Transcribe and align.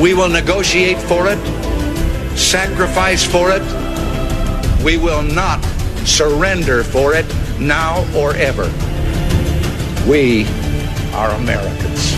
We 0.00 0.14
will 0.14 0.28
negotiate 0.28 0.98
for 0.98 1.26
it, 1.26 1.38
sacrifice 2.38 3.24
for 3.24 3.50
it. 3.50 3.62
We 4.84 4.96
will 4.96 5.22
not 5.22 5.60
surrender 6.06 6.84
for 6.84 7.14
it 7.14 7.26
now 7.58 8.06
or 8.16 8.32
ever. 8.34 8.70
We 10.08 10.46
are 11.12 11.30
Americans. 11.32 12.12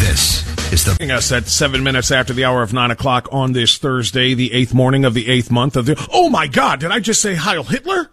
This 0.00 0.72
is 0.72 0.84
the. 0.84 1.14
us 1.14 1.30
at 1.30 1.46
seven 1.46 1.84
minutes 1.84 2.10
after 2.10 2.32
the 2.32 2.44
hour 2.44 2.62
of 2.64 2.72
nine 2.72 2.90
o'clock 2.90 3.28
on 3.30 3.52
this 3.52 3.78
Thursday, 3.78 4.34
the 4.34 4.52
eighth 4.52 4.74
morning 4.74 5.04
of 5.04 5.14
the 5.14 5.28
eighth 5.28 5.52
month 5.52 5.76
of 5.76 5.86
the. 5.86 6.08
Oh 6.12 6.28
my 6.28 6.48
God! 6.48 6.80
Did 6.80 6.90
I 6.90 6.98
just 6.98 7.22
say 7.22 7.36
Heil 7.36 7.62
Hitler? 7.62 8.10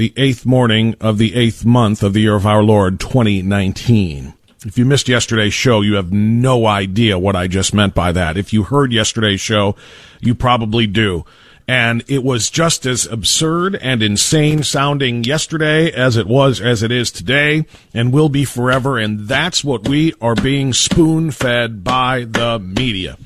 The 0.00 0.14
eighth 0.16 0.46
morning 0.46 0.94
of 0.98 1.18
the 1.18 1.34
eighth 1.34 1.66
month 1.66 2.02
of 2.02 2.14
the 2.14 2.20
year 2.20 2.34
of 2.34 2.46
our 2.46 2.62
Lord, 2.62 2.98
2019. 3.00 4.32
If 4.64 4.78
you 4.78 4.86
missed 4.86 5.10
yesterday's 5.10 5.52
show, 5.52 5.82
you 5.82 5.96
have 5.96 6.10
no 6.10 6.64
idea 6.64 7.18
what 7.18 7.36
I 7.36 7.48
just 7.48 7.74
meant 7.74 7.94
by 7.94 8.10
that. 8.12 8.38
If 8.38 8.50
you 8.50 8.62
heard 8.62 8.94
yesterday's 8.94 9.42
show, 9.42 9.76
you 10.18 10.34
probably 10.34 10.86
do. 10.86 11.26
And 11.68 12.02
it 12.08 12.24
was 12.24 12.48
just 12.48 12.86
as 12.86 13.04
absurd 13.04 13.74
and 13.76 14.02
insane 14.02 14.62
sounding 14.62 15.22
yesterday 15.24 15.92
as 15.92 16.16
it 16.16 16.26
was, 16.26 16.62
as 16.62 16.82
it 16.82 16.90
is 16.90 17.10
today 17.10 17.66
and 17.92 18.10
will 18.10 18.30
be 18.30 18.46
forever. 18.46 18.96
And 18.96 19.28
that's 19.28 19.62
what 19.62 19.86
we 19.86 20.14
are 20.18 20.34
being 20.34 20.72
spoon 20.72 21.30
fed 21.30 21.84
by 21.84 22.24
the 22.24 22.58
media. 22.58 23.18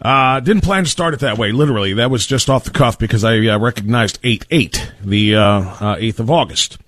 Uh, 0.00 0.38
didn't 0.40 0.62
plan 0.62 0.84
to 0.84 0.90
start 0.90 1.14
it 1.14 1.20
that 1.20 1.38
way, 1.38 1.50
literally. 1.50 1.92
That 1.94 2.10
was 2.10 2.26
just 2.26 2.48
off 2.48 2.64
the 2.64 2.70
cuff 2.70 2.98
because 2.98 3.24
I 3.24 3.38
uh, 3.46 3.58
recognized 3.58 4.18
8 4.22 4.46
8, 4.50 4.92
the 5.02 5.34
uh, 5.34 5.42
uh, 5.42 5.96
8th 5.96 6.20
of 6.20 6.30
August. 6.30 6.78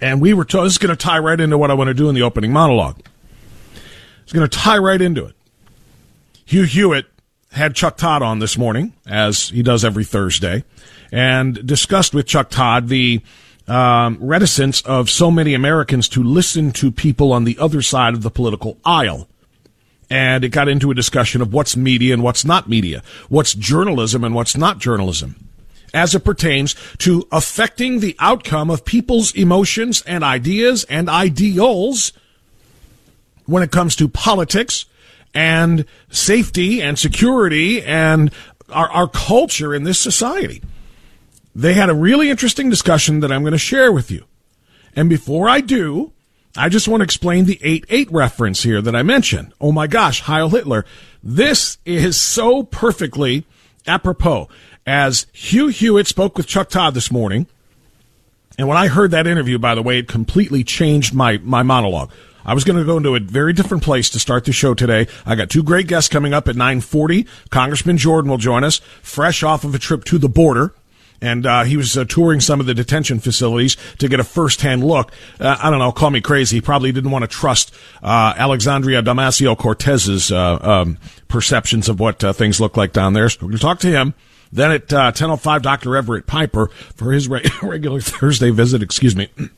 And 0.00 0.20
we 0.20 0.32
were 0.32 0.44
told 0.44 0.66
this 0.66 0.72
is 0.72 0.78
going 0.78 0.96
to 0.96 0.96
tie 0.96 1.18
right 1.18 1.38
into 1.38 1.58
what 1.58 1.70
I 1.70 1.74
want 1.74 1.88
to 1.88 1.94
do 1.94 2.08
in 2.08 2.14
the 2.14 2.22
opening 2.22 2.52
monologue. 2.52 3.00
It's 4.22 4.32
going 4.32 4.48
to 4.48 4.58
tie 4.58 4.78
right 4.78 5.00
into 5.00 5.24
it. 5.24 5.34
Hugh 6.44 6.64
Hewitt 6.64 7.06
had 7.52 7.74
Chuck 7.74 7.96
Todd 7.96 8.22
on 8.22 8.38
this 8.38 8.58
morning, 8.58 8.94
as 9.06 9.48
he 9.48 9.62
does 9.62 9.84
every 9.84 10.04
Thursday, 10.04 10.64
and 11.10 11.66
discussed 11.66 12.14
with 12.14 12.26
Chuck 12.26 12.50
Todd 12.50 12.88
the 12.88 13.22
um, 13.66 14.18
reticence 14.20 14.80
of 14.82 15.10
so 15.10 15.30
many 15.30 15.54
Americans 15.54 16.08
to 16.10 16.22
listen 16.22 16.72
to 16.72 16.90
people 16.90 17.32
on 17.32 17.44
the 17.44 17.58
other 17.58 17.82
side 17.82 18.14
of 18.14 18.22
the 18.22 18.30
political 18.30 18.78
aisle. 18.84 19.28
And 20.10 20.42
it 20.42 20.50
got 20.50 20.68
into 20.68 20.90
a 20.90 20.94
discussion 20.94 21.42
of 21.42 21.52
what's 21.52 21.76
media 21.76 22.14
and 22.14 22.22
what's 22.22 22.44
not 22.44 22.68
media, 22.68 23.02
what's 23.28 23.54
journalism 23.54 24.24
and 24.24 24.34
what's 24.34 24.56
not 24.56 24.78
journalism, 24.78 25.36
as 25.92 26.14
it 26.14 26.24
pertains 26.24 26.74
to 26.98 27.28
affecting 27.30 28.00
the 28.00 28.16
outcome 28.18 28.70
of 28.70 28.86
people's 28.86 29.34
emotions 29.34 30.02
and 30.06 30.24
ideas 30.24 30.84
and 30.84 31.10
ideals 31.10 32.12
when 33.44 33.62
it 33.62 33.70
comes 33.70 33.96
to 33.96 34.08
politics 34.08 34.86
and 35.34 35.84
safety 36.10 36.80
and 36.80 36.98
security 36.98 37.82
and 37.82 38.32
our, 38.70 38.90
our 38.90 39.08
culture 39.08 39.74
in 39.74 39.84
this 39.84 39.98
society. 39.98 40.62
They 41.54 41.74
had 41.74 41.90
a 41.90 41.94
really 41.94 42.30
interesting 42.30 42.70
discussion 42.70 43.20
that 43.20 43.32
I'm 43.32 43.42
going 43.42 43.52
to 43.52 43.58
share 43.58 43.92
with 43.92 44.10
you. 44.10 44.24
And 44.94 45.08
before 45.08 45.48
I 45.48 45.60
do, 45.60 46.12
I 46.56 46.68
just 46.68 46.88
want 46.88 47.00
to 47.00 47.04
explain 47.04 47.44
the 47.44 47.56
8-8 47.56 48.08
reference 48.10 48.62
here 48.62 48.80
that 48.82 48.96
I 48.96 49.02
mentioned. 49.02 49.52
Oh 49.60 49.72
my 49.72 49.86
gosh, 49.86 50.22
Heil 50.22 50.48
Hitler. 50.48 50.84
This 51.22 51.78
is 51.84 52.20
so 52.20 52.62
perfectly 52.62 53.44
apropos. 53.86 54.48
As 54.86 55.26
Hugh 55.32 55.68
Hewitt 55.68 56.06
spoke 56.06 56.36
with 56.36 56.46
Chuck 56.46 56.70
Todd 56.70 56.94
this 56.94 57.12
morning, 57.12 57.46
and 58.56 58.66
when 58.66 58.78
I 58.78 58.88
heard 58.88 59.10
that 59.10 59.26
interview, 59.26 59.58
by 59.58 59.74
the 59.74 59.82
way, 59.82 59.98
it 59.98 60.08
completely 60.08 60.64
changed 60.64 61.14
my, 61.14 61.38
my 61.38 61.62
monologue. 61.62 62.10
I 62.44 62.54
was 62.54 62.64
going 62.64 62.78
to 62.78 62.84
go 62.84 62.96
into 62.96 63.14
a 63.14 63.20
very 63.20 63.52
different 63.52 63.82
place 63.82 64.08
to 64.10 64.18
start 64.18 64.46
the 64.46 64.52
show 64.52 64.72
today. 64.72 65.06
I 65.26 65.34
got 65.34 65.50
two 65.50 65.62
great 65.62 65.86
guests 65.86 66.08
coming 66.08 66.32
up 66.32 66.48
at 66.48 66.56
940. 66.56 67.26
Congressman 67.50 67.98
Jordan 67.98 68.30
will 68.30 68.38
join 68.38 68.64
us, 68.64 68.80
fresh 69.02 69.42
off 69.42 69.64
of 69.64 69.74
a 69.74 69.78
trip 69.78 70.04
to 70.04 70.18
the 70.18 70.30
border 70.30 70.72
and 71.20 71.46
uh, 71.46 71.64
he 71.64 71.76
was 71.76 71.96
uh, 71.96 72.04
touring 72.04 72.40
some 72.40 72.60
of 72.60 72.66
the 72.66 72.74
detention 72.74 73.18
facilities 73.18 73.76
to 73.98 74.08
get 74.08 74.20
a 74.20 74.24
firsthand 74.24 74.84
look. 74.84 75.12
Uh, 75.40 75.56
I 75.60 75.70
don't 75.70 75.78
know, 75.78 75.92
call 75.92 76.10
me 76.10 76.20
crazy. 76.20 76.56
He 76.56 76.60
probably 76.60 76.92
didn't 76.92 77.10
want 77.10 77.22
to 77.22 77.28
trust 77.28 77.74
uh, 78.02 78.34
Alexandria 78.36 79.02
Damasio 79.02 79.56
Cortez's 79.56 80.30
uh, 80.30 80.58
um, 80.60 80.98
perceptions 81.28 81.88
of 81.88 82.00
what 82.00 82.22
uh, 82.22 82.32
things 82.32 82.60
look 82.60 82.76
like 82.76 82.92
down 82.92 83.12
there. 83.12 83.28
So 83.28 83.38
we're 83.42 83.48
going 83.48 83.58
to 83.58 83.62
talk 83.62 83.80
to 83.80 83.88
him. 83.88 84.14
Then 84.50 84.70
at 84.70 84.88
10:05, 84.88 85.60
Dr. 85.60 85.96
Everett 85.96 86.26
Piper 86.26 86.68
for 86.94 87.12
his 87.12 87.28
re- 87.28 87.44
regular 87.62 88.00
Thursday 88.00 88.50
visit. 88.50 88.82
Excuse 88.82 89.16
me. 89.16 89.28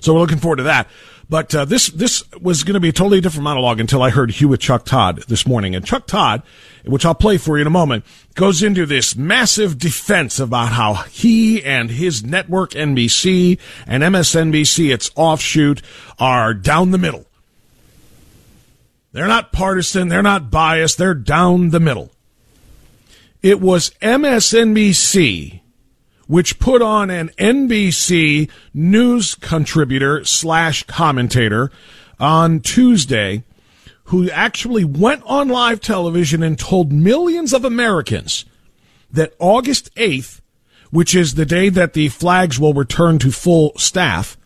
So 0.00 0.14
we're 0.14 0.20
looking 0.20 0.38
forward 0.38 0.58
to 0.58 0.62
that. 0.62 0.86
But 1.30 1.54
uh, 1.54 1.64
this 1.66 1.88
this 1.88 2.24
was 2.40 2.64
going 2.64 2.74
to 2.74 2.80
be 2.80 2.88
a 2.88 2.92
totally 2.92 3.20
different 3.20 3.44
monologue 3.44 3.80
until 3.80 4.02
I 4.02 4.10
heard 4.10 4.30
Hewitt 4.30 4.60
Chuck 4.60 4.86
Todd 4.86 5.24
this 5.28 5.46
morning. 5.46 5.74
And 5.74 5.84
Chuck 5.84 6.06
Todd, 6.06 6.42
which 6.86 7.04
I'll 7.04 7.14
play 7.14 7.36
for 7.36 7.58
you 7.58 7.60
in 7.60 7.66
a 7.66 7.70
moment, 7.70 8.04
goes 8.34 8.62
into 8.62 8.86
this 8.86 9.14
massive 9.14 9.76
defense 9.78 10.38
about 10.38 10.72
how 10.72 10.94
he 10.94 11.62
and 11.62 11.90
his 11.90 12.24
network 12.24 12.70
NBC 12.70 13.58
and 13.86 14.02
MSNBC, 14.02 14.92
its 14.92 15.10
offshoot, 15.16 15.82
are 16.18 16.54
down 16.54 16.92
the 16.92 16.98
middle. 16.98 17.26
They're 19.12 19.26
not 19.26 19.52
partisan. 19.52 20.08
They're 20.08 20.22
not 20.22 20.50
biased. 20.50 20.96
They're 20.96 21.14
down 21.14 21.70
the 21.70 21.80
middle. 21.80 22.10
It 23.42 23.60
was 23.60 23.90
MSNBC 24.00 25.60
which 26.28 26.60
put 26.60 26.80
on 26.80 27.10
an 27.10 27.30
NBC 27.38 28.48
news 28.72 29.34
contributor 29.34 30.24
slash 30.24 30.84
commentator 30.84 31.72
on 32.20 32.60
Tuesday 32.60 33.42
who 34.04 34.30
actually 34.30 34.84
went 34.84 35.22
on 35.24 35.48
live 35.48 35.80
television 35.80 36.42
and 36.42 36.58
told 36.58 36.92
millions 36.92 37.52
of 37.52 37.64
Americans 37.64 38.44
that 39.10 39.34
August 39.38 39.92
8th, 39.96 40.40
which 40.90 41.14
is 41.14 41.34
the 41.34 41.44
day 41.44 41.68
that 41.68 41.94
the 41.94 42.08
flags 42.08 42.60
will 42.60 42.74
return 42.74 43.18
to 43.18 43.30
full 43.30 43.72
staff, 43.76 44.36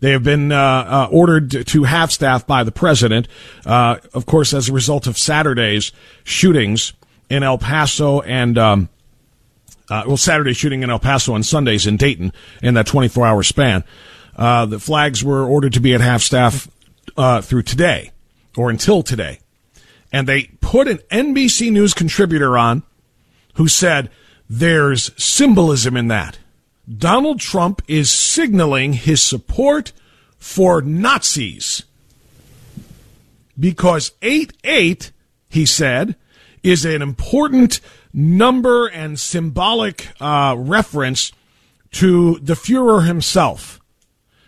they 0.00 0.12
have 0.12 0.22
been 0.24 0.50
uh, 0.50 0.56
uh, 0.56 1.08
ordered 1.12 1.66
to 1.66 1.84
half 1.84 2.10
staff 2.10 2.46
by 2.46 2.64
the 2.64 2.72
president, 2.72 3.28
uh, 3.66 3.96
of 4.14 4.26
course, 4.26 4.54
as 4.54 4.68
a 4.68 4.72
result 4.72 5.06
of 5.06 5.18
Saturday's 5.18 5.92
shootings 6.24 6.92
in 7.28 7.42
El 7.42 7.58
Paso 7.58 8.20
and 8.22 8.56
um, 8.56 8.88
uh, 9.90 10.04
well, 10.06 10.16
Saturday 10.16 10.52
shooting 10.52 10.82
in 10.82 10.90
El 10.90 11.00
Paso 11.00 11.34
and 11.34 11.44
Sundays 11.44 11.86
in 11.86 11.96
Dayton 11.96 12.32
in 12.62 12.74
that 12.74 12.86
24 12.86 13.26
hour 13.26 13.42
span. 13.42 13.84
Uh, 14.36 14.64
the 14.64 14.78
flags 14.78 15.24
were 15.24 15.44
ordered 15.44 15.72
to 15.74 15.80
be 15.80 15.92
at 15.92 16.00
half 16.00 16.22
staff 16.22 16.68
uh, 17.16 17.40
through 17.40 17.62
today 17.62 18.12
or 18.56 18.70
until 18.70 19.02
today. 19.02 19.40
And 20.12 20.26
they 20.26 20.44
put 20.60 20.88
an 20.88 20.98
NBC 21.10 21.70
News 21.70 21.92
contributor 21.92 22.56
on 22.56 22.82
who 23.54 23.68
said 23.68 24.10
there's 24.48 25.10
symbolism 25.22 25.96
in 25.96 26.08
that. 26.08 26.38
Donald 26.88 27.38
Trump 27.40 27.82
is 27.86 28.10
signaling 28.10 28.94
his 28.94 29.22
support 29.22 29.92
for 30.38 30.80
Nazis 30.80 31.84
because 33.58 34.12
8 34.22 34.52
8, 34.64 35.12
he 35.48 35.66
said, 35.66 36.16
is 36.62 36.84
an 36.84 37.02
important 37.02 37.80
number 38.12 38.86
and 38.86 39.18
symbolic 39.18 40.08
uh, 40.20 40.54
reference 40.58 41.32
to 41.92 42.38
the 42.40 42.54
Fuhrer 42.54 43.06
himself. 43.06 43.80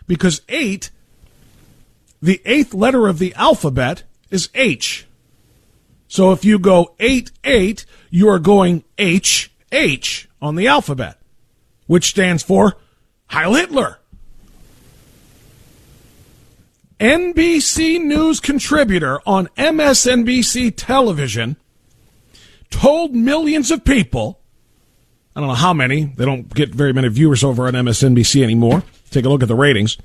Because 0.06 0.42
8, 0.48 0.90
the 2.20 2.40
eighth 2.44 2.74
letter 2.74 3.08
of 3.08 3.18
the 3.18 3.34
alphabet, 3.34 4.02
is 4.30 4.48
H. 4.54 5.06
So 6.08 6.32
if 6.32 6.44
you 6.44 6.58
go 6.58 6.94
8 7.00 7.30
8, 7.44 7.86
you 8.10 8.28
are 8.28 8.38
going 8.38 8.84
H 8.98 9.50
H 9.70 10.28
on 10.40 10.56
the 10.56 10.66
alphabet, 10.66 11.18
which 11.86 12.10
stands 12.10 12.42
for 12.42 12.76
Heil 13.28 13.54
Hitler. 13.54 13.98
NBC 17.00 18.00
News 18.00 18.38
contributor 18.38 19.20
on 19.26 19.48
MSNBC 19.56 20.74
television 20.76 21.56
told 22.72 23.14
millions 23.14 23.70
of 23.70 23.84
people, 23.84 24.40
I 25.36 25.40
don't 25.40 25.48
know 25.48 25.54
how 25.54 25.72
many, 25.72 26.04
they 26.04 26.24
don't 26.24 26.52
get 26.52 26.74
very 26.74 26.92
many 26.92 27.08
viewers 27.08 27.44
over 27.44 27.66
on 27.66 27.74
MSNBC 27.74 28.42
anymore. 28.42 28.82
Take 29.10 29.24
a 29.24 29.28
look 29.28 29.42
at 29.42 29.48
the 29.48 29.54
ratings. 29.54 29.98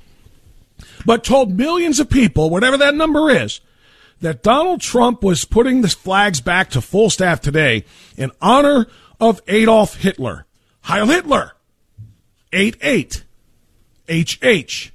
But 1.04 1.24
told 1.24 1.56
millions 1.56 1.98
of 1.98 2.08
people, 2.08 2.50
whatever 2.50 2.76
that 2.76 2.94
number 2.94 3.30
is, 3.30 3.60
that 4.20 4.42
Donald 4.42 4.80
Trump 4.80 5.22
was 5.22 5.44
putting 5.44 5.80
the 5.80 5.88
flags 5.88 6.40
back 6.40 6.70
to 6.70 6.80
full 6.80 7.10
staff 7.10 7.40
today 7.40 7.84
in 8.16 8.30
honor 8.40 8.86
of 9.20 9.40
Adolf 9.48 9.96
Hitler. 9.96 10.46
Heil 10.82 11.06
Hitler! 11.06 11.52
8 12.52 12.76
8. 12.80 13.24
HH. 14.08 14.90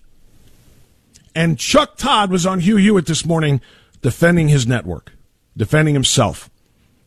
And 1.36 1.58
Chuck 1.60 1.98
Todd 1.98 2.31
was 2.31 2.46
on 2.46 2.60
Hugh 2.60 2.78
Hewitt 2.78 3.06
this 3.06 3.25
morning 3.25 3.62
defending 4.02 4.50
his 4.50 4.68
network, 4.68 5.14
defending 5.56 5.94
himself, 5.94 6.50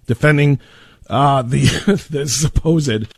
defending 0.07 0.61
uh, 1.09 1.43
the, 1.43 2.07
the 2.11 2.29
supposed, 2.29 3.13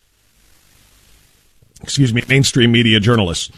excuse 1.82 2.12
me, 2.12 2.22
mainstream 2.28 2.72
media 2.72 3.00
journalists. 3.00 3.50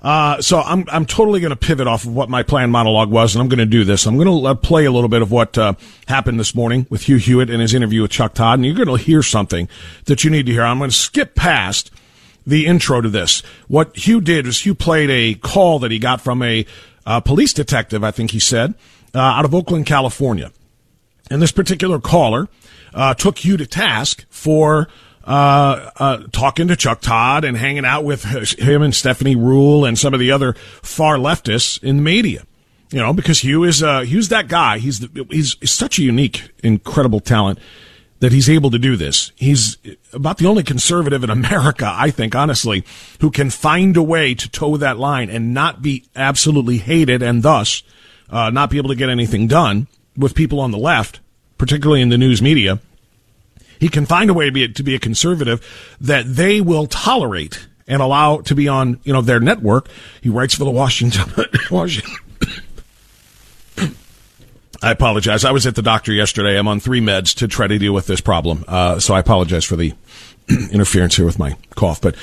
Uh, 0.00 0.40
so 0.40 0.60
I'm 0.60 0.84
I'm 0.88 1.06
totally 1.06 1.40
going 1.40 1.50
to 1.50 1.56
pivot 1.56 1.88
off 1.88 2.04
of 2.04 2.14
what 2.14 2.28
my 2.28 2.44
planned 2.44 2.70
monologue 2.70 3.10
was, 3.10 3.34
and 3.34 3.42
I'm 3.42 3.48
going 3.48 3.58
to 3.58 3.66
do 3.66 3.82
this. 3.82 4.06
I'm 4.06 4.16
going 4.16 4.28
to 4.28 4.48
uh, 4.48 4.54
play 4.54 4.84
a 4.84 4.92
little 4.92 5.08
bit 5.08 5.22
of 5.22 5.32
what 5.32 5.58
uh, 5.58 5.72
happened 6.06 6.38
this 6.38 6.54
morning 6.54 6.86
with 6.88 7.08
Hugh 7.08 7.16
Hewitt 7.16 7.50
in 7.50 7.58
his 7.58 7.74
interview 7.74 8.02
with 8.02 8.12
Chuck 8.12 8.34
Todd, 8.34 8.60
and 8.60 8.66
you're 8.66 8.76
going 8.76 8.96
to 8.96 9.02
hear 9.02 9.22
something 9.22 9.68
that 10.04 10.22
you 10.22 10.30
need 10.30 10.46
to 10.46 10.52
hear. 10.52 10.62
I'm 10.62 10.78
going 10.78 10.90
to 10.90 10.96
skip 10.96 11.34
past 11.34 11.90
the 12.46 12.66
intro 12.66 13.00
to 13.00 13.08
this. 13.08 13.40
What 13.66 13.96
Hugh 13.96 14.20
did 14.20 14.46
was 14.46 14.64
Hugh 14.64 14.74
played 14.74 15.10
a 15.10 15.34
call 15.34 15.80
that 15.80 15.90
he 15.90 15.98
got 15.98 16.20
from 16.20 16.42
a 16.42 16.64
uh, 17.04 17.20
police 17.20 17.52
detective, 17.52 18.04
I 18.04 18.10
think 18.10 18.30
he 18.30 18.40
said, 18.40 18.74
uh, 19.14 19.18
out 19.18 19.44
of 19.44 19.54
Oakland, 19.54 19.86
California. 19.86 20.52
And 21.30 21.42
this 21.42 21.52
particular 21.52 21.98
caller 21.98 22.48
uh, 22.94 23.14
took 23.14 23.44
you 23.44 23.56
to 23.56 23.66
task 23.66 24.24
for 24.30 24.88
uh, 25.24 25.90
uh, 25.96 26.22
talking 26.32 26.68
to 26.68 26.76
Chuck 26.76 27.00
Todd 27.02 27.44
and 27.44 27.56
hanging 27.56 27.84
out 27.84 28.02
with 28.02 28.24
him 28.24 28.82
and 28.82 28.94
Stephanie 28.94 29.36
Ruhle 29.36 29.86
and 29.86 29.98
some 29.98 30.14
of 30.14 30.20
the 30.20 30.32
other 30.32 30.54
far 30.82 31.16
leftists 31.16 31.82
in 31.82 31.96
the 31.96 32.02
media. 32.02 32.44
You 32.90 33.00
know, 33.00 33.12
because 33.12 33.40
Hugh 33.40 33.64
is 33.64 33.82
uh, 33.82 34.00
Hugh's 34.00 34.30
that 34.30 34.48
guy. 34.48 34.78
He's 34.78 35.00
the, 35.00 35.26
he's, 35.30 35.56
he's 35.60 35.70
such 35.70 35.98
a 35.98 36.02
unique, 36.02 36.50
incredible 36.62 37.20
talent 37.20 37.58
that 38.20 38.32
he's 38.32 38.48
able 38.48 38.70
to 38.70 38.78
do 38.78 38.96
this. 38.96 39.30
He's 39.36 39.76
about 40.12 40.38
the 40.38 40.46
only 40.46 40.62
conservative 40.62 41.22
in 41.22 41.30
America, 41.30 41.92
I 41.94 42.10
think, 42.10 42.34
honestly, 42.34 42.84
who 43.20 43.30
can 43.30 43.50
find 43.50 43.96
a 43.96 44.02
way 44.02 44.34
to 44.34 44.48
toe 44.48 44.78
that 44.78 44.98
line 44.98 45.28
and 45.28 45.52
not 45.52 45.82
be 45.82 46.04
absolutely 46.16 46.78
hated 46.78 47.22
and 47.22 47.42
thus 47.42 47.82
uh, 48.30 48.50
not 48.50 48.70
be 48.70 48.78
able 48.78 48.88
to 48.88 48.96
get 48.96 49.10
anything 49.10 49.46
done 49.46 49.88
with 50.16 50.34
people 50.34 50.60
on 50.60 50.70
the 50.70 50.78
left, 50.78 51.20
particularly 51.58 52.00
in 52.00 52.08
the 52.08 52.18
news 52.18 52.40
media. 52.40 52.80
He 53.78 53.88
can 53.88 54.06
find 54.06 54.30
a 54.30 54.34
way 54.34 54.46
to 54.46 54.52
be, 54.52 54.68
to 54.68 54.82
be 54.82 54.94
a 54.94 54.98
conservative 54.98 55.96
that 56.00 56.24
they 56.26 56.60
will 56.60 56.86
tolerate 56.86 57.68
and 57.86 58.02
allow 58.02 58.38
to 58.38 58.54
be 58.54 58.68
on, 58.68 59.00
you 59.04 59.12
know, 59.12 59.20
their 59.20 59.40
network. 59.40 59.88
He 60.20 60.28
writes 60.28 60.54
for 60.54 60.64
the 60.64 60.70
Washington, 60.70 61.32
Washington 61.70 62.16
I 64.82 64.92
apologize. 64.92 65.44
I 65.44 65.50
was 65.50 65.66
at 65.66 65.74
the 65.74 65.82
doctor 65.82 66.12
yesterday. 66.12 66.56
I'm 66.56 66.68
on 66.68 66.78
three 66.78 67.00
meds 67.00 67.34
to 67.36 67.48
try 67.48 67.66
to 67.66 67.78
deal 67.78 67.92
with 67.92 68.06
this 68.06 68.20
problem. 68.20 68.64
Uh, 68.68 69.00
so 69.00 69.14
I 69.14 69.18
apologize 69.18 69.64
for 69.64 69.76
the 69.76 69.92
interference 70.70 71.16
here 71.16 71.26
with 71.26 71.38
my 71.38 71.56
cough. 71.74 72.00
But, 72.00 72.14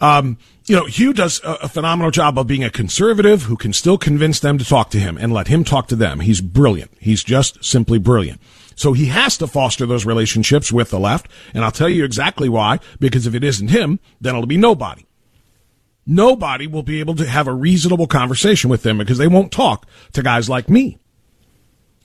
um, 0.00 0.36
you 0.66 0.74
know, 0.74 0.86
Hugh 0.86 1.12
does 1.12 1.40
a, 1.44 1.52
a, 1.62 1.68
phenomenal 1.68 2.10
job 2.10 2.38
of 2.38 2.46
being 2.46 2.64
a 2.64 2.70
conservative 2.70 3.42
who 3.42 3.56
can 3.56 3.72
still 3.72 3.98
convince 3.98 4.40
them 4.40 4.58
to 4.58 4.64
talk 4.64 4.90
to 4.90 4.98
him 4.98 5.16
and 5.16 5.32
let 5.32 5.46
him 5.46 5.62
talk 5.62 5.86
to 5.88 5.96
them. 5.96 6.20
He's 6.20 6.40
brilliant. 6.40 6.90
He's 6.98 7.22
just 7.22 7.64
simply 7.64 7.98
brilliant. 7.98 8.40
So 8.82 8.94
he 8.94 9.06
has 9.06 9.38
to 9.38 9.46
foster 9.46 9.86
those 9.86 10.04
relationships 10.04 10.72
with 10.72 10.90
the 10.90 10.98
left. 10.98 11.30
And 11.54 11.64
I'll 11.64 11.70
tell 11.70 11.88
you 11.88 12.04
exactly 12.04 12.48
why, 12.48 12.80
because 12.98 13.28
if 13.28 13.34
it 13.36 13.44
isn't 13.44 13.68
him, 13.68 14.00
then 14.20 14.34
it'll 14.34 14.44
be 14.44 14.56
nobody. 14.56 15.06
Nobody 16.04 16.66
will 16.66 16.82
be 16.82 16.98
able 16.98 17.14
to 17.14 17.28
have 17.28 17.46
a 17.46 17.54
reasonable 17.54 18.08
conversation 18.08 18.68
with 18.68 18.82
them 18.82 18.98
because 18.98 19.18
they 19.18 19.28
won't 19.28 19.52
talk 19.52 19.86
to 20.14 20.22
guys 20.24 20.48
like 20.48 20.68
me 20.68 20.98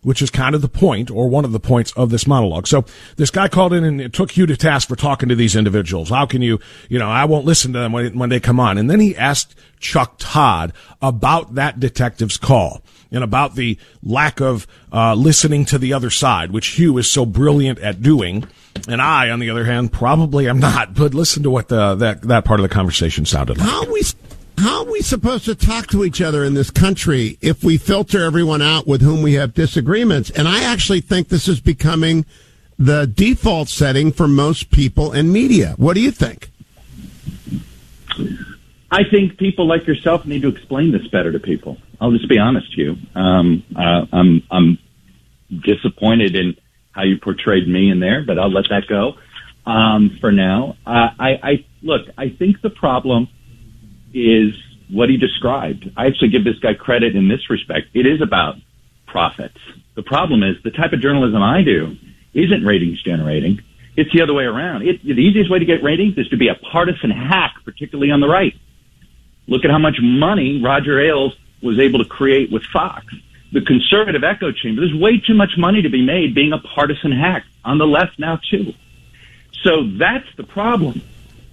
which 0.03 0.21
is 0.21 0.29
kind 0.29 0.55
of 0.55 0.61
the 0.61 0.69
point 0.69 1.11
or 1.11 1.27
one 1.27 1.43
of 1.43 1.51
the 1.51 1.59
points 1.59 1.91
of 1.93 2.11
this 2.11 2.25
monologue. 2.27 2.65
So 2.65 2.85
this 3.17 3.29
guy 3.29 3.49
called 3.49 3.73
in 3.73 3.83
and 3.83 4.13
took 4.13 4.37
you 4.37 4.45
to 4.45 4.55
task 4.55 4.87
for 4.87 4.95
talking 4.95 5.27
to 5.27 5.35
these 5.35 5.53
individuals. 5.53 6.11
How 6.11 6.25
can 6.25 6.41
you, 6.41 6.59
you 6.87 6.97
know, 6.97 7.09
I 7.09 7.25
won't 7.25 7.45
listen 7.45 7.73
to 7.73 7.79
them 7.79 7.91
when, 7.91 8.17
when 8.17 8.29
they 8.29 8.39
come 8.39 8.57
on. 8.57 8.77
And 8.77 8.89
then 8.89 9.01
he 9.01 9.17
asked 9.17 9.55
Chuck 9.79 10.15
Todd 10.17 10.71
about 11.01 11.55
that 11.55 11.81
detective's 11.81 12.37
call 12.37 12.83
and 13.11 13.23
about 13.23 13.55
the 13.55 13.77
lack 14.03 14.39
of 14.39 14.67
uh, 14.91 15.13
listening 15.13 15.65
to 15.65 15.77
the 15.77 15.93
other 15.93 16.09
side, 16.09 16.51
which 16.51 16.67
Hugh 16.67 16.97
is 16.97 17.09
so 17.09 17.25
brilliant 17.25 17.79
at 17.79 18.01
doing. 18.01 18.47
And 18.87 19.01
I, 19.01 19.29
on 19.29 19.39
the 19.39 19.49
other 19.49 19.65
hand, 19.65 19.91
probably 19.91 20.47
am 20.47 20.59
not. 20.59 20.93
But 20.93 21.13
listen 21.13 21.43
to 21.43 21.49
what 21.49 21.67
the, 21.67 21.95
that 21.95 22.21
that 22.23 22.45
part 22.45 22.59
of 22.59 22.63
the 22.63 22.73
conversation 22.73 23.25
sounded 23.25 23.57
like. 23.57 23.67
How 23.67 23.91
we 23.91 24.03
how 24.57 24.85
are 24.85 24.91
we 24.91 25.01
supposed 25.01 25.45
to 25.45 25.55
talk 25.55 25.87
to 25.87 26.03
each 26.03 26.21
other 26.21 26.43
in 26.43 26.53
this 26.53 26.71
country 26.71 27.37
if 27.41 27.63
we 27.63 27.77
filter 27.77 28.23
everyone 28.23 28.61
out 28.61 28.87
with 28.87 29.01
whom 29.01 29.21
we 29.21 29.33
have 29.33 29.53
disagreements? 29.53 30.29
And 30.31 30.47
I 30.47 30.63
actually 30.63 31.01
think 31.01 31.29
this 31.29 31.47
is 31.47 31.59
becoming 31.59 32.25
the 32.79 33.05
default 33.05 33.69
setting 33.69 34.11
for 34.11 34.27
most 34.27 34.71
people 34.71 35.11
in 35.13 35.31
media. 35.31 35.73
What 35.77 35.93
do 35.93 36.01
you 36.01 36.11
think? 36.11 36.49
I 38.89 39.03
think 39.03 39.37
people 39.37 39.67
like 39.67 39.85
yourself 39.85 40.25
need 40.25 40.43
to 40.43 40.47
explain 40.47 40.91
this 40.91 41.07
better 41.07 41.31
to 41.31 41.39
people. 41.39 41.77
I'll 41.99 42.11
just 42.11 42.29
be 42.29 42.37
honest 42.37 42.67
with 42.77 42.77
you. 42.77 43.19
Um, 43.19 43.63
uh, 43.75 44.05
I'm, 44.11 44.43
I'm 44.51 44.77
disappointed 45.63 46.35
in 46.35 46.55
how 46.91 47.03
you 47.03 47.17
portrayed 47.17 47.67
me 47.67 47.89
in 47.89 47.99
there, 47.99 48.23
but 48.25 48.39
I'll 48.39 48.51
let 48.51 48.65
that 48.69 48.87
go 48.87 49.13
um, 49.65 50.17
for 50.19 50.31
now. 50.31 50.77
Uh, 50.85 51.09
I, 51.19 51.29
I 51.43 51.65
look. 51.81 52.07
I 52.17 52.29
think 52.29 52.61
the 52.61 52.69
problem 52.69 53.27
is 54.13 54.53
what 54.89 55.09
he 55.09 55.17
described. 55.17 55.89
I 55.97 56.07
actually 56.07 56.29
give 56.29 56.43
this 56.43 56.57
guy 56.59 56.73
credit 56.73 57.15
in 57.15 57.27
this 57.27 57.49
respect. 57.49 57.87
It 57.93 58.05
is 58.05 58.21
about 58.21 58.55
profits. 59.05 59.57
The 59.95 60.03
problem 60.03 60.43
is 60.43 60.55
the 60.63 60.71
type 60.71 60.93
of 60.93 61.01
journalism 61.01 61.41
I 61.41 61.63
do 61.63 61.95
isn't 62.33 62.63
ratings 62.63 63.01
generating. 63.03 63.59
It's 63.95 64.13
the 64.13 64.21
other 64.21 64.33
way 64.33 64.43
around. 64.43 64.83
It, 64.83 65.03
the 65.03 65.13
easiest 65.13 65.49
way 65.49 65.59
to 65.59 65.65
get 65.65 65.83
ratings 65.83 66.17
is 66.17 66.27
to 66.29 66.37
be 66.37 66.49
a 66.49 66.55
partisan 66.71 67.09
hack, 67.09 67.55
particularly 67.65 68.11
on 68.11 68.21
the 68.21 68.27
right. 68.27 68.53
Look 69.47 69.65
at 69.65 69.71
how 69.71 69.79
much 69.79 69.97
money 70.01 70.61
Roger 70.63 70.99
Ailes 70.99 71.33
was 71.61 71.79
able 71.79 71.99
to 71.99 72.05
create 72.05 72.51
with 72.51 72.63
Fox. 72.63 73.05
The 73.51 73.61
conservative 73.61 74.23
echo 74.23 74.51
chamber, 74.51 74.81
there's 74.81 74.99
way 74.99 75.19
too 75.19 75.33
much 75.33 75.51
money 75.57 75.81
to 75.81 75.89
be 75.89 76.01
made 76.01 76.35
being 76.35 76.53
a 76.53 76.59
partisan 76.59 77.11
hack 77.11 77.45
on 77.63 77.77
the 77.77 77.87
left 77.87 78.19
now 78.19 78.39
too. 78.49 78.73
So 79.63 79.89
that's 79.97 80.27
the 80.35 80.43
problem 80.43 81.01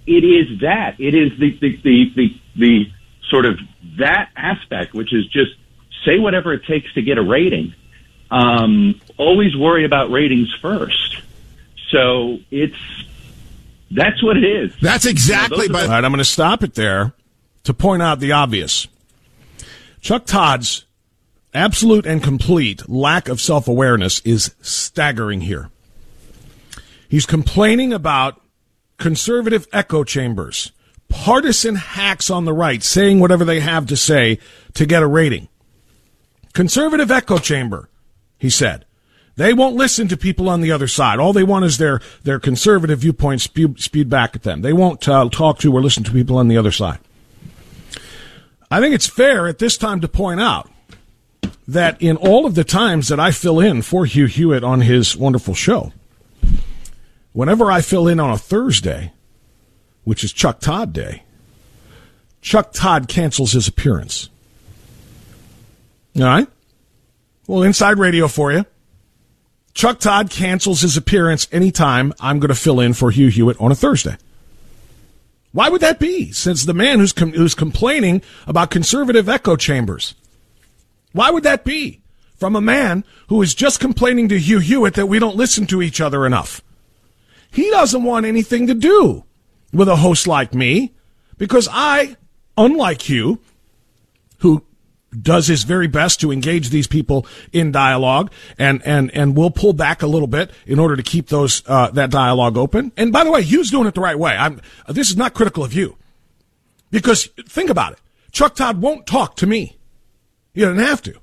it 0.07 0.23
is 0.23 0.61
that. 0.61 0.99
It 0.99 1.15
is 1.15 1.37
the, 1.39 1.57
the, 1.59 1.79
the, 1.83 2.11
the, 2.15 2.41
the 2.55 2.91
sort 3.29 3.45
of 3.45 3.59
that 3.97 4.29
aspect, 4.35 4.93
which 4.93 5.13
is 5.13 5.25
just 5.27 5.51
say 6.05 6.19
whatever 6.19 6.53
it 6.53 6.65
takes 6.65 6.93
to 6.93 7.01
get 7.01 7.17
a 7.17 7.23
rating. 7.23 7.73
Um, 8.29 8.99
always 9.17 9.55
worry 9.55 9.85
about 9.85 10.11
ratings 10.11 10.53
first. 10.61 11.21
So 11.91 12.39
it's 12.51 12.77
that's 13.91 14.21
what 14.23 14.37
it 14.37 14.43
is. 14.43 14.75
That's 14.81 15.05
exactly. 15.05 15.67
You 15.67 15.69
know, 15.69 15.79
All 15.79 15.87
right, 15.87 16.03
I'm 16.03 16.11
going 16.11 16.17
to 16.17 16.25
stop 16.25 16.63
it 16.63 16.73
there 16.73 17.13
to 17.63 17.73
point 17.73 18.01
out 18.01 18.19
the 18.19 18.33
obvious. 18.33 18.87
Chuck 20.05 20.27
Todd's 20.27 20.85
absolute 21.51 22.05
and 22.05 22.21
complete 22.21 22.87
lack 22.87 23.27
of 23.27 23.41
self 23.41 23.67
awareness 23.67 24.19
is 24.19 24.53
staggering 24.61 25.41
here. 25.41 25.71
He's 27.09 27.25
complaining 27.25 27.91
about 27.91 28.39
conservative 28.99 29.67
echo 29.73 30.03
chambers, 30.03 30.71
partisan 31.09 31.73
hacks 31.73 32.29
on 32.29 32.45
the 32.45 32.53
right 32.53 32.83
saying 32.83 33.19
whatever 33.19 33.43
they 33.43 33.61
have 33.61 33.87
to 33.87 33.97
say 33.97 34.37
to 34.75 34.85
get 34.85 35.01
a 35.01 35.07
rating. 35.07 35.47
Conservative 36.53 37.09
echo 37.09 37.39
chamber, 37.39 37.89
he 38.37 38.51
said. 38.51 38.85
They 39.37 39.53
won't 39.53 39.75
listen 39.75 40.07
to 40.09 40.17
people 40.17 40.49
on 40.49 40.61
the 40.61 40.71
other 40.71 40.87
side. 40.87 41.17
All 41.17 41.33
they 41.33 41.43
want 41.43 41.65
is 41.65 41.79
their, 41.79 41.99
their 42.21 42.39
conservative 42.39 42.99
viewpoints 42.99 43.45
spew, 43.45 43.73
spewed 43.79 44.11
back 44.11 44.35
at 44.35 44.43
them. 44.43 44.61
They 44.61 44.71
won't 44.71 45.09
uh, 45.09 45.29
talk 45.29 45.57
to 45.59 45.73
or 45.73 45.81
listen 45.81 46.03
to 46.03 46.11
people 46.11 46.37
on 46.37 46.47
the 46.47 46.57
other 46.57 46.71
side. 46.71 46.99
I 48.69 48.79
think 48.79 48.95
it's 48.95 49.07
fair 49.07 49.47
at 49.47 49.59
this 49.59 49.77
time 49.77 50.01
to 50.01 50.07
point 50.07 50.41
out 50.41 50.69
that 51.67 52.01
in 52.01 52.17
all 52.17 52.45
of 52.45 52.55
the 52.55 52.63
times 52.63 53.07
that 53.07 53.19
I 53.19 53.31
fill 53.31 53.59
in 53.59 53.81
for 53.81 54.05
Hugh 54.05 54.27
Hewitt 54.27 54.63
on 54.63 54.81
his 54.81 55.15
wonderful 55.15 55.53
show, 55.53 55.91
whenever 57.33 57.71
I 57.71 57.81
fill 57.81 58.07
in 58.07 58.19
on 58.19 58.31
a 58.31 58.37
Thursday, 58.37 59.11
which 60.03 60.23
is 60.23 60.31
Chuck 60.31 60.59
Todd 60.59 60.93
Day, 60.93 61.23
Chuck 62.41 62.73
Todd 62.73 63.07
cancels 63.07 63.53
his 63.53 63.67
appearance. 63.67 64.29
All 66.15 66.23
right? 66.23 66.47
Well, 67.47 67.63
inside 67.63 67.97
radio 67.97 68.27
for 68.27 68.51
you. 68.51 68.65
Chuck 69.73 69.99
Todd 69.99 70.29
cancels 70.29 70.81
his 70.81 70.95
appearance 70.95 71.47
anytime 71.51 72.13
I'm 72.19 72.39
going 72.39 72.49
to 72.49 72.55
fill 72.55 72.79
in 72.79 72.93
for 72.93 73.11
Hugh 73.11 73.27
Hewitt 73.27 73.59
on 73.59 73.71
a 73.71 73.75
Thursday. 73.75 74.17
Why 75.55 75.69
would 75.69 75.79
that 75.79 75.99
be? 75.99 76.33
Since 76.33 76.65
the 76.65 76.73
man 76.73 76.99
who's 76.99 77.13
com- 77.13 77.31
who's 77.31 77.55
complaining 77.55 78.21
about 78.45 78.71
conservative 78.71 79.29
echo 79.29 79.55
chambers. 79.55 80.13
Why 81.13 81.31
would 81.31 81.43
that 81.43 81.63
be? 81.63 82.01
From 82.35 82.57
a 82.57 82.61
man 82.61 83.05
who 83.29 83.41
is 83.41 83.55
just 83.55 83.79
complaining 83.79 84.27
to 84.27 84.37
Hugh 84.37 84.59
Hewitt 84.59 84.95
that 84.95 85.05
we 85.05 85.17
don't 85.17 85.37
listen 85.37 85.65
to 85.67 85.81
each 85.81 86.01
other 86.01 86.25
enough. 86.25 86.61
He 87.49 87.69
doesn't 87.69 88.03
want 88.03 88.25
anything 88.25 88.67
to 88.67 88.73
do 88.73 89.23
with 89.71 89.87
a 89.87 89.95
host 89.95 90.27
like 90.27 90.53
me 90.53 90.93
because 91.37 91.69
I, 91.71 92.17
unlike 92.57 93.03
Hugh, 93.03 93.39
who 94.39 94.61
does 95.21 95.47
his 95.47 95.63
very 95.63 95.87
best 95.87 96.19
to 96.21 96.31
engage 96.31 96.69
these 96.69 96.87
people 96.87 97.25
in 97.51 97.71
dialogue 97.71 98.31
and 98.57 98.81
and 98.85 99.11
and 99.11 99.35
will 99.35 99.51
pull 99.51 99.73
back 99.73 100.01
a 100.01 100.07
little 100.07 100.27
bit 100.27 100.51
in 100.65 100.79
order 100.79 100.95
to 100.95 101.03
keep 101.03 101.27
those 101.27 101.63
uh, 101.67 101.89
that 101.91 102.09
dialogue 102.09 102.57
open. 102.57 102.91
And 102.97 103.11
by 103.11 103.23
the 103.23 103.31
way, 103.31 103.41
Hugh's 103.41 103.71
doing 103.71 103.87
it 103.87 103.93
the 103.93 104.01
right 104.01 104.17
way. 104.17 104.35
I'm 104.35 104.61
this 104.87 105.09
is 105.09 105.17
not 105.17 105.33
critical 105.33 105.63
of 105.63 105.73
you 105.73 105.97
because 106.91 107.25
think 107.47 107.69
about 107.69 107.93
it. 107.93 107.99
Chuck 108.31 108.55
Todd 108.55 108.81
won't 108.81 109.07
talk 109.07 109.35
to 109.37 109.47
me. 109.47 109.77
He 110.53 110.61
doesn't 110.61 110.77
have 110.77 111.01
to. 111.03 111.15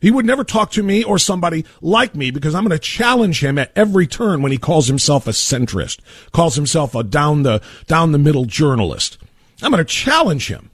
He 0.00 0.10
would 0.10 0.26
never 0.26 0.44
talk 0.44 0.70
to 0.72 0.82
me 0.82 1.02
or 1.02 1.18
somebody 1.18 1.64
like 1.80 2.14
me 2.14 2.30
because 2.30 2.54
I'm 2.54 2.64
going 2.64 2.70
to 2.70 2.78
challenge 2.78 3.42
him 3.42 3.58
at 3.58 3.72
every 3.74 4.06
turn 4.06 4.42
when 4.42 4.52
he 4.52 4.58
calls 4.58 4.88
himself 4.88 5.26
a 5.26 5.30
centrist, 5.30 6.00
calls 6.32 6.54
himself 6.54 6.94
a 6.94 7.02
down 7.02 7.42
the 7.42 7.62
down 7.86 8.12
the 8.12 8.18
middle 8.18 8.44
journalist. 8.44 9.18
I'm 9.62 9.72
going 9.72 9.84
to 9.84 9.90
challenge 9.90 10.48
him. 10.48 10.70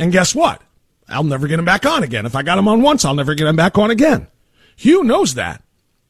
And 0.00 0.10
guess 0.10 0.34
what? 0.34 0.62
I'll 1.08 1.22
never 1.22 1.46
get 1.46 1.58
him 1.58 1.64
back 1.64 1.84
on 1.84 2.02
again. 2.02 2.24
If 2.24 2.34
I 2.34 2.42
got 2.42 2.58
him 2.58 2.66
on 2.66 2.80
once, 2.80 3.04
I'll 3.04 3.14
never 3.14 3.34
get 3.34 3.46
him 3.46 3.56
back 3.56 3.76
on 3.76 3.90
again. 3.90 4.28
Hugh 4.74 5.04
knows 5.04 5.34
that. 5.34 5.62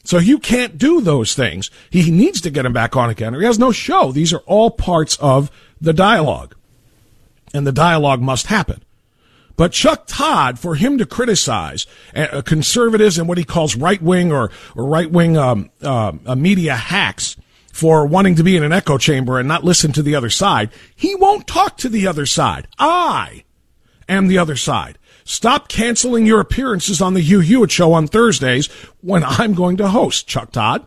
So 0.04 0.18
Hugh 0.18 0.38
can't 0.38 0.78
do 0.78 1.00
those 1.00 1.34
things. 1.34 1.70
He 1.90 2.10
needs 2.10 2.40
to 2.42 2.50
get 2.50 2.64
him 2.64 2.72
back 2.72 2.96
on 2.96 3.10
again 3.10 3.34
or 3.34 3.40
he 3.40 3.46
has 3.46 3.58
no 3.58 3.72
show. 3.72 4.12
These 4.12 4.32
are 4.32 4.42
all 4.46 4.70
parts 4.70 5.16
of 5.16 5.50
the 5.80 5.92
dialogue. 5.92 6.54
And 7.52 7.66
the 7.66 7.72
dialogue 7.72 8.20
must 8.22 8.46
happen. 8.46 8.82
But 9.56 9.72
Chuck 9.72 10.04
Todd, 10.06 10.58
for 10.58 10.76
him 10.76 10.96
to 10.98 11.04
criticize 11.04 11.86
uh, 12.14 12.42
conservatives 12.42 13.18
and 13.18 13.28
what 13.28 13.38
he 13.38 13.44
calls 13.44 13.76
right 13.76 14.00
wing 14.00 14.32
or, 14.32 14.50
or 14.76 14.86
right 14.86 15.10
wing 15.10 15.36
um, 15.36 15.70
uh, 15.82 16.12
media 16.36 16.76
hacks 16.76 17.36
for 17.72 18.06
wanting 18.06 18.36
to 18.36 18.44
be 18.44 18.56
in 18.56 18.62
an 18.62 18.72
echo 18.72 18.98
chamber 18.98 19.38
and 19.38 19.48
not 19.48 19.64
listen 19.64 19.92
to 19.92 20.02
the 20.02 20.14
other 20.14 20.30
side, 20.30 20.70
he 20.94 21.14
won't 21.16 21.46
talk 21.46 21.76
to 21.78 21.88
the 21.88 22.06
other 22.06 22.24
side. 22.24 22.68
I 22.78 23.44
am 24.10 24.28
the 24.28 24.38
other 24.38 24.56
side. 24.56 24.98
Stop 25.24 25.68
canceling 25.68 26.26
your 26.26 26.40
appearances 26.40 27.00
on 27.00 27.14
the 27.14 27.20
Hugh 27.20 27.40
Hewitt 27.40 27.70
show 27.70 27.92
on 27.92 28.06
Thursdays 28.06 28.66
when 29.00 29.22
I'm 29.24 29.54
going 29.54 29.76
to 29.78 29.88
host, 29.88 30.26
Chuck 30.26 30.52
Todd. 30.52 30.86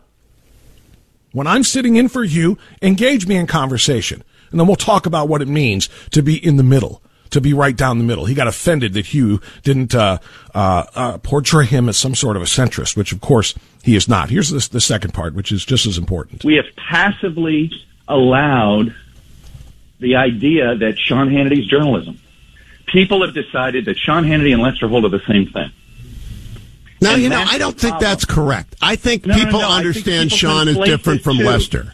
When 1.32 1.46
I'm 1.46 1.64
sitting 1.64 1.96
in 1.96 2.08
for 2.08 2.22
you, 2.22 2.58
engage 2.82 3.26
me 3.26 3.36
in 3.36 3.46
conversation. 3.46 4.22
And 4.50 4.60
then 4.60 4.66
we'll 4.66 4.76
talk 4.76 5.06
about 5.06 5.28
what 5.28 5.42
it 5.42 5.48
means 5.48 5.88
to 6.10 6.22
be 6.22 6.36
in 6.36 6.56
the 6.56 6.62
middle 6.62 7.02
to 7.30 7.40
be 7.40 7.52
right 7.52 7.76
down 7.76 7.98
the 7.98 8.04
middle. 8.04 8.26
He 8.26 8.34
got 8.34 8.46
offended 8.46 8.94
that 8.94 9.06
Hugh 9.06 9.40
didn't 9.64 9.94
uh, 9.94 10.18
uh, 10.54 10.84
uh, 10.94 11.18
portray 11.18 11.66
him 11.66 11.88
as 11.88 11.96
some 11.96 12.14
sort 12.14 12.36
of 12.36 12.42
a 12.42 12.46
centrist, 12.46 12.96
which 12.96 13.10
of 13.12 13.20
course 13.20 13.54
he 13.82 13.96
is 13.96 14.08
not. 14.08 14.30
Here's 14.30 14.50
the 14.50 14.80
second 14.80 15.12
part, 15.12 15.34
which 15.34 15.50
is 15.50 15.64
just 15.64 15.84
as 15.84 15.98
important. 15.98 16.44
We 16.44 16.54
have 16.54 16.66
passively 16.76 17.72
allowed 18.06 18.94
the 19.98 20.14
idea 20.14 20.76
that 20.76 20.96
Sean 20.98 21.28
Hannity's 21.30 21.66
journalism. 21.66 22.20
People 22.94 23.26
have 23.26 23.34
decided 23.34 23.86
that 23.86 23.98
Sean 23.98 24.22
Hannity 24.24 24.52
and 24.52 24.62
Lester 24.62 24.86
Holt 24.86 25.04
are 25.04 25.08
the 25.08 25.20
same 25.26 25.46
thing. 25.52 25.68
Now, 27.00 27.14
and 27.14 27.22
you 27.22 27.28
know, 27.28 27.44
I 27.44 27.58
don't 27.58 27.76
think 27.78 27.98
that's 27.98 28.24
correct. 28.24 28.76
I 28.80 28.94
think 28.94 29.26
no, 29.26 29.34
people 29.34 29.60
no, 29.60 29.68
no. 29.68 29.74
understand 29.74 30.30
think 30.30 30.40
people 30.40 30.54
Sean 30.56 30.68
is 30.68 30.78
different 30.78 31.22
from 31.22 31.38
too. 31.38 31.44
Lester. 31.44 31.92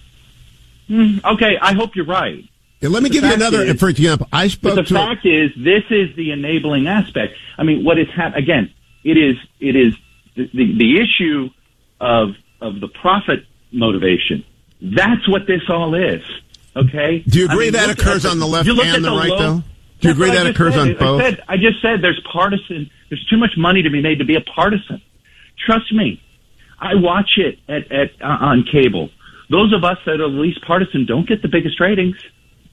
Mm, 0.91 1.25
okay, 1.25 1.57
I 1.61 1.73
hope 1.73 1.97
you're 1.97 2.05
right. 2.05 2.45
Yeah, 2.83 2.91
let 2.91 3.03
me 3.03 3.09
The 3.09 3.15
give 3.15 3.25
you 3.25 3.33
another, 3.33 3.63
is- 3.63 3.81
for 3.81 3.89
example. 3.89 4.29
I 4.31 4.49
spoke 4.49 4.75
the 4.75 4.83
to. 4.83 4.95
fact 4.95 5.25
is, 5.25 5.51
this 5.57 5.85
is 5.89 6.15
the 6.17 6.33
enabling 6.33 6.87
aspect. 6.87 7.35
I 7.57 7.63
mean, 7.63 7.83
what 7.83 7.99
is 7.99 8.09
hap- 8.15 8.37
again? 8.37 8.71
It 9.03 9.17
is 9.17 9.37
it 9.59 9.77
is 9.77 9.95
the, 10.37 10.51
the 10.53 10.77
the 10.77 11.01
issue 11.01 11.49
of 11.99 12.35
of 12.61 12.79
the 12.81 12.89
profit 12.89 13.47
motivation. 13.73 14.45
That's 14.83 15.27
what 15.27 15.47
this 15.47 15.63
all 15.71 15.95
is. 15.95 16.23
Okay. 16.77 17.21
Do 17.27 17.39
you 17.39 17.49
I 17.49 17.53
agree 17.55 17.65
mean, 17.67 17.73
that 17.73 17.89
occurs 17.99 18.27
at 18.27 18.33
on 18.33 18.39
the 18.39 18.47
left 18.47 18.69
and 18.69 18.79
at 18.79 19.01
the 19.03 19.11
right, 19.11 19.31
low- 19.31 19.39
though? 19.39 19.63
Do 20.01 20.09
you 20.09 20.15
That's 20.15 20.19
agree 20.19 20.31
I 20.31 20.35
that 20.35 20.43
just 20.45 20.57
occurs 20.57 20.75
said. 20.75 20.89
on 20.91 20.97
both? 20.99 21.21
I 21.21 21.25
said, 21.31 21.45
I 21.49 21.57
just 21.57 21.83
said 21.83 22.03
there's 22.03 22.21
partisan. 22.33 22.91
There's 23.11 23.25
too 23.29 23.37
much 23.37 23.51
money 23.57 23.83
to 23.83 23.91
be 23.91 24.01
made 24.01 24.19
to 24.19 24.25
be 24.25 24.35
a 24.37 24.41
partisan. 24.41 25.03
Trust 25.67 25.93
me. 25.93 26.23
I 26.79 26.95
watch 26.95 27.33
it 27.37 27.59
at, 27.69 27.93
at 27.93 28.11
uh, 28.23 28.27
on 28.27 28.65
cable. 28.71 29.11
Those 29.51 29.73
of 29.75 29.85
us 29.85 29.99
that 30.07 30.15
are 30.15 30.31
the 30.31 30.39
least 30.41 30.63
partisan 30.67 31.05
don't 31.07 31.29
get 31.29 31.43
the 31.43 31.49
biggest 31.49 31.79
ratings. 31.81 32.17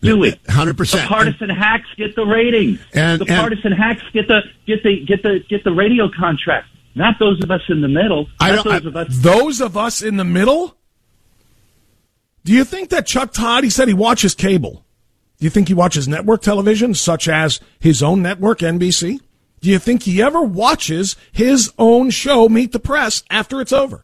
Do 0.01 0.17
we? 0.17 0.35
Hundred 0.47 0.77
percent. 0.77 1.01
The 1.03 1.07
percent. 1.15 1.37
partisan 1.37 1.49
hacks 1.49 1.87
get 1.97 2.15
the 2.15 2.23
ratings. 2.25 2.79
And- 2.93 3.19
the 3.19 3.25
and- 3.25 3.35
partisan 3.39 3.71
hacks 3.73 4.03
get 4.13 4.27
the 4.27 4.41
get 4.65 4.83
the 4.83 5.03
get 5.05 5.23
the 5.23 5.39
get 5.49 5.63
the 5.65 5.71
radio 5.73 6.07
contract. 6.09 6.67
Not 6.95 7.15
those 7.19 7.43
of 7.43 7.51
us 7.51 7.61
in 7.67 7.81
the 7.81 7.87
middle. 7.89 8.27
I 8.39 8.51
don't- 8.53 8.63
those 8.63 8.85
I- 8.85 8.87
of 8.87 8.95
us. 8.95 9.17
Those 9.17 9.59
of 9.59 9.75
us 9.75 10.01
in 10.01 10.15
the 10.17 10.23
middle? 10.23 10.77
Do 12.45 12.53
you 12.53 12.63
think 12.63 12.89
that 12.91 13.05
Chuck 13.05 13.33
Todd, 13.33 13.63
he 13.65 13.69
said 13.69 13.87
he 13.89 13.93
watches 13.93 14.33
cable. 14.33 14.85
Do 15.39 15.45
you 15.45 15.49
think 15.49 15.67
he 15.67 15.73
watches 15.73 16.07
network 16.07 16.41
television, 16.41 16.93
such 16.93 17.27
as 17.27 17.59
his 17.79 18.01
own 18.01 18.21
network, 18.21 18.59
NBC? 18.59 19.19
Do 19.61 19.69
you 19.69 19.79
think 19.79 20.03
he 20.03 20.21
ever 20.21 20.41
watches 20.41 21.15
his 21.31 21.71
own 21.77 22.09
show, 22.09 22.49
Meet 22.49 22.71
the 22.71 22.79
Press, 22.79 23.23
after 23.29 23.61
it's 23.61 23.73
over? 23.73 24.03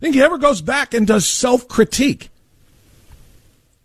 Think 0.00 0.14
he 0.14 0.22
ever 0.22 0.38
goes 0.38 0.60
back 0.60 0.94
and 0.94 1.06
does 1.06 1.26
self 1.26 1.66
critique 1.68 2.28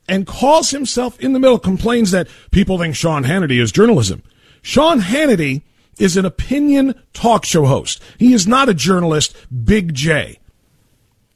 and 0.08 0.27
calls 0.27 0.72
himself 0.72 1.20
in 1.20 1.34
the 1.34 1.39
middle, 1.39 1.58
complains 1.58 2.12
that 2.12 2.27
people 2.51 2.77
think 2.77 2.96
Sean 2.96 3.24
Hannity 3.24 3.62
is 3.62 3.72
journalism. 3.72 4.22
Sean 4.62 5.00
Hannity 5.00 5.62
is 6.00 6.18
an 6.18 6.25
opinion 6.25 6.96
talk 7.13 7.46
show 7.46 7.65
host. 7.65 8.01
He 8.18 8.34
is 8.34 8.46
not 8.46 8.68
a 8.68 8.74
journalist, 8.74 9.36
Big 9.63 9.94
J. 9.94 10.39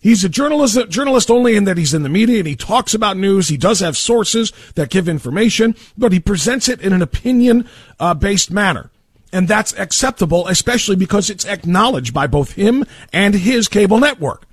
He's 0.05 0.23
a 0.23 0.29
journalist, 0.29 0.77
journalist 0.89 1.31
only 1.31 1.55
in 1.55 1.63
that 1.63 1.79
he's 1.79 1.95
in 1.95 2.03
the 2.03 2.09
media 2.09 2.37
and 2.37 2.47
he 2.47 2.55
talks 2.55 2.93
about 2.93 3.17
news. 3.17 3.47
He 3.47 3.57
does 3.57 3.79
have 3.79 3.97
sources 3.97 4.53
that 4.75 4.91
give 4.91 5.09
information, 5.09 5.75
but 5.97 6.11
he 6.11 6.19
presents 6.19 6.69
it 6.69 6.79
in 6.79 6.93
an 6.93 7.01
opinion 7.01 7.67
uh, 7.99 8.13
based 8.13 8.51
manner. 8.51 8.91
And 9.33 9.47
that's 9.47 9.73
acceptable, 9.73 10.47
especially 10.47 10.95
because 10.95 11.31
it's 11.31 11.43
acknowledged 11.43 12.13
by 12.13 12.27
both 12.27 12.51
him 12.51 12.85
and 13.11 13.33
his 13.33 13.67
cable 13.67 13.97
network. 13.97 14.45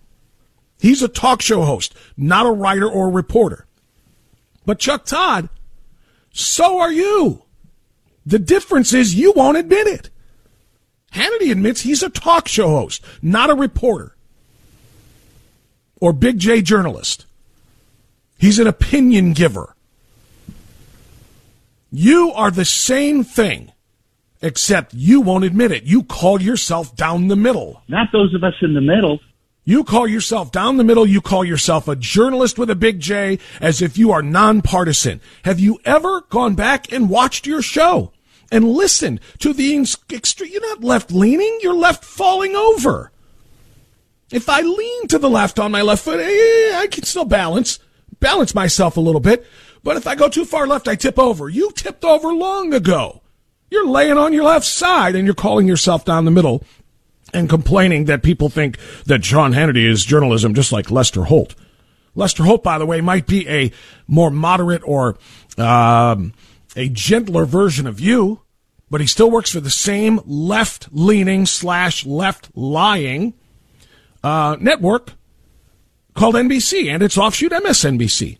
He's 0.80 1.02
a 1.02 1.06
talk 1.09 1.42
show 1.42 1.64
host, 1.64 1.94
not 2.16 2.47
a 2.47 2.50
writer 2.50 2.88
or 2.88 3.09
a 3.09 3.12
reporter. 3.12 3.66
But 4.64 4.78
Chuck 4.78 5.04
Todd, 5.04 5.50
so 6.30 6.78
are 6.78 6.92
you. 6.92 7.42
The 8.25 8.38
difference 8.38 8.94
is 8.94 9.14
you 9.14 9.35
won't 9.37 9.59
admit 9.59 9.87
it. 9.87 10.09
Hannity 11.12 11.52
admits 11.52 11.82
he's 11.82 12.02
a 12.02 12.09
talk 12.09 12.49
show 12.49 12.68
host, 12.68 13.04
not 13.21 13.50
a 13.50 13.54
reporter 13.54 14.16
or 16.02 16.12
Big 16.12 16.37
J 16.40 16.62
journalist. 16.62 17.26
He's 18.37 18.59
an 18.59 18.66
opinion 18.66 19.35
giver. 19.35 19.76
You 21.92 22.32
are 22.32 22.50
the 22.50 22.64
same 22.64 23.23
thing, 23.23 23.71
except 24.40 24.94
you 24.94 25.21
won't 25.21 25.44
admit 25.44 25.71
it. 25.71 25.85
You 25.85 26.02
call 26.02 26.42
yourself 26.42 26.97
down 26.97 27.28
the 27.28 27.37
middle. 27.37 27.82
Not 27.87 28.09
those 28.11 28.35
of 28.35 28.42
us 28.42 28.54
in 28.62 28.75
the 28.75 28.80
middle. 28.80 29.21
You 29.64 29.85
call 29.85 30.09
yourself 30.09 30.50
down 30.50 30.76
the 30.76 30.82
middle. 30.82 31.06
You 31.06 31.21
call 31.21 31.44
yourself 31.44 31.87
a 31.87 31.94
journalist 31.94 32.59
with 32.59 32.68
a 32.68 32.75
big 32.75 32.99
J 32.99 33.38
as 33.61 33.80
if 33.80 33.97
you 33.97 34.11
are 34.11 34.23
nonpartisan. 34.23 35.21
Have 35.44 35.61
you 35.61 35.78
ever 35.85 36.23
gone 36.23 36.56
back 36.56 36.92
and 36.92 37.09
watched 37.09 37.47
your 37.47 37.62
show 37.62 38.11
and 38.50 38.73
listened 38.73 39.21
to 39.38 39.52
the 39.52 39.87
extreme? 40.11 40.50
You're 40.50 40.68
not 40.68 40.82
left 40.82 41.12
leaning. 41.12 41.61
You're 41.62 41.75
left 41.75 42.04
falling 42.04 42.56
over. 42.56 43.12
If 44.33 44.49
I 44.49 44.62
lean 44.62 45.09
to 45.09 45.19
the 45.19 45.31
left 45.31 45.59
on 45.59 45.71
my 45.71 45.83
left 45.83 46.05
foot, 46.05 46.19
eh, 46.19 46.73
I 46.75 46.89
can 46.91 47.05
still 47.05 47.27
balance, 47.27 47.79
balance 48.19 48.55
myself 48.55 48.97
a 48.97 49.01
little 49.01 49.21
bit. 49.21 49.47
But 49.85 49.99
if 49.99 50.07
I 50.07 50.15
go 50.15 50.29
too 50.29 50.47
far 50.47 50.67
left, 50.67 50.89
I 50.89 50.95
tip 50.95 51.19
over. 51.19 51.49
You 51.49 51.71
tipped 51.73 52.05
over 52.05 52.33
long 52.33 52.73
ago. 52.73 53.23
You're 53.71 53.87
laying 53.87 54.17
on 54.19 54.33
your 54.33 54.45
left 54.45 54.65
side 54.65 55.15
and 55.15 55.27
you're 55.27 55.35
calling 55.35 55.69
yourself 55.69 56.05
down 56.05 56.25
the 56.25 56.31
middle 56.31 56.65
and 57.35 57.49
complaining 57.49 58.07
that 58.07 58.23
people 58.23 58.49
think 58.49 58.79
that 59.05 59.25
Sean 59.25 59.53
Hannity 59.53 59.89
is 59.89 60.05
journalism 60.05 60.55
just 60.55 60.73
like 60.73 60.91
Lester 60.91 61.25
Holt. 61.25 61.55
Lester 62.15 62.45
Holt, 62.45 62.62
by 62.62 62.79
the 62.79 62.87
way, 62.87 63.01
might 63.01 63.27
be 63.27 63.49
a 63.49 63.73
more 64.07 64.31
moderate 64.31 64.83
or 64.85 65.17
um, 65.59 66.33
a 66.77 66.89
gentler 66.91 67.45
version 67.45 67.87
of 67.87 68.01
you, 68.01 68.41
but 68.91 69.01
he 69.01 69.07
still 69.07 69.31
works 69.31 69.51
for 69.53 69.61
the 69.61 69.71
same 69.71 70.21
left 70.25 70.89
leaning 70.93 71.47
slash 71.47 72.05
left 72.05 72.51
lying 72.55 73.35
uh, 74.23 74.57
network 74.61 75.12
called 76.14 76.35
NBC 76.35 76.93
and 76.93 77.02
its 77.02 77.17
offshoot 77.17 77.52
MSNBC. 77.52 78.38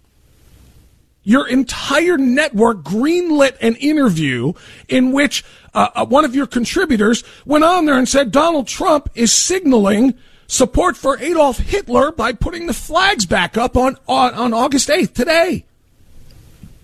Your 1.25 1.47
entire 1.47 2.19
network 2.19 2.79
greenlit 2.79 3.57
an 3.61 3.77
interview 3.77 4.55
in 4.89 5.13
which 5.13 5.45
uh, 5.73 5.89
uh, 5.95 6.07
one 6.07 6.25
of 6.25 6.35
your 6.35 6.47
contributors 6.47 7.23
went 7.47 7.65
on 7.65 7.87
there 7.87 7.97
and 7.97 8.09
said 8.09 8.33
Donald 8.33 8.67
Trump 8.67 9.09
is 9.15 9.33
signaling 9.33 10.15
support 10.49 10.97
for 10.97 11.17
Adolf 11.19 11.59
Hitler 11.59 12.11
by 12.11 12.33
putting 12.33 12.67
the 12.67 12.75
flags 12.75 13.25
back 13.25 13.57
up 13.57 13.77
on, 13.77 13.97
on, 14.09 14.35
on 14.35 14.53
August 14.53 14.89
8th 14.89 15.15
today. 15.15 15.65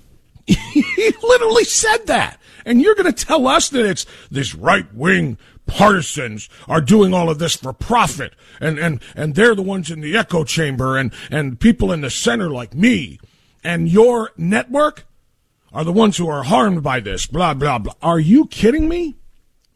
he 0.47 1.13
literally 1.23 1.65
said 1.65 2.07
that. 2.07 2.41
And 2.65 2.81
you're 2.81 2.95
going 2.95 3.13
to 3.13 3.25
tell 3.27 3.47
us 3.47 3.69
that 3.71 3.85
it's 3.85 4.07
this 4.31 4.55
right 4.55 4.93
wing 4.95 5.37
partisans 5.69 6.49
are 6.67 6.81
doing 6.81 7.15
all 7.15 7.31
of 7.31 7.39
this 7.39 7.55
for 7.55 7.73
profit 7.73 8.35
and, 8.61 8.79
and, 8.79 9.01
and 9.15 9.37
they're 9.37 9.55
the 9.55 9.63
ones 9.63 9.91
in 9.91 10.01
the 10.01 10.17
echo 10.17 10.43
chamber 10.43 10.97
and, 10.97 11.13
and 11.31 11.61
people 11.61 11.93
in 11.93 12.01
the 12.01 12.11
center 12.11 12.51
like 12.51 12.75
me 12.75 13.21
and 13.63 13.89
your 13.89 14.33
network 14.37 15.05
are 15.73 15.85
the 15.85 15.93
ones 15.93 16.17
who 16.17 16.29
are 16.29 16.43
harmed 16.43 16.83
by 16.83 17.01
this, 17.01 17.27
blah, 17.27 17.55
blah, 17.55 17.79
blah. 17.79 17.95
Are 18.03 18.19
you 18.19 18.47
kidding 18.47 18.89
me? 18.89 19.17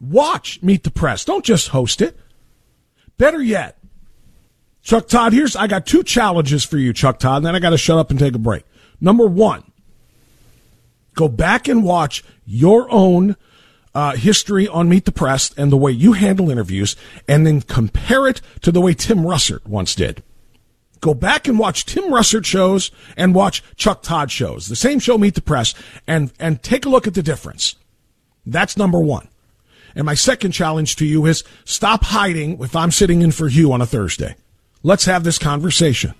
Watch 0.01 0.61
Meet 0.61 0.83
the 0.83 0.91
Press. 0.91 1.23
Don't 1.23 1.45
just 1.45 1.69
host 1.69 2.01
it. 2.01 2.19
Better 3.17 3.41
yet, 3.41 3.77
Chuck 4.81 5.07
Todd, 5.07 5.33
here's, 5.33 5.55
I 5.55 5.67
got 5.67 5.85
two 5.85 6.03
challenges 6.03 6.63
for 6.63 6.77
you, 6.77 6.91
Chuck 6.91 7.19
Todd, 7.19 7.37
and 7.37 7.45
then 7.45 7.55
I 7.55 7.59
got 7.59 7.69
to 7.69 7.77
shut 7.77 7.97
up 7.97 8.09
and 8.09 8.19
take 8.19 8.35
a 8.35 8.39
break. 8.39 8.63
Number 8.99 9.27
one, 9.27 9.63
go 11.13 11.29
back 11.29 11.67
and 11.67 11.83
watch 11.83 12.23
your 12.45 12.91
own 12.91 13.37
uh, 13.95 14.15
history 14.15 14.67
on 14.67 14.89
Meet 14.89 15.05
the 15.05 15.11
Press 15.11 15.53
and 15.55 15.71
the 15.71 15.77
way 15.77 15.91
you 15.91 16.13
handle 16.13 16.49
interviews, 16.49 16.95
and 17.27 17.45
then 17.45 17.61
compare 17.61 18.27
it 18.27 18.41
to 18.61 18.71
the 18.71 18.81
way 18.81 18.93
Tim 18.93 19.19
Russert 19.19 19.65
once 19.65 19.95
did. 19.95 20.23
Go 20.99 21.13
back 21.13 21.47
and 21.47 21.59
watch 21.59 21.85
Tim 21.85 22.05
Russert 22.05 22.45
shows 22.45 22.89
and 23.17 23.35
watch 23.35 23.61
Chuck 23.75 24.03
Todd 24.03 24.31
shows. 24.31 24.67
The 24.67 24.75
same 24.75 24.99
show, 24.99 25.17
Meet 25.17 25.35
the 25.35 25.41
Press, 25.41 25.73
and, 26.07 26.31
and 26.39 26.63
take 26.63 26.85
a 26.85 26.89
look 26.89 27.07
at 27.07 27.13
the 27.13 27.21
difference. 27.21 27.75
That's 28.45 28.77
number 28.77 28.99
one. 28.99 29.27
And 29.95 30.05
my 30.05 30.15
second 30.15 30.53
challenge 30.53 30.95
to 30.95 31.05
you 31.05 31.25
is 31.25 31.43
stop 31.65 32.03
hiding 32.03 32.61
if 32.63 32.75
I'm 32.75 32.91
sitting 32.91 33.21
in 33.21 33.31
for 33.31 33.47
you 33.47 33.73
on 33.73 33.81
a 33.81 33.85
Thursday. 33.85 34.35
Let's 34.81 35.05
have 35.05 35.23
this 35.23 35.37
conversation. 35.37 36.13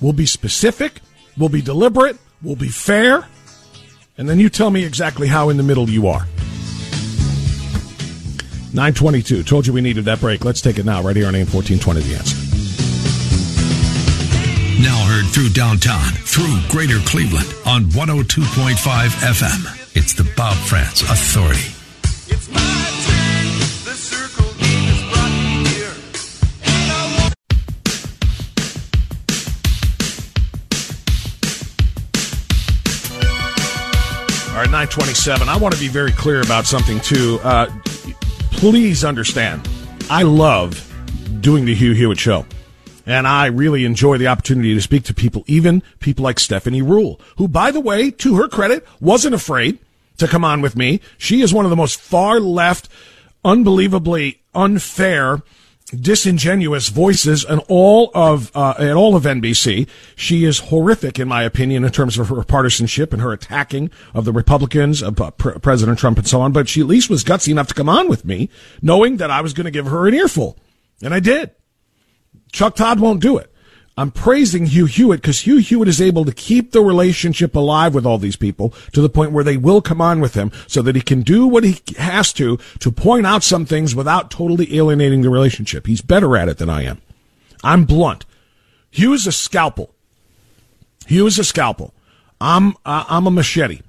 We'll 0.00 0.12
be 0.12 0.26
specific, 0.26 1.00
we'll 1.38 1.48
be 1.48 1.62
deliberate, 1.62 2.18
we'll 2.42 2.56
be 2.56 2.68
fair, 2.68 3.26
and 4.18 4.28
then 4.28 4.38
you 4.38 4.50
tell 4.50 4.70
me 4.70 4.84
exactly 4.84 5.28
how 5.28 5.48
in 5.48 5.56
the 5.56 5.62
middle 5.62 5.88
you 5.88 6.06
are. 6.08 6.26
922. 8.76 9.42
Told 9.42 9.66
you 9.66 9.72
we 9.72 9.80
needed 9.80 10.04
that 10.04 10.20
break. 10.20 10.44
Let's 10.44 10.60
take 10.60 10.78
it 10.78 10.84
now, 10.84 11.00
right 11.00 11.16
here 11.16 11.26
on 11.26 11.34
AM 11.34 11.46
1420 11.46 12.02
The 12.02 12.14
Answer. 12.14 12.36
Now 14.82 15.02
heard 15.06 15.24
through 15.32 15.48
downtown, 15.48 16.12
through 16.12 16.60
greater 16.68 16.98
Cleveland 17.08 17.48
on 17.64 17.84
102.5 17.84 18.76
FM. 18.76 19.96
It's 19.96 20.12
the 20.12 20.30
Bob 20.36 20.58
Frantz 20.58 21.00
Authority. 21.00 21.72
All 34.50 34.62
right, 34.62 34.70
927. 34.70 35.48
I 35.48 35.56
want 35.56 35.74
to 35.74 35.80
be 35.80 35.88
very 35.88 36.12
clear 36.12 36.42
about 36.42 36.66
something, 36.66 37.00
too. 37.00 37.40
Uh, 37.42 37.68
please 38.56 39.04
understand, 39.04 39.68
I 40.08 40.22
love 40.22 40.82
doing 41.40 41.66
the 41.66 41.74
Hugh 41.74 41.92
Hewitt 41.92 42.18
Show. 42.18 42.46
And 43.04 43.28
I 43.28 43.46
really 43.46 43.84
enjoy 43.84 44.16
the 44.16 44.26
opportunity 44.28 44.74
to 44.74 44.80
speak 44.80 45.04
to 45.04 45.14
people, 45.14 45.44
even 45.46 45.82
people 46.00 46.24
like 46.24 46.40
Stephanie 46.40 46.82
Ruhle, 46.82 47.20
who, 47.36 47.46
by 47.46 47.70
the 47.70 47.80
way, 47.80 48.10
to 48.10 48.36
her 48.36 48.48
credit, 48.48 48.84
wasn't 48.98 49.34
afraid 49.34 49.78
to 50.16 50.26
come 50.26 50.44
on 50.44 50.62
with 50.62 50.74
me. 50.74 51.00
She 51.18 51.42
is 51.42 51.52
one 51.52 51.66
of 51.66 51.70
the 51.70 51.76
most 51.76 52.00
far 52.00 52.40
left, 52.40 52.88
unbelievably 53.44 54.40
unfair, 54.54 55.42
disingenuous 55.94 56.88
voices 56.88 57.44
and 57.44 57.62
all 57.68 58.10
of 58.14 58.50
uh, 58.54 58.74
all 58.96 59.14
of 59.14 59.22
NBC. 59.22 59.88
She 60.16 60.44
is 60.44 60.58
horrific, 60.58 61.18
in 61.18 61.28
my 61.28 61.42
opinion, 61.42 61.84
in 61.84 61.92
terms 61.92 62.18
of 62.18 62.28
her 62.28 62.42
partisanship 62.42 63.12
and 63.12 63.22
her 63.22 63.32
attacking 63.32 63.90
of 64.12 64.24
the 64.24 64.32
Republicans, 64.32 65.02
of 65.02 65.20
uh, 65.20 65.30
President 65.30 65.98
Trump, 65.98 66.18
and 66.18 66.26
so 66.26 66.40
on. 66.40 66.52
But 66.52 66.68
she 66.68 66.80
at 66.80 66.86
least 66.86 67.10
was 67.10 67.24
gutsy 67.24 67.48
enough 67.50 67.68
to 67.68 67.74
come 67.74 67.88
on 67.88 68.08
with 68.08 68.24
me, 68.24 68.50
knowing 68.82 69.18
that 69.18 69.30
I 69.30 69.40
was 69.40 69.52
going 69.52 69.66
to 69.66 69.70
give 69.70 69.86
her 69.86 70.08
an 70.08 70.14
earful, 70.14 70.58
and 71.02 71.14
I 71.14 71.20
did. 71.20 71.50
Chuck 72.52 72.76
Todd 72.76 73.00
won't 73.00 73.20
do 73.20 73.38
it. 73.38 73.52
I'm 73.98 74.10
praising 74.10 74.66
Hugh 74.66 74.84
Hewitt 74.84 75.22
because 75.22 75.40
Hugh 75.40 75.56
Hewitt 75.56 75.88
is 75.88 76.02
able 76.02 76.26
to 76.26 76.32
keep 76.32 76.72
the 76.72 76.82
relationship 76.82 77.56
alive 77.56 77.94
with 77.94 78.04
all 78.04 78.18
these 78.18 78.36
people 78.36 78.74
to 78.92 79.00
the 79.00 79.08
point 79.08 79.32
where 79.32 79.44
they 79.44 79.56
will 79.56 79.80
come 79.80 80.02
on 80.02 80.20
with 80.20 80.34
him 80.34 80.52
so 80.66 80.82
that 80.82 80.94
he 80.94 81.00
can 81.00 81.22
do 81.22 81.46
what 81.46 81.64
he 81.64 81.80
has 81.96 82.32
to 82.34 82.58
to 82.80 82.92
point 82.92 83.26
out 83.26 83.42
some 83.42 83.64
things 83.64 83.94
without 83.94 84.30
totally 84.30 84.76
alienating 84.76 85.22
the 85.22 85.30
relationship. 85.30 85.86
He's 85.86 86.02
better 86.02 86.36
at 86.36 86.48
it 86.48 86.58
than 86.58 86.68
I 86.68 86.82
am. 86.82 87.00
I'm 87.64 87.84
blunt. 87.86 88.26
Hugh 88.90 89.14
is 89.14 89.26
a 89.26 89.32
scalpel. 89.32 89.94
Hugh 91.06 91.26
is 91.26 91.38
a 91.38 91.44
scalpel. 91.44 91.94
I'm 92.38 92.74
uh, 92.84 93.04
I'm 93.08 93.26
a 93.26 93.30
machete. 93.30 93.80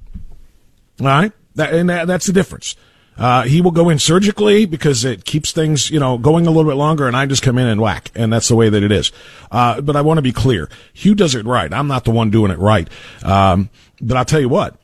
All 1.01 1.07
right, 1.07 1.33
that, 1.55 1.73
and 1.73 1.89
that, 1.89 2.07
that's 2.07 2.27
the 2.27 2.33
difference. 2.33 2.75
Uh, 3.17 3.43
he 3.43 3.61
will 3.61 3.71
go 3.71 3.89
in 3.89 3.99
surgically 3.99 4.65
because 4.65 5.03
it 5.03 5.25
keeps 5.25 5.51
things, 5.51 5.89
you 5.89 5.99
know, 5.99 6.17
going 6.17 6.45
a 6.45 6.51
little 6.51 6.69
bit 6.69 6.77
longer, 6.77 7.07
and 7.07 7.15
I 7.15 7.25
just 7.25 7.41
come 7.41 7.57
in 7.57 7.67
and 7.67 7.81
whack, 7.81 8.11
and 8.15 8.31
that's 8.31 8.47
the 8.47 8.55
way 8.55 8.69
that 8.69 8.83
it 8.83 8.91
is. 8.91 9.11
Uh, 9.51 9.81
but 9.81 9.95
I 9.95 10.01
want 10.01 10.19
to 10.19 10.21
be 10.21 10.31
clear: 10.31 10.69
Hugh 10.93 11.15
does 11.15 11.35
it 11.35 11.45
right. 11.45 11.71
I'm 11.73 11.87
not 11.87 12.05
the 12.05 12.11
one 12.11 12.29
doing 12.29 12.51
it 12.51 12.59
right. 12.59 12.87
Um, 13.23 13.69
but 13.99 14.17
I'll 14.17 14.25
tell 14.25 14.39
you 14.39 14.49
what, 14.49 14.75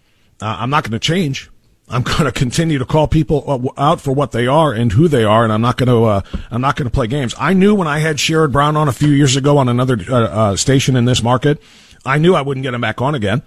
uh, 0.41 0.58
I'm 0.60 0.69
not 0.69 0.84
going 0.84 0.93
to 0.93 1.00
change. 1.00 1.50
I'm 1.89 2.02
going 2.04 2.26
to 2.26 2.32
continue 2.32 2.80
to 2.80 2.86
call 2.86 3.08
people 3.08 3.43
uh, 3.78 3.82
out 3.82 4.02
for 4.02 4.12
what 4.12 4.32
they 4.32 4.48
are 4.48 4.74
and 4.74 4.91
who 4.91 5.08
they 5.08 5.24
are, 5.24 5.43
and 5.43 5.54
I'm 5.54 5.62
not 5.62 5.78
going 5.78 5.89
to. 5.89 6.06
Uh, 6.06 6.22
I'm 6.50 6.62
not 6.62 6.76
going 6.76 6.89
to 6.89 6.93
play 6.93 7.08
games. 7.08 7.36
I 7.38 7.54
knew 7.54 7.76
when 7.76 7.88
I 7.88 8.00
had 8.00 8.17
Sherrod 8.17 8.52
Brown 8.52 8.76
on 8.76 8.88
a 8.88 8.93
few 8.93 9.10
years 9.10 9.36
ago 9.36 9.58
on 9.58 9.69
another 9.69 9.98
uh, 10.10 10.56
station 10.56 10.96
in 10.96 11.06
this 11.06 11.22
market, 11.22 11.62
I 12.04 12.17
knew 12.17 12.34
I 12.34 12.41
wouldn't 12.41 12.63
get 12.63 12.74
him 12.74 12.82
back 12.82 13.02
on 13.02 13.15
again 13.15 13.43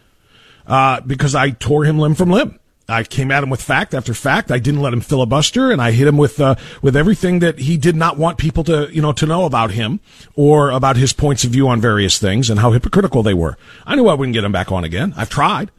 uh 0.66 1.00
because 1.00 1.34
I 1.34 1.50
tore 1.50 1.84
him 1.84 1.98
limb 1.98 2.14
from 2.14 2.30
limb. 2.30 2.58
I 2.88 3.02
came 3.02 3.32
at 3.32 3.42
him 3.42 3.50
with 3.50 3.60
fact 3.60 3.94
after 3.94 4.14
fact. 4.14 4.52
I 4.52 4.58
didn't 4.58 4.80
let 4.80 4.92
him 4.92 5.00
filibuster, 5.00 5.72
and 5.72 5.82
I 5.82 5.90
hit 5.90 6.06
him 6.06 6.16
with 6.16 6.40
uh, 6.40 6.54
with 6.82 6.96
everything 6.96 7.40
that 7.40 7.58
he 7.58 7.76
did 7.76 7.96
not 7.96 8.16
want 8.16 8.38
people 8.38 8.62
to 8.64 8.88
you 8.92 9.02
know 9.02 9.12
to 9.12 9.26
know 9.26 9.44
about 9.44 9.72
him 9.72 10.00
or 10.34 10.70
about 10.70 10.96
his 10.96 11.12
points 11.12 11.44
of 11.44 11.50
view 11.50 11.68
on 11.68 11.80
various 11.80 12.18
things 12.18 12.48
and 12.48 12.60
how 12.60 12.70
hypocritical 12.72 13.22
they 13.22 13.34
were. 13.34 13.56
I 13.86 13.96
knew 13.96 14.06
I 14.06 14.14
wouldn't 14.14 14.34
get 14.34 14.44
him 14.44 14.52
back 14.52 14.70
on 14.70 14.84
again. 14.84 15.14
I've 15.16 15.30
tried, 15.30 15.70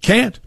can't. 0.00 0.38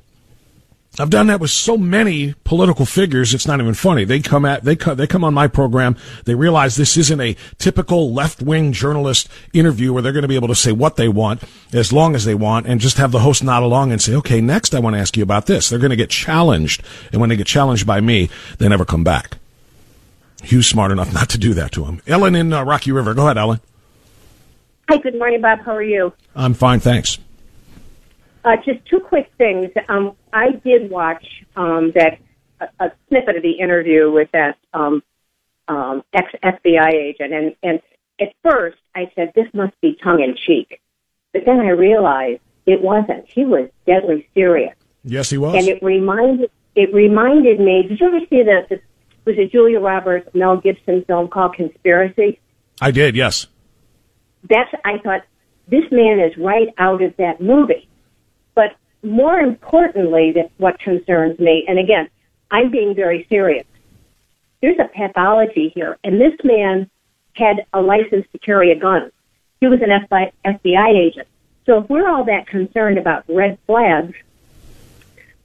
I've 0.99 1.09
done 1.09 1.25
that 1.27 1.39
with 1.39 1.49
so 1.49 1.75
many 1.75 2.35
political 2.43 2.85
figures. 2.85 3.33
It's 3.33 3.47
not 3.47 3.59
even 3.59 3.73
funny. 3.73 4.03
They 4.03 4.19
come 4.19 4.45
at 4.45 4.63
they 4.63 4.75
come 4.75 4.95
they 4.95 5.07
come 5.07 5.23
on 5.23 5.33
my 5.33 5.47
program. 5.47 5.97
They 6.25 6.35
realize 6.35 6.75
this 6.75 6.97
isn't 6.97 7.19
a 7.19 7.35
typical 7.57 8.13
left 8.13 8.43
wing 8.43 8.73
journalist 8.73 9.27
interview 9.53 9.91
where 9.91 10.03
they're 10.03 10.11
going 10.11 10.21
to 10.21 10.27
be 10.27 10.35
able 10.35 10.49
to 10.49 10.55
say 10.55 10.71
what 10.71 10.95
they 10.95 11.07
want 11.07 11.41
as 11.73 11.91
long 11.91 12.13
as 12.13 12.25
they 12.25 12.35
want, 12.35 12.67
and 12.67 12.79
just 12.79 12.97
have 12.97 13.11
the 13.11 13.19
host 13.19 13.43
nod 13.43 13.63
along 13.63 13.91
and 13.91 14.03
say, 14.03 14.13
"Okay, 14.13 14.39
next 14.39 14.75
I 14.75 14.79
want 14.79 14.95
to 14.95 14.99
ask 14.99 15.17
you 15.17 15.23
about 15.23 15.47
this." 15.47 15.67
They're 15.67 15.79
going 15.79 15.89
to 15.89 15.95
get 15.95 16.11
challenged, 16.11 16.83
and 17.11 17.19
when 17.19 17.29
they 17.29 17.37
get 17.37 17.47
challenged 17.47 17.87
by 17.87 17.99
me, 17.99 18.29
they 18.59 18.69
never 18.69 18.85
come 18.85 19.03
back. 19.03 19.37
Hugh's 20.43 20.67
smart 20.67 20.91
enough 20.91 21.11
not 21.11 21.29
to 21.29 21.39
do 21.39 21.55
that 21.55 21.71
to 21.71 21.85
him. 21.85 22.01
Ellen 22.05 22.35
in 22.35 22.53
uh, 22.53 22.63
Rocky 22.63 22.91
River, 22.91 23.15
go 23.15 23.23
ahead, 23.23 23.37
Ellen. 23.37 23.61
Hi, 24.89 24.97
good 24.97 25.17
morning, 25.17 25.41
Bob. 25.41 25.61
How 25.61 25.75
are 25.75 25.81
you? 25.81 26.13
I'm 26.35 26.53
fine, 26.53 26.81
thanks. 26.81 27.17
Uh, 28.43 28.57
just 28.57 28.85
two 28.85 28.99
quick 28.99 29.31
things. 29.37 29.71
Um, 29.87 30.15
I 30.33 30.51
did 30.51 30.89
watch 30.89 31.25
um, 31.55 31.93
that 31.95 32.19
a, 32.59 32.85
a, 32.85 32.91
snippet 33.07 33.37
of 33.37 33.43
the 33.43 33.53
interview 33.53 34.11
with 34.11 34.29
that 34.33 34.57
um, 34.73 35.01
um, 35.67 36.03
ex 36.13 36.27
FBI 36.43 36.93
agent, 36.93 37.33
and, 37.33 37.55
and 37.63 37.81
at 38.19 38.33
first 38.43 38.77
I 38.93 39.11
said 39.15 39.31
this 39.33 39.47
must 39.53 39.79
be 39.81 39.97
tongue 40.03 40.21
in 40.21 40.35
cheek, 40.35 40.81
but 41.31 41.43
then 41.45 41.59
I 41.59 41.69
realized 41.69 42.41
it 42.65 42.81
wasn't. 42.81 43.29
He 43.29 43.45
was 43.45 43.69
deadly 43.85 44.27
serious. 44.33 44.75
Yes, 45.05 45.29
he 45.29 45.37
was. 45.37 45.55
And 45.55 45.67
it 45.67 45.81
reminded 45.81 46.51
it 46.75 46.93
reminded 46.93 47.59
me. 47.59 47.85
Did 47.87 47.99
you 47.99 48.07
ever 48.07 48.19
see 48.29 48.43
the, 48.43 48.65
the 48.69 48.81
was 49.25 49.35
it 49.37 49.51
Julia 49.51 49.79
Roberts 49.79 50.27
Mel 50.33 50.57
Gibson 50.57 51.05
film 51.05 51.29
called 51.29 51.55
Conspiracy? 51.55 52.39
I 52.81 52.91
did, 52.91 53.15
yes. 53.15 53.47
That's, 54.49 54.69
I 54.83 54.97
thought, 54.97 55.21
this 55.67 55.85
man 55.91 56.19
is 56.19 56.35
right 56.37 56.67
out 56.77 57.01
of 57.01 57.15
that 57.17 57.39
movie. 57.39 57.87
But 58.55 58.75
more 59.01 59.39
importantly, 59.39 60.31
that 60.33 60.51
what 60.57 60.79
concerns 60.79 61.39
me, 61.39 61.65
and 61.67 61.77
again, 61.79 62.09
I'm 62.51 62.71
being 62.71 62.95
very 62.95 63.25
serious. 63.29 63.65
There's 64.61 64.79
a 64.79 64.87
pathology 64.87 65.71
here, 65.75 65.97
and 66.03 66.21
this 66.21 66.33
man 66.43 66.89
had 67.33 67.65
a 67.73 67.81
license 67.81 68.25
to 68.31 68.39
carry 68.39 68.71
a 68.71 68.75
gun. 68.79 69.11
He 69.59 69.67
was 69.67 69.79
an 69.81 69.89
FBI 69.89 70.95
agent. 70.95 71.27
So 71.65 71.79
if 71.79 71.89
we're 71.89 72.07
all 72.07 72.25
that 72.25 72.47
concerned 72.47 72.97
about 72.97 73.23
red 73.27 73.57
flags, 73.65 74.15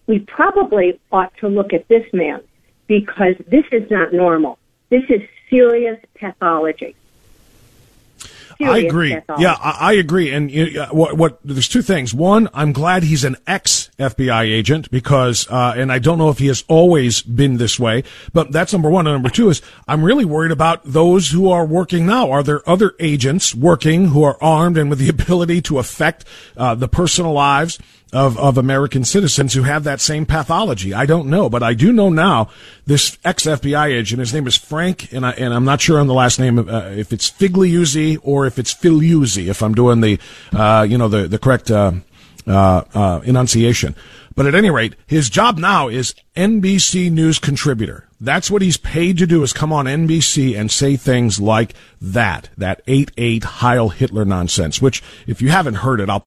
we 0.06 0.20
probably 0.20 1.00
ought 1.12 1.36
to 1.38 1.48
look 1.48 1.72
at 1.72 1.88
this 1.88 2.04
man 2.12 2.42
because 2.86 3.34
this 3.46 3.64
is 3.72 3.90
not 3.90 4.12
normal. 4.12 4.58
This 4.90 5.04
is 5.08 5.20
serious 5.50 5.98
pathology. 6.14 6.96
I 8.60 8.78
agree. 8.78 9.16
Yeah, 9.38 9.56
I, 9.60 9.76
I, 9.80 9.92
agree. 9.94 10.32
And 10.32 10.76
uh, 10.76 10.88
what, 10.90 11.16
what, 11.16 11.38
there's 11.44 11.68
two 11.68 11.82
things. 11.82 12.12
One, 12.12 12.48
I'm 12.52 12.72
glad 12.72 13.02
he's 13.04 13.24
an 13.24 13.36
ex 13.46 13.90
FBI 13.98 14.42
agent 14.44 14.90
because, 14.90 15.48
uh, 15.48 15.74
and 15.76 15.92
I 15.92 15.98
don't 15.98 16.18
know 16.18 16.28
if 16.28 16.38
he 16.38 16.48
has 16.48 16.64
always 16.68 17.22
been 17.22 17.58
this 17.58 17.78
way, 17.78 18.02
but 18.32 18.50
that's 18.50 18.72
number 18.72 18.90
one. 18.90 19.06
And 19.06 19.14
number 19.14 19.30
two 19.30 19.50
is 19.50 19.62
I'm 19.86 20.04
really 20.04 20.24
worried 20.24 20.52
about 20.52 20.82
those 20.84 21.30
who 21.30 21.50
are 21.50 21.64
working 21.64 22.06
now. 22.06 22.30
Are 22.30 22.42
there 22.42 22.68
other 22.68 22.94
agents 22.98 23.54
working 23.54 24.08
who 24.08 24.24
are 24.24 24.36
armed 24.42 24.76
and 24.76 24.90
with 24.90 24.98
the 24.98 25.08
ability 25.18 25.62
to 25.62 25.78
affect, 25.78 26.24
uh, 26.56 26.74
the 26.74 26.88
personal 26.88 27.32
lives 27.32 27.78
of, 28.12 28.38
of 28.38 28.56
American 28.56 29.04
citizens 29.04 29.54
who 29.54 29.62
have 29.62 29.84
that 29.84 30.00
same 30.00 30.26
pathology. 30.26 30.94
I 30.94 31.06
don't 31.06 31.28
know, 31.28 31.48
but 31.48 31.62
I 31.62 31.74
do 31.74 31.92
know 31.92 32.08
now 32.08 32.48
this 32.86 33.18
ex 33.24 33.44
FBI 33.44 33.88
agent, 33.88 34.20
his 34.20 34.32
name 34.32 34.46
is 34.46 34.56
Frank, 34.56 35.12
and, 35.12 35.26
I, 35.26 35.32
and 35.32 35.52
I'm 35.52 35.64
not 35.64 35.80
sure 35.80 36.00
on 36.00 36.06
the 36.06 36.14
last 36.14 36.38
name, 36.38 36.58
uh, 36.58 36.88
if 36.90 37.12
it's 37.12 37.30
Figliuzzi 37.30 38.18
or 38.22 38.46
if 38.46 38.58
it's 38.58 38.74
Filiuzzi, 38.74 39.48
if 39.48 39.62
I'm 39.62 39.74
doing 39.74 40.00
the, 40.00 40.18
uh, 40.52 40.86
you 40.88 40.96
know, 40.96 41.08
the, 41.08 41.28
the 41.28 41.38
correct, 41.38 41.70
uh, 41.70 41.92
uh, 42.46 42.82
uh, 42.94 43.20
enunciation. 43.24 43.94
But 44.34 44.46
at 44.46 44.54
any 44.54 44.70
rate, 44.70 44.94
his 45.06 45.28
job 45.28 45.58
now 45.58 45.88
is 45.88 46.14
NBC 46.36 47.10
News 47.10 47.38
contributor. 47.38 48.08
That's 48.20 48.50
what 48.50 48.62
he's 48.62 48.76
paid 48.76 49.18
to 49.18 49.26
do 49.26 49.42
is 49.42 49.52
come 49.52 49.72
on 49.72 49.84
NBC 49.84 50.58
and 50.58 50.70
say 50.70 50.96
things 50.96 51.40
like 51.40 51.74
that, 52.00 52.48
that 52.56 52.86
8-8 52.86 53.44
Heil 53.44 53.90
Hitler 53.90 54.24
nonsense, 54.24 54.80
which 54.80 55.02
if 55.26 55.42
you 55.42 55.50
haven't 55.50 55.74
heard 55.74 56.00
it, 56.00 56.08
I'll 56.08 56.24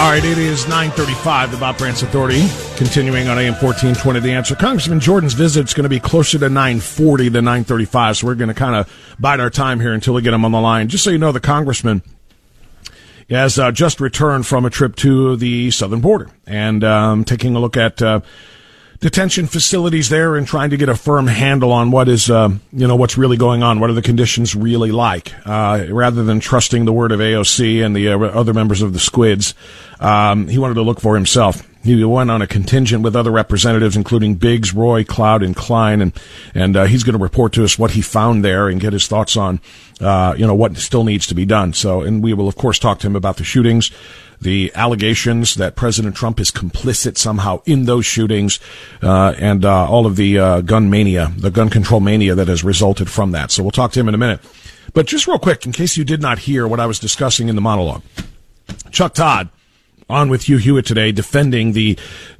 All 0.00 0.08
right, 0.08 0.24
it 0.24 0.38
is 0.38 0.66
935, 0.66 1.50
the 1.50 1.58
Bob 1.58 1.76
Frantz 1.76 2.02
Authority, 2.02 2.48
continuing 2.76 3.28
on 3.28 3.38
AM 3.38 3.52
1420, 3.52 4.20
The 4.20 4.32
Answer. 4.32 4.56
Congressman 4.56 4.98
Jordan's 4.98 5.34
visit 5.34 5.68
is 5.68 5.74
going 5.74 5.82
to 5.82 5.90
be 5.90 6.00
closer 6.00 6.38
to 6.38 6.48
940 6.48 7.28
than 7.28 7.44
935, 7.44 8.16
so 8.16 8.26
we're 8.26 8.34
going 8.34 8.48
to 8.48 8.54
kind 8.54 8.74
of 8.74 8.90
bide 9.20 9.40
our 9.40 9.50
time 9.50 9.78
here 9.78 9.92
until 9.92 10.14
we 10.14 10.22
get 10.22 10.32
him 10.32 10.42
on 10.46 10.52
the 10.52 10.60
line. 10.60 10.88
Just 10.88 11.04
so 11.04 11.10
you 11.10 11.18
know, 11.18 11.32
the 11.32 11.38
congressman 11.38 12.00
has 13.28 13.58
uh, 13.58 13.72
just 13.72 14.00
returned 14.00 14.46
from 14.46 14.64
a 14.64 14.70
trip 14.70 14.96
to 14.96 15.36
the 15.36 15.70
southern 15.70 16.00
border 16.00 16.30
and 16.46 16.82
um, 16.82 17.22
taking 17.22 17.54
a 17.54 17.60
look 17.60 17.76
at 17.76 18.00
uh, 18.00 18.20
detention 19.00 19.46
facilities 19.46 20.10
there 20.10 20.36
and 20.36 20.46
trying 20.46 20.70
to 20.70 20.76
get 20.76 20.88
a 20.88 20.94
firm 20.94 21.26
handle 21.26 21.72
on 21.72 21.90
what 21.90 22.08
is, 22.08 22.30
uh, 22.30 22.50
you 22.72 22.86
know, 22.86 22.96
what's 22.96 23.16
really 23.16 23.36
going 23.36 23.62
on. 23.62 23.80
What 23.80 23.90
are 23.90 23.94
the 23.94 24.02
conditions 24.02 24.54
really 24.54 24.92
like? 24.92 25.32
Uh, 25.46 25.86
rather 25.88 26.22
than 26.22 26.38
trusting 26.38 26.84
the 26.84 26.92
word 26.92 27.10
of 27.10 27.20
AOC 27.20 27.84
and 27.84 27.96
the 27.96 28.10
uh, 28.10 28.18
other 28.18 28.52
members 28.52 28.82
of 28.82 28.92
the 28.92 29.00
Squids, 29.00 29.54
um, 30.00 30.48
he 30.48 30.58
wanted 30.58 30.74
to 30.74 30.82
look 30.82 31.00
for 31.00 31.14
himself. 31.14 31.66
He 31.82 32.04
went 32.04 32.30
on 32.30 32.42
a 32.42 32.46
contingent 32.46 33.02
with 33.02 33.16
other 33.16 33.30
representatives, 33.30 33.96
including 33.96 34.34
Biggs, 34.34 34.74
Roy, 34.74 35.02
Cloud, 35.02 35.42
and 35.42 35.56
Cline, 35.56 36.02
and 36.02 36.12
and 36.54 36.76
uh, 36.76 36.84
he's 36.84 37.04
going 37.04 37.16
to 37.16 37.22
report 37.22 37.54
to 37.54 37.64
us 37.64 37.78
what 37.78 37.92
he 37.92 38.02
found 38.02 38.44
there 38.44 38.68
and 38.68 38.78
get 38.78 38.92
his 38.92 39.06
thoughts 39.06 39.34
on, 39.34 39.60
uh, 39.98 40.34
you 40.36 40.46
know, 40.46 40.54
what 40.54 40.76
still 40.76 41.04
needs 41.04 41.26
to 41.28 41.34
be 41.34 41.46
done. 41.46 41.72
So, 41.72 42.02
and 42.02 42.22
we 42.22 42.34
will 42.34 42.48
of 42.48 42.56
course 42.56 42.78
talk 42.78 42.98
to 42.98 43.06
him 43.06 43.16
about 43.16 43.38
the 43.38 43.44
shootings, 43.44 43.90
the 44.40 44.72
allegations 44.74 45.54
that 45.56 45.76
President 45.76 46.16
Trump 46.16 46.40
is 46.40 46.50
complicit 46.50 47.18
somehow 47.18 47.60
in 47.66 47.84
those 47.84 48.06
shootings, 48.06 48.58
uh, 49.02 49.34
and 49.38 49.64
uh, 49.64 49.88
all 49.88 50.06
of 50.06 50.16
the 50.16 50.38
uh, 50.38 50.60
gun 50.62 50.88
mania, 50.90 51.32
the 51.36 51.50
gun 51.50 51.68
control 51.68 52.00
mania 52.00 52.34
that 52.34 52.48
has 52.48 52.64
resulted 52.64 53.10
from 53.10 53.32
that. 53.32 53.50
So 53.50 53.62
we'll 53.62 53.70
talk 53.70 53.92
to 53.92 54.00
him 54.00 54.08
in 54.08 54.14
a 54.14 54.18
minute. 54.18 54.40
But 54.92 55.06
just 55.06 55.26
real 55.26 55.38
quick, 55.38 55.66
in 55.66 55.72
case 55.72 55.96
you 55.96 56.04
did 56.04 56.20
not 56.20 56.40
hear 56.40 56.66
what 56.66 56.80
I 56.80 56.86
was 56.86 56.98
discussing 56.98 57.48
in 57.48 57.54
the 57.54 57.60
monologue, 57.60 58.02
Chuck 58.90 59.14
Todd 59.14 59.50
on 60.08 60.28
with 60.28 60.48
Hugh 60.48 60.56
Hewitt 60.56 60.86
today, 60.86 61.12
defending 61.12 61.72
the 61.72 61.96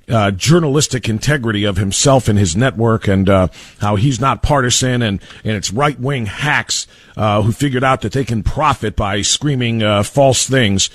uh, 0.08 0.32
journalistic 0.32 1.08
integrity 1.08 1.64
of 1.64 1.76
himself 1.76 2.28
and 2.28 2.38
his 2.38 2.56
network, 2.56 3.06
and 3.06 3.28
uh, 3.28 3.48
how 3.80 3.96
he's 3.96 4.20
not 4.20 4.42
partisan, 4.42 5.02
and 5.02 5.22
and 5.44 5.56
it's 5.56 5.72
right 5.72 5.98
wing 5.98 6.26
hacks 6.26 6.86
uh, 7.16 7.42
who 7.42 7.52
figured 7.52 7.84
out 7.84 8.00
that 8.00 8.12
they 8.12 8.24
can 8.24 8.42
profit 8.42 8.96
by 8.96 9.22
screaming 9.22 9.82
uh, 9.82 10.02
false 10.02 10.48
things. 10.48 10.90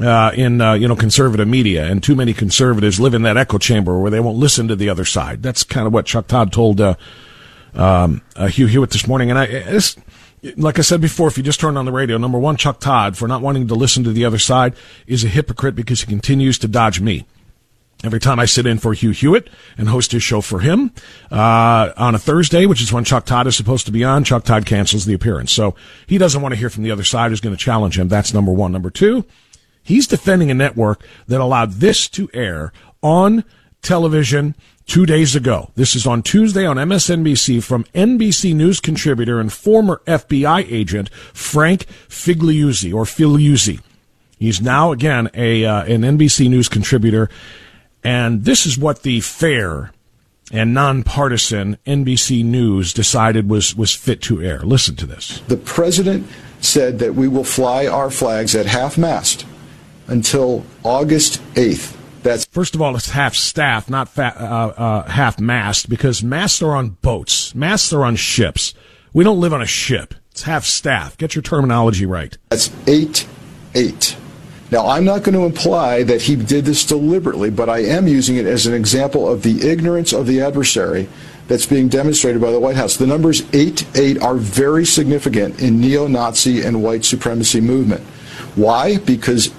Uh, 0.00 0.32
in 0.34 0.60
uh, 0.60 0.72
you 0.72 0.88
know 0.88 0.96
conservative 0.96 1.46
media, 1.46 1.84
and 1.84 2.02
too 2.02 2.16
many 2.16 2.34
conservatives 2.34 2.98
live 2.98 3.14
in 3.14 3.22
that 3.22 3.36
echo 3.36 3.58
chamber 3.58 3.96
where 3.96 4.10
they 4.10 4.18
won't 4.18 4.36
listen 4.36 4.66
to 4.66 4.74
the 4.74 4.88
other 4.88 5.04
side. 5.04 5.40
That's 5.40 5.62
kind 5.62 5.86
of 5.86 5.92
what 5.92 6.04
Chuck 6.04 6.26
Todd 6.26 6.52
told 6.52 6.80
um, 6.80 8.20
Hugh 8.36 8.66
Hewitt 8.66 8.90
this 8.90 9.06
morning, 9.06 9.30
and 9.30 9.38
I. 9.38 9.44
It's, 9.44 9.96
like 10.56 10.78
I 10.78 10.82
said 10.82 11.00
before, 11.00 11.28
if 11.28 11.38
you 11.38 11.42
just 11.42 11.60
turn 11.60 11.76
on 11.76 11.84
the 11.84 11.92
radio, 11.92 12.18
number 12.18 12.38
one, 12.38 12.56
Chuck 12.56 12.80
Todd, 12.80 13.16
for 13.16 13.26
not 13.26 13.40
wanting 13.40 13.68
to 13.68 13.74
listen 13.74 14.04
to 14.04 14.12
the 14.12 14.24
other 14.24 14.38
side, 14.38 14.74
is 15.06 15.24
a 15.24 15.28
hypocrite 15.28 15.74
because 15.74 16.02
he 16.02 16.06
continues 16.06 16.58
to 16.58 16.68
dodge 16.68 17.00
me. 17.00 17.26
Every 18.02 18.20
time 18.20 18.38
I 18.38 18.44
sit 18.44 18.66
in 18.66 18.78
for 18.78 18.92
Hugh 18.92 19.12
Hewitt 19.12 19.48
and 19.78 19.88
host 19.88 20.12
his 20.12 20.22
show 20.22 20.42
for 20.42 20.60
him 20.60 20.92
uh, 21.30 21.92
on 21.96 22.14
a 22.14 22.18
Thursday, 22.18 22.66
which 22.66 22.82
is 22.82 22.92
when 22.92 23.04
Chuck 23.04 23.24
Todd 23.24 23.46
is 23.46 23.56
supposed 23.56 23.86
to 23.86 23.92
be 23.92 24.04
on, 24.04 24.24
Chuck 24.24 24.44
Todd 24.44 24.66
cancels 24.66 25.06
the 25.06 25.14
appearance. 25.14 25.52
So 25.52 25.74
he 26.06 26.18
doesn't 26.18 26.42
want 26.42 26.52
to 26.52 26.58
hear 26.58 26.68
from 26.68 26.82
the 26.82 26.90
other 26.90 27.04
side 27.04 27.30
who's 27.30 27.40
going 27.40 27.56
to 27.56 27.62
challenge 27.62 27.98
him. 27.98 28.08
That's 28.08 28.34
number 28.34 28.52
one. 28.52 28.72
Number 28.72 28.90
two, 28.90 29.24
he's 29.84 30.08
defending 30.08 30.50
a 30.50 30.54
network 30.54 31.06
that 31.28 31.40
allowed 31.40 31.72
this 31.74 32.08
to 32.08 32.28
air 32.34 32.72
on 33.02 33.44
television 33.82 34.56
two 34.86 35.06
days 35.06 35.36
ago. 35.36 35.70
This 35.76 35.94
is 35.94 36.06
on 36.06 36.22
Tuesday 36.22 36.66
on 36.66 36.76
MSNBC 36.76 37.62
from 37.62 37.84
NBC 37.94 38.54
News 38.54 38.80
contributor 38.80 39.38
and 39.38 39.52
former 39.52 40.02
FBI 40.06 40.66
agent 40.70 41.12
Frank 41.32 41.86
Figliuzzi 42.08 42.92
or 42.92 43.04
Filiuzzi. 43.04 43.80
He's 44.38 44.60
now 44.60 44.92
again 44.92 45.30
a 45.34 45.64
uh, 45.64 45.84
an 45.84 46.02
NBC 46.02 46.50
News 46.50 46.68
contributor, 46.68 47.30
and 48.02 48.44
this 48.44 48.66
is 48.66 48.76
what 48.76 49.02
the 49.02 49.20
fair 49.20 49.92
and 50.52 50.74
nonpartisan 50.74 51.78
NBC 51.86 52.44
News 52.44 52.92
decided 52.92 53.48
was 53.48 53.74
was 53.76 53.94
fit 53.94 54.20
to 54.22 54.42
air. 54.42 54.60
Listen 54.60 54.96
to 54.96 55.06
this. 55.06 55.40
The 55.48 55.56
president 55.56 56.26
said 56.60 56.98
that 56.98 57.14
we 57.14 57.28
will 57.28 57.44
fly 57.44 57.86
our 57.86 58.10
flags 58.10 58.54
at 58.54 58.66
half 58.66 58.98
mast 58.98 59.46
until 60.06 60.64
August 60.82 61.40
8th. 61.54 61.96
That's 62.22 62.46
first 62.46 62.74
of 62.74 62.80
all, 62.80 62.96
it's 62.96 63.10
half 63.10 63.34
staff, 63.34 63.90
not 63.90 64.08
fa- 64.08 64.34
uh, 64.38 64.80
uh, 64.80 65.10
half 65.10 65.38
mast, 65.38 65.90
because 65.90 66.22
masts 66.22 66.62
are 66.62 66.74
on 66.74 66.90
boats. 67.02 67.54
Masts 67.54 67.92
are 67.92 68.02
on 68.02 68.16
ships. 68.16 68.72
We 69.12 69.24
don't 69.24 69.40
live 69.40 69.52
on 69.52 69.60
a 69.60 69.66
ship. 69.66 70.14
It's 70.30 70.42
half 70.42 70.64
staff. 70.64 71.18
Get 71.18 71.34
your 71.34 71.42
terminology 71.42 72.06
right. 72.06 72.36
That's 72.48 72.70
eight, 72.86 73.28
eight. 73.74 74.16
Now, 74.70 74.88
I'm 74.88 75.04
not 75.04 75.22
going 75.22 75.34
to 75.34 75.44
imply 75.44 76.02
that 76.04 76.22
he 76.22 76.34
did 76.34 76.64
this 76.64 76.84
deliberately, 76.84 77.50
but 77.50 77.68
I 77.68 77.80
am 77.84 78.08
using 78.08 78.36
it 78.36 78.46
as 78.46 78.66
an 78.66 78.74
example 78.74 79.30
of 79.30 79.42
the 79.42 79.68
ignorance 79.68 80.12
of 80.12 80.26
the 80.26 80.40
adversary 80.40 81.08
that's 81.46 81.66
being 81.66 81.88
demonstrated 81.88 82.40
by 82.40 82.50
the 82.50 82.58
White 82.58 82.76
House. 82.76 82.96
The 82.96 83.06
numbers 83.06 83.42
8 83.52 83.86
8 83.94 84.22
are 84.22 84.34
very 84.34 84.86
significant 84.86 85.60
in 85.60 85.80
neo 85.80 86.08
Nazi 86.08 86.62
and 86.62 86.82
white 86.82 87.04
supremacy 87.04 87.60
movement. 87.60 88.02
Why? 88.56 88.96
Because 88.96 89.52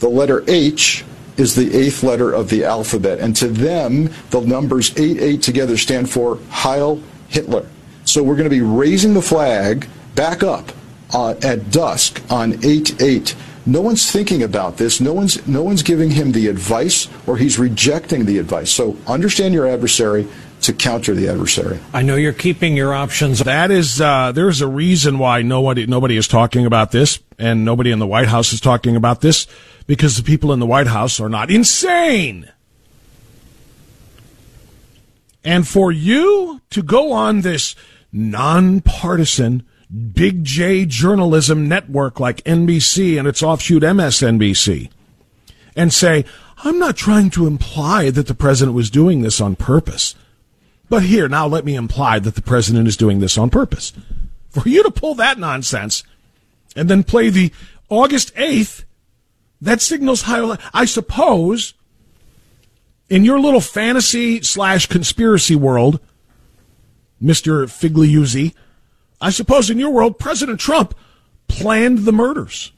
the 0.00 0.08
letter 0.08 0.42
H 0.48 1.04
is 1.36 1.54
the 1.54 1.74
eighth 1.74 2.02
letter 2.02 2.32
of 2.32 2.50
the 2.50 2.64
alphabet. 2.64 3.20
And 3.20 3.34
to 3.36 3.48
them, 3.48 4.10
the 4.30 4.40
numbers 4.40 4.96
8 4.98 5.20
8 5.20 5.42
together 5.42 5.76
stand 5.76 6.10
for 6.10 6.38
Heil 6.50 7.00
Hitler. 7.28 7.66
So 8.04 8.22
we're 8.22 8.36
going 8.36 8.48
to 8.48 8.54
be 8.54 8.62
raising 8.62 9.14
the 9.14 9.22
flag 9.22 9.88
back 10.14 10.42
up 10.42 10.72
uh, 11.14 11.34
at 11.42 11.70
dusk 11.70 12.20
on 12.30 12.64
8 12.64 13.00
8. 13.00 13.36
No 13.66 13.82
one's 13.82 14.10
thinking 14.10 14.42
about 14.42 14.78
this. 14.78 15.00
No 15.00 15.12
one's, 15.12 15.46
no 15.46 15.62
one's 15.62 15.82
giving 15.82 16.10
him 16.10 16.32
the 16.32 16.48
advice 16.48 17.08
or 17.26 17.36
he's 17.36 17.58
rejecting 17.58 18.24
the 18.24 18.38
advice. 18.38 18.70
So 18.70 18.96
understand 19.06 19.54
your 19.54 19.66
adversary 19.66 20.26
to 20.62 20.72
counter 20.72 21.14
the 21.14 21.28
adversary. 21.28 21.80
I 21.92 22.02
know 22.02 22.16
you're 22.16 22.32
keeping 22.32 22.76
your 22.76 22.94
options. 22.94 23.40
That 23.40 23.70
is, 23.70 24.00
uh, 24.00 24.32
there's 24.32 24.60
a 24.60 24.66
reason 24.68 25.18
why 25.18 25.42
nobody, 25.42 25.86
nobody 25.86 26.16
is 26.16 26.28
talking 26.28 26.66
about 26.66 26.90
this 26.90 27.20
and 27.38 27.64
nobody 27.64 27.90
in 27.90 27.98
the 27.98 28.06
White 28.06 28.28
House 28.28 28.52
is 28.52 28.60
talking 28.60 28.96
about 28.96 29.20
this 29.20 29.46
because 29.86 30.16
the 30.16 30.22
people 30.22 30.52
in 30.52 30.60
the 30.60 30.66
White 30.66 30.86
House 30.86 31.18
are 31.20 31.28
not 31.28 31.50
insane. 31.50 32.50
And 35.42 35.66
for 35.66 35.90
you 35.90 36.60
to 36.70 36.82
go 36.82 37.12
on 37.12 37.40
this 37.40 37.74
nonpartisan 38.12 39.66
big 40.12 40.44
J 40.44 40.86
journalism 40.86 41.68
network 41.68 42.20
like 42.20 42.44
NBC 42.44 43.18
and 43.18 43.26
its 43.26 43.42
offshoot 43.42 43.82
MSNBC 43.82 44.90
and 45.74 45.92
say, 45.92 46.24
I'm 46.58 46.78
not 46.78 46.96
trying 46.96 47.30
to 47.30 47.46
imply 47.46 48.10
that 48.10 48.26
the 48.26 48.34
president 48.34 48.74
was 48.74 48.90
doing 48.90 49.22
this 49.22 49.40
on 49.40 49.56
purpose. 49.56 50.14
But 50.90 51.04
here, 51.04 51.28
now 51.28 51.46
let 51.46 51.64
me 51.64 51.76
imply 51.76 52.18
that 52.18 52.34
the 52.34 52.42
president 52.42 52.88
is 52.88 52.96
doing 52.96 53.20
this 53.20 53.38
on 53.38 53.48
purpose. 53.48 53.92
For 54.50 54.68
you 54.68 54.82
to 54.82 54.90
pull 54.90 55.14
that 55.14 55.38
nonsense 55.38 56.02
and 56.74 56.90
then 56.90 57.04
play 57.04 57.30
the 57.30 57.52
August 57.88 58.34
8th, 58.34 58.82
that 59.60 59.80
signals 59.80 60.22
how, 60.22 60.58
I 60.74 60.84
suppose, 60.84 61.74
in 63.08 63.24
your 63.24 63.38
little 63.38 63.60
fantasy 63.60 64.42
slash 64.42 64.86
conspiracy 64.86 65.54
world, 65.54 66.00
Mr. 67.22 67.66
Figliuzzi, 67.66 68.52
I 69.20 69.30
suppose 69.30 69.70
in 69.70 69.78
your 69.78 69.90
world, 69.90 70.18
President 70.18 70.58
Trump 70.58 70.94
planned 71.46 72.00
the 72.00 72.12
murders. 72.12 72.72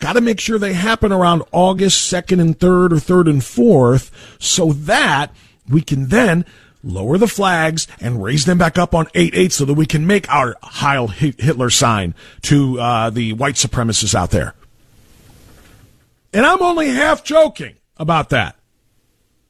Got 0.00 0.14
to 0.14 0.20
make 0.20 0.40
sure 0.40 0.58
they 0.58 0.72
happen 0.72 1.12
around 1.12 1.44
August 1.52 2.12
2nd 2.12 2.40
and 2.40 2.58
3rd 2.58 2.92
or 2.92 2.96
3rd 2.96 3.30
and 3.30 3.40
4th 3.40 4.10
so 4.40 4.72
that 4.72 5.32
we 5.68 5.80
can 5.82 6.08
then 6.08 6.44
lower 6.82 7.18
the 7.18 7.26
flags 7.26 7.86
and 8.00 8.22
raise 8.22 8.44
them 8.44 8.58
back 8.58 8.78
up 8.78 8.94
on 8.94 9.06
8-8 9.06 9.52
so 9.52 9.64
that 9.64 9.74
we 9.74 9.86
can 9.86 10.06
make 10.06 10.30
our 10.32 10.56
Heil 10.62 11.08
Hitler 11.08 11.70
sign 11.70 12.14
to 12.42 12.80
uh, 12.80 13.10
the 13.10 13.32
white 13.32 13.56
supremacists 13.56 14.14
out 14.14 14.30
there. 14.30 14.54
And 16.32 16.46
I'm 16.46 16.62
only 16.62 16.88
half 16.88 17.24
joking 17.24 17.76
about 17.96 18.30
that. 18.30 18.56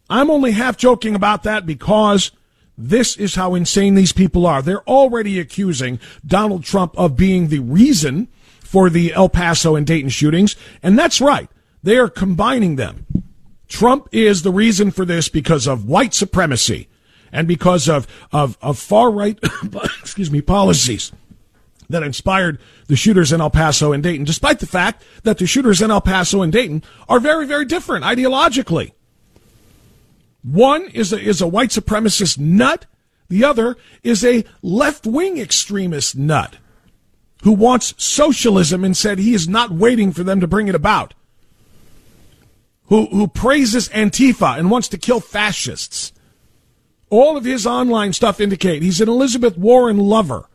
I'm 0.09 0.31
only 0.31 0.53
half 0.53 0.77
joking 0.77 1.15
about 1.15 1.43
that 1.43 1.67
because 1.67 2.31
this 2.79 3.17
is 3.17 3.35
how 3.35 3.55
insane 3.55 3.95
these 3.95 4.13
people 4.13 4.47
are. 4.47 4.63
They're 4.63 4.89
already 4.89 5.41
accusing 5.41 5.99
Donald 6.25 6.65
Trump 6.65 6.97
of 6.97 7.17
being 7.17 7.49
the 7.49 7.59
reason 7.59 8.29
for 8.61 8.89
the 8.89 9.13
El 9.15 9.29
Paso 9.29 9.75
and 9.75 9.87
Dayton 9.87 10.11
shootings. 10.11 10.55
And 10.83 10.99
that's 10.99 11.21
right. 11.21 11.49
They 11.83 11.97
are 11.97 12.09
combining 12.09 12.77
them. 12.77 13.07
Trump 13.69 14.09
is 14.13 14.43
the 14.43 14.53
reason 14.53 14.91
for 14.91 15.05
this 15.05 15.29
because 15.29 15.67
of 15.67 15.87
white 15.87 16.15
supremacy 16.15 16.89
and 17.33 17.49
because 17.49 17.89
of, 17.89 18.07
of, 18.33 18.57
of 18.63 18.79
far 18.79 19.11
right, 19.11 19.39
excuse 20.01 20.31
me, 20.31 20.41
policies 20.41 21.13
that 21.89 22.03
inspired 22.03 22.59
the 22.89 22.97
shooters 22.97 23.33
in 23.33 23.41
El 23.41 23.51
Paso 23.51 23.93
and 23.93 24.03
Dayton, 24.03 24.25
despite 24.25 24.61
the 24.61 24.67
fact 24.67 25.05
that 25.23 25.39
the 25.39 25.47
shooters 25.47 25.83
in 25.83 25.91
El 25.91 26.01
Paso 26.01 26.43
and 26.43 26.53
Dayton 26.53 26.83
are 27.09 27.21
very, 27.21 27.47
very 27.47 27.65
different 27.65 28.05
ideologically. 28.05 28.93
One 30.43 30.89
is 30.89 31.13
a, 31.13 31.21
is 31.21 31.41
a 31.41 31.49
white 31.49 31.71
supremacist 31.71 32.39
nut. 32.39 32.87
The 33.29 33.45
other 33.45 33.77
is 34.05 34.25
a 34.25 34.45
left 34.63 35.07
wing 35.07 35.39
extremist 35.39 36.17
nut 36.17 36.57
who 37.43 37.53
wants 37.53 37.95
socialism 38.03 38.85
and 38.85 38.97
said 38.97 39.19
he 39.19 39.35
is 39.35 39.49
not 39.49 39.71
waiting 39.71 40.13
for 40.13 40.23
them 40.23 40.41
to 40.41 40.47
bring 40.47 40.69
it 40.69 40.75
about. 40.75 41.15
Who, 42.89 43.07
who 43.07 43.27
praises 43.29 43.89
Antifa 43.89 44.59
and 44.59 44.71
wants 44.71 44.89
to 44.89 44.99
kill 44.99 45.21
fascists. 45.21 46.13
All 47.11 47.37
of 47.37 47.45
his 47.45 47.67
online 47.67 48.13
stuff 48.13 48.41
indicate 48.41 48.83
he's 48.83 49.01
an 49.01 49.09
Elizabeth 49.09 49.57
Warren 49.57 49.99
lover. 49.99 50.49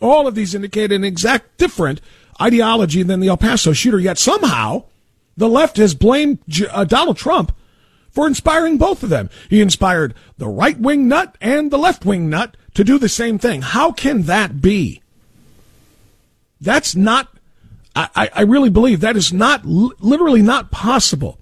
All 0.00 0.26
of 0.26 0.34
these 0.34 0.54
indicate 0.54 0.92
an 0.92 1.04
exact 1.04 1.58
different 1.58 2.00
ideology 2.40 3.02
than 3.02 3.20
the 3.20 3.28
El 3.28 3.36
Paso 3.36 3.72
shooter, 3.72 3.98
yet 3.98 4.18
somehow 4.18 4.84
the 5.36 5.48
left 5.48 5.76
has 5.76 5.94
blamed 5.94 6.38
uh, 6.70 6.84
Donald 6.84 7.16
Trump 7.16 7.54
for 8.10 8.26
inspiring 8.26 8.78
both 8.78 9.02
of 9.02 9.10
them. 9.10 9.30
He 9.50 9.60
inspired 9.60 10.14
the 10.38 10.48
right 10.48 10.78
wing 10.78 11.08
nut 11.08 11.36
and 11.40 11.70
the 11.70 11.78
left 11.78 12.04
wing 12.04 12.28
nut 12.30 12.56
to 12.74 12.84
do 12.84 12.98
the 12.98 13.08
same 13.08 13.38
thing. 13.38 13.62
How 13.62 13.92
can 13.92 14.22
that 14.22 14.60
be? 14.60 15.02
That's 16.60 16.94
not, 16.94 17.28
I, 17.94 18.30
I 18.32 18.42
really 18.42 18.70
believe 18.70 19.00
that 19.00 19.16
is 19.16 19.32
not, 19.32 19.64
literally 19.64 20.42
not 20.42 20.70
possible. 20.70 21.38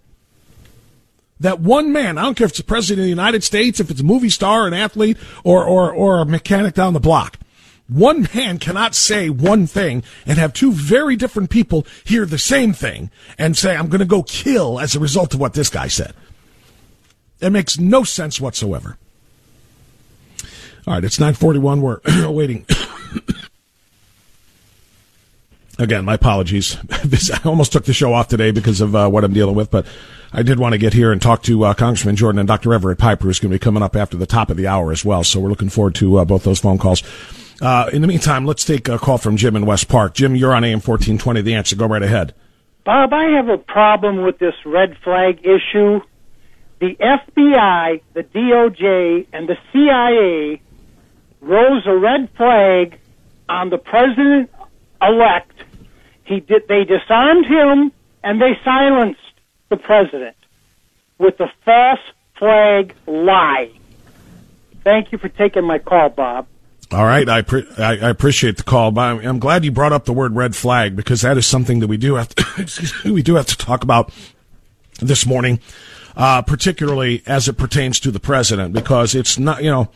That 1.44 1.60
one 1.60 1.92
man, 1.92 2.16
I 2.16 2.22
don't 2.22 2.36
care 2.36 2.46
if 2.46 2.52
it's 2.52 2.58
the 2.58 2.64
president 2.64 3.00
of 3.00 3.04
the 3.04 3.10
United 3.10 3.44
States, 3.44 3.78
if 3.78 3.90
it's 3.90 4.00
a 4.00 4.04
movie 4.04 4.30
star, 4.30 4.66
an 4.66 4.72
athlete, 4.72 5.18
or, 5.44 5.62
or, 5.62 5.92
or 5.92 6.20
a 6.20 6.24
mechanic 6.24 6.72
down 6.72 6.94
the 6.94 7.00
block. 7.00 7.38
One 7.86 8.26
man 8.34 8.58
cannot 8.58 8.94
say 8.94 9.28
one 9.28 9.66
thing 9.66 10.04
and 10.24 10.38
have 10.38 10.54
two 10.54 10.72
very 10.72 11.16
different 11.16 11.50
people 11.50 11.86
hear 12.02 12.24
the 12.24 12.38
same 12.38 12.72
thing 12.72 13.10
and 13.36 13.58
say, 13.58 13.76
I'm 13.76 13.88
going 13.88 13.98
to 13.98 14.06
go 14.06 14.22
kill 14.22 14.80
as 14.80 14.94
a 14.94 14.98
result 14.98 15.34
of 15.34 15.40
what 15.40 15.52
this 15.52 15.68
guy 15.68 15.86
said. 15.86 16.14
It 17.40 17.50
makes 17.50 17.78
no 17.78 18.04
sense 18.04 18.40
whatsoever. 18.40 18.96
All 20.86 20.94
right, 20.94 21.04
it's 21.04 21.20
941. 21.20 21.82
We're 21.82 22.00
waiting 22.30 22.64
again, 25.78 26.06
my 26.06 26.14
apologies. 26.14 26.78
I 26.90 27.40
almost 27.44 27.72
took 27.72 27.84
the 27.84 27.92
show 27.92 28.14
off 28.14 28.28
today 28.28 28.50
because 28.50 28.80
of 28.80 28.96
uh, 28.96 29.08
what 29.08 29.24
I'm 29.24 29.34
dealing 29.34 29.54
with, 29.54 29.70
but 29.70 29.86
I 30.36 30.42
did 30.42 30.58
want 30.58 30.72
to 30.72 30.78
get 30.78 30.92
here 30.92 31.12
and 31.12 31.22
talk 31.22 31.44
to 31.44 31.62
uh, 31.62 31.74
Congressman 31.74 32.16
Jordan 32.16 32.40
and 32.40 32.48
Dr. 32.48 32.74
Everett 32.74 32.98
Piper, 32.98 33.22
who's 33.22 33.38
going 33.38 33.52
to 33.52 33.54
be 33.54 33.60
coming 33.60 33.84
up 33.84 33.94
after 33.94 34.16
the 34.16 34.26
top 34.26 34.50
of 34.50 34.56
the 34.56 34.66
hour 34.66 34.90
as 34.90 35.04
well. 35.04 35.22
So 35.22 35.38
we're 35.38 35.48
looking 35.48 35.68
forward 35.68 35.94
to 35.96 36.16
uh, 36.16 36.24
both 36.24 36.42
those 36.42 36.58
phone 36.58 36.76
calls. 36.76 37.04
Uh, 37.62 37.88
in 37.92 38.02
the 38.02 38.08
meantime, 38.08 38.44
let's 38.44 38.64
take 38.64 38.88
a 38.88 38.98
call 38.98 39.16
from 39.16 39.36
Jim 39.36 39.54
in 39.54 39.64
West 39.64 39.86
Park. 39.86 40.14
Jim, 40.14 40.34
you're 40.34 40.52
on 40.52 40.64
AM 40.64 40.80
1420. 40.80 41.40
The 41.40 41.54
answer. 41.54 41.76
Go 41.76 41.86
right 41.86 42.02
ahead. 42.02 42.34
Bob, 42.84 43.12
I 43.12 43.36
have 43.36 43.48
a 43.48 43.58
problem 43.58 44.22
with 44.22 44.40
this 44.40 44.56
red 44.66 44.98
flag 45.04 45.38
issue. 45.46 46.00
The 46.80 46.96
FBI, 46.96 48.02
the 48.14 48.24
DOJ, 48.24 49.28
and 49.32 49.48
the 49.48 49.56
CIA 49.72 50.60
rose 51.40 51.86
a 51.86 51.96
red 51.96 52.28
flag 52.36 52.98
on 53.48 53.70
the 53.70 53.78
president 53.78 54.50
elect 55.00 55.52
he 56.24 56.40
did. 56.40 56.66
They 56.66 56.82
disarmed 56.82 57.46
him 57.46 57.92
and 58.24 58.42
they 58.42 58.58
silenced 58.64 59.20
the 59.74 59.82
president 59.82 60.36
with 61.18 61.36
the 61.38 61.48
false 61.64 62.00
flag 62.38 62.94
lie. 63.06 63.70
Thank 64.82 65.12
you 65.12 65.18
for 65.18 65.28
taking 65.28 65.64
my 65.64 65.78
call, 65.78 66.10
Bob. 66.10 66.46
All 66.92 67.04
right, 67.04 67.28
I, 67.28 67.42
pre- 67.42 67.66
I, 67.78 67.92
I 67.92 68.10
appreciate 68.10 68.56
the 68.56 68.62
call, 68.62 68.90
but 68.92 69.24
I'm 69.24 69.38
glad 69.38 69.64
you 69.64 69.72
brought 69.72 69.92
up 69.92 70.04
the 70.04 70.12
word 70.12 70.36
red 70.36 70.54
flag 70.54 70.94
because 70.94 71.22
that 71.22 71.36
is 71.38 71.46
something 71.46 71.80
that 71.80 71.88
we 71.88 71.96
do 71.96 72.14
have 72.14 72.28
to, 72.34 72.92
we 73.12 73.22
do 73.22 73.34
have 73.34 73.46
to 73.46 73.56
talk 73.56 73.82
about 73.82 74.12
this 75.00 75.26
morning, 75.26 75.60
uh, 76.16 76.42
particularly 76.42 77.22
as 77.26 77.48
it 77.48 77.54
pertains 77.54 77.98
to 78.00 78.10
the 78.10 78.20
president, 78.20 78.74
because 78.74 79.14
it's 79.14 79.38
not 79.38 79.64
you 79.64 79.70
know 79.70 79.88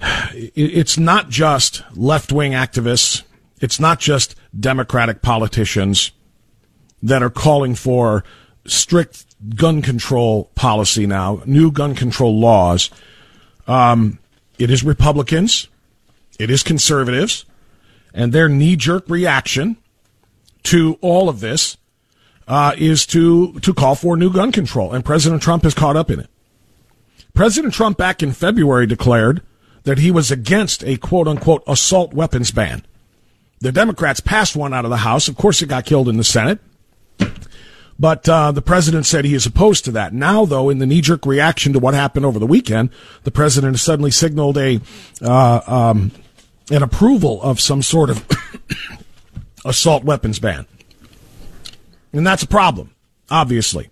it's 0.34 0.98
not 0.98 1.28
just 1.28 1.84
left 1.94 2.32
wing 2.32 2.52
activists 2.52 3.22
it's 3.60 3.80
not 3.80 3.98
just 3.98 4.34
Democratic 4.58 5.22
politicians 5.22 6.12
that 7.02 7.22
are 7.22 7.30
calling 7.30 7.74
for 7.74 8.24
strict 8.70 9.24
gun 9.54 9.82
control 9.82 10.50
policy 10.54 11.06
now, 11.06 11.42
new 11.46 11.70
gun 11.70 11.94
control 11.94 12.38
laws. 12.38 12.90
Um, 13.66 14.18
it 14.58 14.70
is 14.70 14.82
Republicans, 14.82 15.68
it 16.38 16.50
is 16.50 16.62
conservatives, 16.62 17.44
and 18.14 18.32
their 18.32 18.48
knee 18.48 18.76
jerk 18.76 19.08
reaction 19.08 19.76
to 20.64 20.98
all 21.00 21.28
of 21.28 21.40
this 21.40 21.76
uh, 22.46 22.74
is 22.78 23.06
to 23.06 23.58
to 23.60 23.74
call 23.74 23.94
for 23.94 24.16
new 24.16 24.32
gun 24.32 24.52
control, 24.52 24.92
and 24.92 25.04
President 25.04 25.42
Trump 25.42 25.64
is 25.64 25.74
caught 25.74 25.96
up 25.96 26.10
in 26.10 26.20
it. 26.20 26.30
President 27.34 27.74
Trump 27.74 27.96
back 27.98 28.22
in 28.22 28.32
February 28.32 28.86
declared 28.86 29.42
that 29.84 29.98
he 29.98 30.10
was 30.10 30.30
against 30.30 30.82
a 30.84 30.96
quote 30.96 31.28
unquote 31.28 31.62
assault 31.66 32.12
weapons 32.12 32.50
ban. 32.50 32.84
The 33.60 33.72
Democrats 33.72 34.20
passed 34.20 34.56
one 34.56 34.74
out 34.74 34.84
of 34.84 34.90
the 34.90 34.98
House. 34.98 35.28
Of 35.28 35.36
course, 35.36 35.62
it 35.62 35.68
got 35.68 35.84
killed 35.84 36.08
in 36.08 36.16
the 36.16 36.24
Senate. 36.24 36.58
But 37.98 38.28
uh, 38.28 38.52
the 38.52 38.62
president 38.62 39.06
said 39.06 39.24
he 39.24 39.34
is 39.34 39.46
opposed 39.46 39.84
to 39.86 39.90
that. 39.92 40.14
Now, 40.14 40.44
though, 40.44 40.70
in 40.70 40.78
the 40.78 40.86
knee-jerk 40.86 41.26
reaction 41.26 41.72
to 41.72 41.80
what 41.80 41.94
happened 41.94 42.24
over 42.24 42.38
the 42.38 42.46
weekend, 42.46 42.90
the 43.24 43.32
president 43.32 43.74
has 43.74 43.82
suddenly 43.82 44.12
signaled 44.12 44.56
a 44.56 44.80
uh, 45.20 45.60
um, 45.66 46.12
an 46.70 46.82
approval 46.82 47.42
of 47.42 47.60
some 47.60 47.82
sort 47.82 48.10
of 48.10 48.24
assault 49.64 50.04
weapons 50.04 50.38
ban, 50.38 50.66
and 52.12 52.26
that's 52.26 52.44
a 52.44 52.48
problem, 52.48 52.94
obviously. 53.30 53.90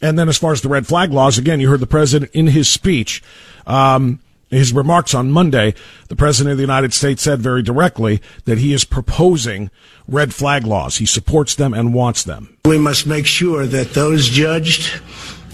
And 0.00 0.18
then, 0.18 0.28
as 0.28 0.38
far 0.38 0.52
as 0.52 0.62
the 0.62 0.68
red 0.68 0.86
flag 0.86 1.12
laws, 1.12 1.38
again, 1.38 1.60
you 1.60 1.68
heard 1.68 1.80
the 1.80 1.86
president 1.86 2.30
in 2.32 2.46
his 2.46 2.68
speech. 2.68 3.22
Um, 3.66 4.20
his 4.56 4.72
remarks 4.72 5.14
on 5.14 5.30
Monday, 5.30 5.74
the 6.08 6.16
President 6.16 6.52
of 6.52 6.58
the 6.58 6.62
United 6.62 6.92
States 6.92 7.22
said 7.22 7.40
very 7.40 7.62
directly 7.62 8.20
that 8.44 8.58
he 8.58 8.72
is 8.72 8.84
proposing 8.84 9.70
red 10.06 10.34
flag 10.34 10.66
laws. 10.66 10.98
He 10.98 11.06
supports 11.06 11.54
them 11.54 11.74
and 11.74 11.94
wants 11.94 12.22
them. 12.22 12.56
We 12.66 12.78
must 12.78 13.06
make 13.06 13.26
sure 13.26 13.66
that 13.66 13.94
those 13.94 14.28
judged 14.28 15.00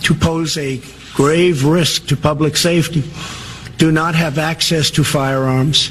to 0.02 0.14
pose 0.14 0.56
a 0.56 0.80
grave 1.14 1.64
risk 1.64 2.06
to 2.06 2.16
public 2.16 2.56
safety 2.56 3.04
do 3.78 3.90
not 3.90 4.14
have 4.14 4.38
access 4.38 4.90
to 4.90 5.04
firearms, 5.04 5.90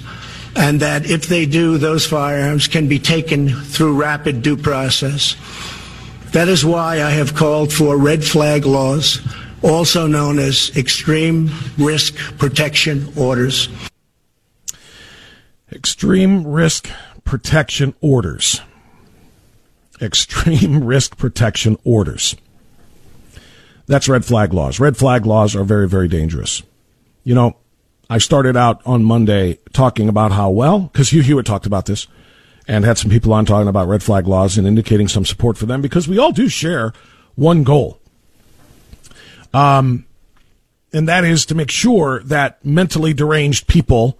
and 0.56 0.80
that 0.80 1.10
if 1.10 1.28
they 1.28 1.46
do, 1.46 1.78
those 1.78 2.06
firearms 2.06 2.68
can 2.68 2.88
be 2.88 3.00
taken 3.00 3.50
through 3.50 4.00
rapid 4.00 4.42
due 4.42 4.58
process. 4.58 5.36
That 6.32 6.48
is 6.48 6.64
why 6.64 7.02
I 7.02 7.10
have 7.10 7.34
called 7.34 7.74
for 7.74 7.98
red 7.98 8.24
flag 8.24 8.66
laws 8.66 9.20
also 9.64 10.08
known 10.08 10.40
as 10.40 10.76
extreme 10.76 11.50
risk 11.78 12.16
protection 12.38 13.12
orders. 13.18 13.70
Extreme 15.72 16.48
risk 16.48 16.90
protection 17.24 17.94
orders. 18.02 18.62
Extreme 20.02 20.84
risk 20.86 21.18
protection 21.18 21.78
orders. 21.84 22.36
That's 23.88 24.08
red 24.08 24.26
flag 24.26 24.54
laws. 24.54 24.80
Red 24.80 24.98
flag 24.98 25.26
laws 25.26 25.56
are 25.56 25.64
very, 25.64 25.88
very 25.88 26.08
dangerous. 26.08 26.62
You 27.24 27.36
know, 27.36 27.58
I 28.10 28.18
started 28.18 28.56
out 28.56 28.82
on 28.86 29.04
Monday 29.04 29.60
talking 29.74 30.10
about 30.10 30.32
how 30.32 30.50
well, 30.50 30.80
because 30.80 31.10
Hugh 31.10 31.22
Hewitt 31.22 31.46
talked 31.46 31.66
about 31.66 31.86
this 31.86 32.08
and 32.68 32.86
had 32.86 32.98
some 32.98 33.10
people 33.10 33.34
on 33.34 33.46
talking 33.46 33.68
about 33.68 33.88
red 33.88 34.04
flag 34.04 34.28
laws 34.28 34.58
and 34.58 34.68
indicating 34.68 35.08
some 35.08 35.26
support 35.26 35.58
for 35.58 35.66
them 35.66 35.82
because 35.82 36.08
we 36.08 36.18
all 36.18 36.32
do 36.32 36.48
share 36.50 36.94
one 37.36 37.64
goal. 37.64 38.00
Um, 39.54 40.06
and 40.94 41.08
that 41.08 41.24
is 41.24 41.46
to 41.48 41.56
make 41.56 41.72
sure 41.72 42.22
that 42.24 42.64
mentally 42.66 43.14
deranged 43.14 43.68
people 43.68 44.18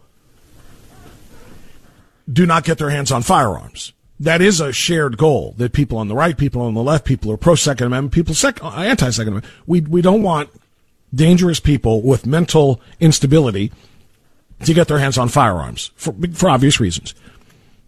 do 2.32 2.46
not 2.46 2.64
get 2.64 2.78
their 2.78 2.90
hands 2.90 3.12
on 3.12 3.24
firearms. 3.24 3.94
That 4.20 4.42
is 4.42 4.60
a 4.60 4.74
shared 4.74 5.18
goal 5.18 5.56
that 5.58 5.72
people 5.72 5.98
on 5.98 6.10
the 6.10 6.16
right, 6.16 6.38
people 6.38 6.62
on 6.62 6.74
the 6.74 6.84
left, 6.84 7.06
people 7.06 7.30
who 7.30 7.34
are 7.36 7.38
pro 7.38 7.56
Second 7.56 7.88
Amendment, 7.88 8.14
people 8.14 8.36
sec- 8.36 8.64
anti 8.64 9.10
Second 9.10 9.34
Amendment. 9.34 9.54
We 9.66 9.82
we 9.82 10.02
don't 10.02 10.22
want 10.22 10.50
dangerous 11.14 11.60
people 11.60 12.02
with 12.02 12.26
mental 12.26 12.82
instability 13.00 13.72
to 14.66 14.74
get 14.74 14.90
their 14.90 15.00
hands 15.00 15.18
on 15.18 15.30
firearms 15.30 15.92
for 15.96 16.14
for 16.34 16.50
obvious 16.50 16.80
reasons. 16.80 17.16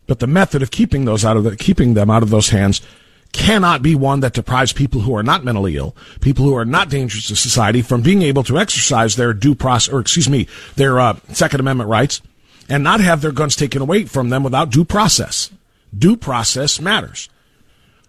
But 0.08 0.19
the 0.19 0.27
method 0.27 0.62
of 0.62 0.71
keeping 0.71 1.06
those 1.06 1.25
out 1.25 1.38
of 1.38 1.43
the, 1.43 1.56
keeping 1.58 1.93
them 1.93 2.10
out 2.10 2.23
of 2.23 2.30
those 2.30 2.49
hands 2.49 2.82
cannot 3.31 3.81
be 3.81 3.95
one 3.95 4.19
that 4.21 4.33
deprives 4.33 4.73
people 4.73 5.01
who 5.01 5.15
are 5.15 5.23
not 5.23 5.43
mentally 5.43 5.77
ill, 5.77 5.95
people 6.19 6.45
who 6.45 6.55
are 6.55 6.65
not 6.65 6.89
dangerous 6.89 7.27
to 7.27 7.35
society, 7.35 7.81
from 7.81 8.01
being 8.01 8.21
able 8.21 8.43
to 8.43 8.59
exercise 8.59 9.15
their 9.15 9.33
due 9.33 9.55
process, 9.55 9.93
or 9.93 9.99
excuse 9.99 10.29
me, 10.29 10.47
their 10.75 10.99
uh, 10.99 11.17
Second 11.29 11.59
Amendment 11.59 11.89
rights, 11.89 12.21
and 12.69 12.83
not 12.83 12.99
have 12.99 13.21
their 13.21 13.31
guns 13.31 13.55
taken 13.55 13.81
away 13.81 14.05
from 14.05 14.29
them 14.29 14.43
without 14.43 14.69
due 14.69 14.85
process. 14.85 15.51
Due 15.97 16.15
process 16.15 16.79
matters. 16.79 17.29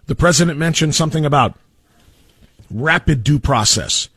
The 0.07 0.15
president 0.15 0.59
mentioned 0.59 0.95
something 0.95 1.25
about 1.25 1.57
rapid 2.69 3.23
due 3.23 3.39
process. 3.39 4.09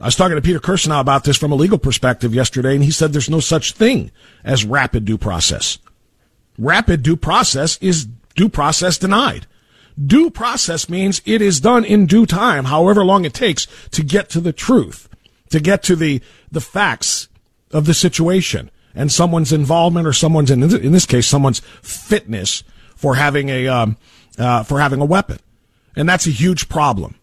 I 0.00 0.06
was 0.06 0.16
talking 0.16 0.36
to 0.36 0.42
Peter 0.42 0.60
Kirsanow 0.60 1.00
about 1.00 1.24
this 1.24 1.38
from 1.38 1.52
a 1.52 1.56
legal 1.56 1.78
perspective 1.78 2.34
yesterday, 2.34 2.74
and 2.74 2.84
he 2.84 2.90
said 2.90 3.12
there's 3.12 3.30
no 3.30 3.40
such 3.40 3.72
thing 3.72 4.10
as 4.44 4.64
rapid 4.64 5.04
due 5.04 5.18
process. 5.18 5.78
Rapid 6.58 7.02
due 7.02 7.16
process 7.16 7.78
is 7.80 8.06
due 8.34 8.48
process 8.48 8.98
denied. 8.98 9.46
Due 10.04 10.30
process 10.30 10.88
means 10.88 11.22
it 11.24 11.40
is 11.40 11.60
done 11.60 11.84
in 11.84 12.06
due 12.06 12.26
time, 12.26 12.66
however 12.66 13.04
long 13.04 13.24
it 13.24 13.32
takes 13.32 13.66
to 13.92 14.02
get 14.02 14.28
to 14.30 14.40
the 14.40 14.52
truth, 14.52 15.08
to 15.50 15.60
get 15.60 15.82
to 15.84 15.96
the, 15.96 16.20
the 16.52 16.60
facts 16.60 17.28
of 17.72 17.86
the 17.86 17.94
situation 17.94 18.70
and 18.94 19.10
someone's 19.10 19.52
involvement 19.52 20.06
or 20.06 20.12
someone's, 20.12 20.50
in, 20.50 20.62
in 20.62 20.92
this 20.92 21.06
case, 21.06 21.26
someone's 21.26 21.60
fitness 21.82 22.62
for 22.94 23.14
having 23.14 23.48
a, 23.48 23.68
um, 23.68 23.96
uh, 24.38 24.62
for 24.62 24.80
having 24.80 25.00
a 25.00 25.04
weapon. 25.04 25.38
And 25.94 26.08
that's 26.08 26.26
a 26.26 26.30
huge 26.30 26.68
problem. 26.68 27.14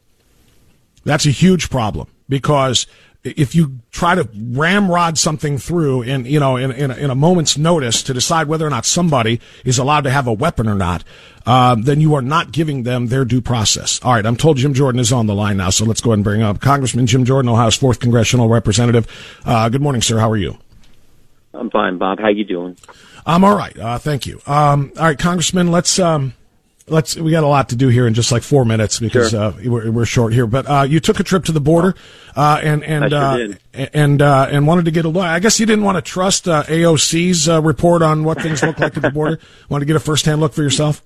That's 1.03 1.25
a 1.25 1.31
huge 1.31 1.69
problem 1.69 2.07
because 2.27 2.87
if 3.23 3.55
you 3.55 3.79
try 3.91 4.15
to 4.15 4.27
ramrod 4.33 5.17
something 5.17 5.57
through 5.57 6.01
in 6.01 6.25
you 6.25 6.39
know 6.39 6.57
in, 6.57 6.71
in, 6.71 6.91
in, 6.91 7.09
a 7.09 7.15
moment's 7.15 7.57
notice 7.57 8.03
to 8.03 8.13
decide 8.13 8.47
whether 8.47 8.67
or 8.67 8.69
not 8.69 8.85
somebody 8.85 9.39
is 9.63 9.77
allowed 9.77 10.01
to 10.01 10.09
have 10.09 10.27
a 10.27 10.33
weapon 10.33 10.67
or 10.67 10.75
not, 10.75 11.03
um, 11.45 11.83
then 11.83 12.01
you 12.01 12.15
are 12.15 12.21
not 12.21 12.51
giving 12.51 12.83
them 12.83 13.07
their 13.07 13.23
due 13.23 13.41
process. 13.41 13.99
All 14.03 14.13
right, 14.13 14.25
I'm 14.25 14.35
told 14.35 14.57
Jim 14.57 14.73
Jordan 14.73 14.99
is 14.99 15.13
on 15.13 15.27
the 15.27 15.35
line 15.35 15.57
now, 15.57 15.69
so 15.69 15.85
let's 15.85 16.01
go 16.01 16.11
ahead 16.11 16.17
and 16.17 16.23
bring 16.23 16.41
up 16.41 16.59
Congressman 16.59 17.07
Jim 17.07 17.23
Jordan, 17.23 17.49
Ohio's 17.49 17.75
fourth 17.75 17.99
congressional 17.99 18.49
representative. 18.49 19.07
Uh, 19.45 19.69
good 19.69 19.81
morning, 19.81 20.01
sir. 20.01 20.19
How 20.19 20.29
are 20.29 20.37
you? 20.37 20.57
I'm 21.53 21.69
fine, 21.69 21.97
Bob. 21.97 22.19
How 22.19 22.29
you 22.29 22.43
doing? 22.43 22.77
I'm 23.25 23.43
all 23.43 23.55
right. 23.55 23.77
Uh, 23.77 23.97
thank 23.99 24.25
you. 24.25 24.41
Um, 24.45 24.91
all 24.97 25.05
right, 25.05 25.17
Congressman. 25.17 25.71
Let's. 25.71 25.97
Um, 25.99 26.33
let's 26.87 27.15
we 27.15 27.31
got 27.31 27.43
a 27.43 27.47
lot 27.47 27.69
to 27.69 27.75
do 27.75 27.87
here 27.87 28.07
in 28.07 28.13
just 28.13 28.31
like 28.31 28.43
four 28.43 28.65
minutes 28.65 28.99
because 28.99 29.31
sure. 29.31 29.41
uh, 29.41 29.53
we're, 29.63 29.91
we're, 29.91 30.05
short 30.05 30.33
here. 30.33 30.47
But 30.47 30.69
uh, 30.69 30.85
you 30.87 30.99
took 30.99 31.19
a 31.19 31.23
trip 31.23 31.45
to 31.45 31.51
the 31.51 31.61
border 31.61 31.95
uh, 32.35 32.59
and 32.61 32.83
and 32.83 33.11
sure 33.11 33.19
uh, 33.19 33.87
and 33.93 34.21
uh, 34.21 34.47
and 34.51 34.67
wanted 34.67 34.85
to 34.85 34.91
get 34.91 35.05
a 35.05 35.09
look. 35.09 35.23
I 35.23 35.39
guess 35.39 35.59
you 35.59 35.65
didn't 35.65 35.85
want 35.85 35.97
to 35.97 36.01
trust 36.01 36.47
uh, 36.47 36.63
AOC's 36.63 37.47
report 37.63 38.01
on 38.01 38.23
what 38.23 38.41
things 38.41 38.63
look 38.63 38.79
like 38.79 38.95
at 38.97 39.01
the 39.01 39.11
border. 39.11 39.39
Want 39.69 39.81
to 39.81 39.85
get 39.85 39.95
a 39.95 39.99
first 39.99 40.25
hand 40.25 40.41
look 40.41 40.53
for 40.53 40.61
yourself. 40.61 41.03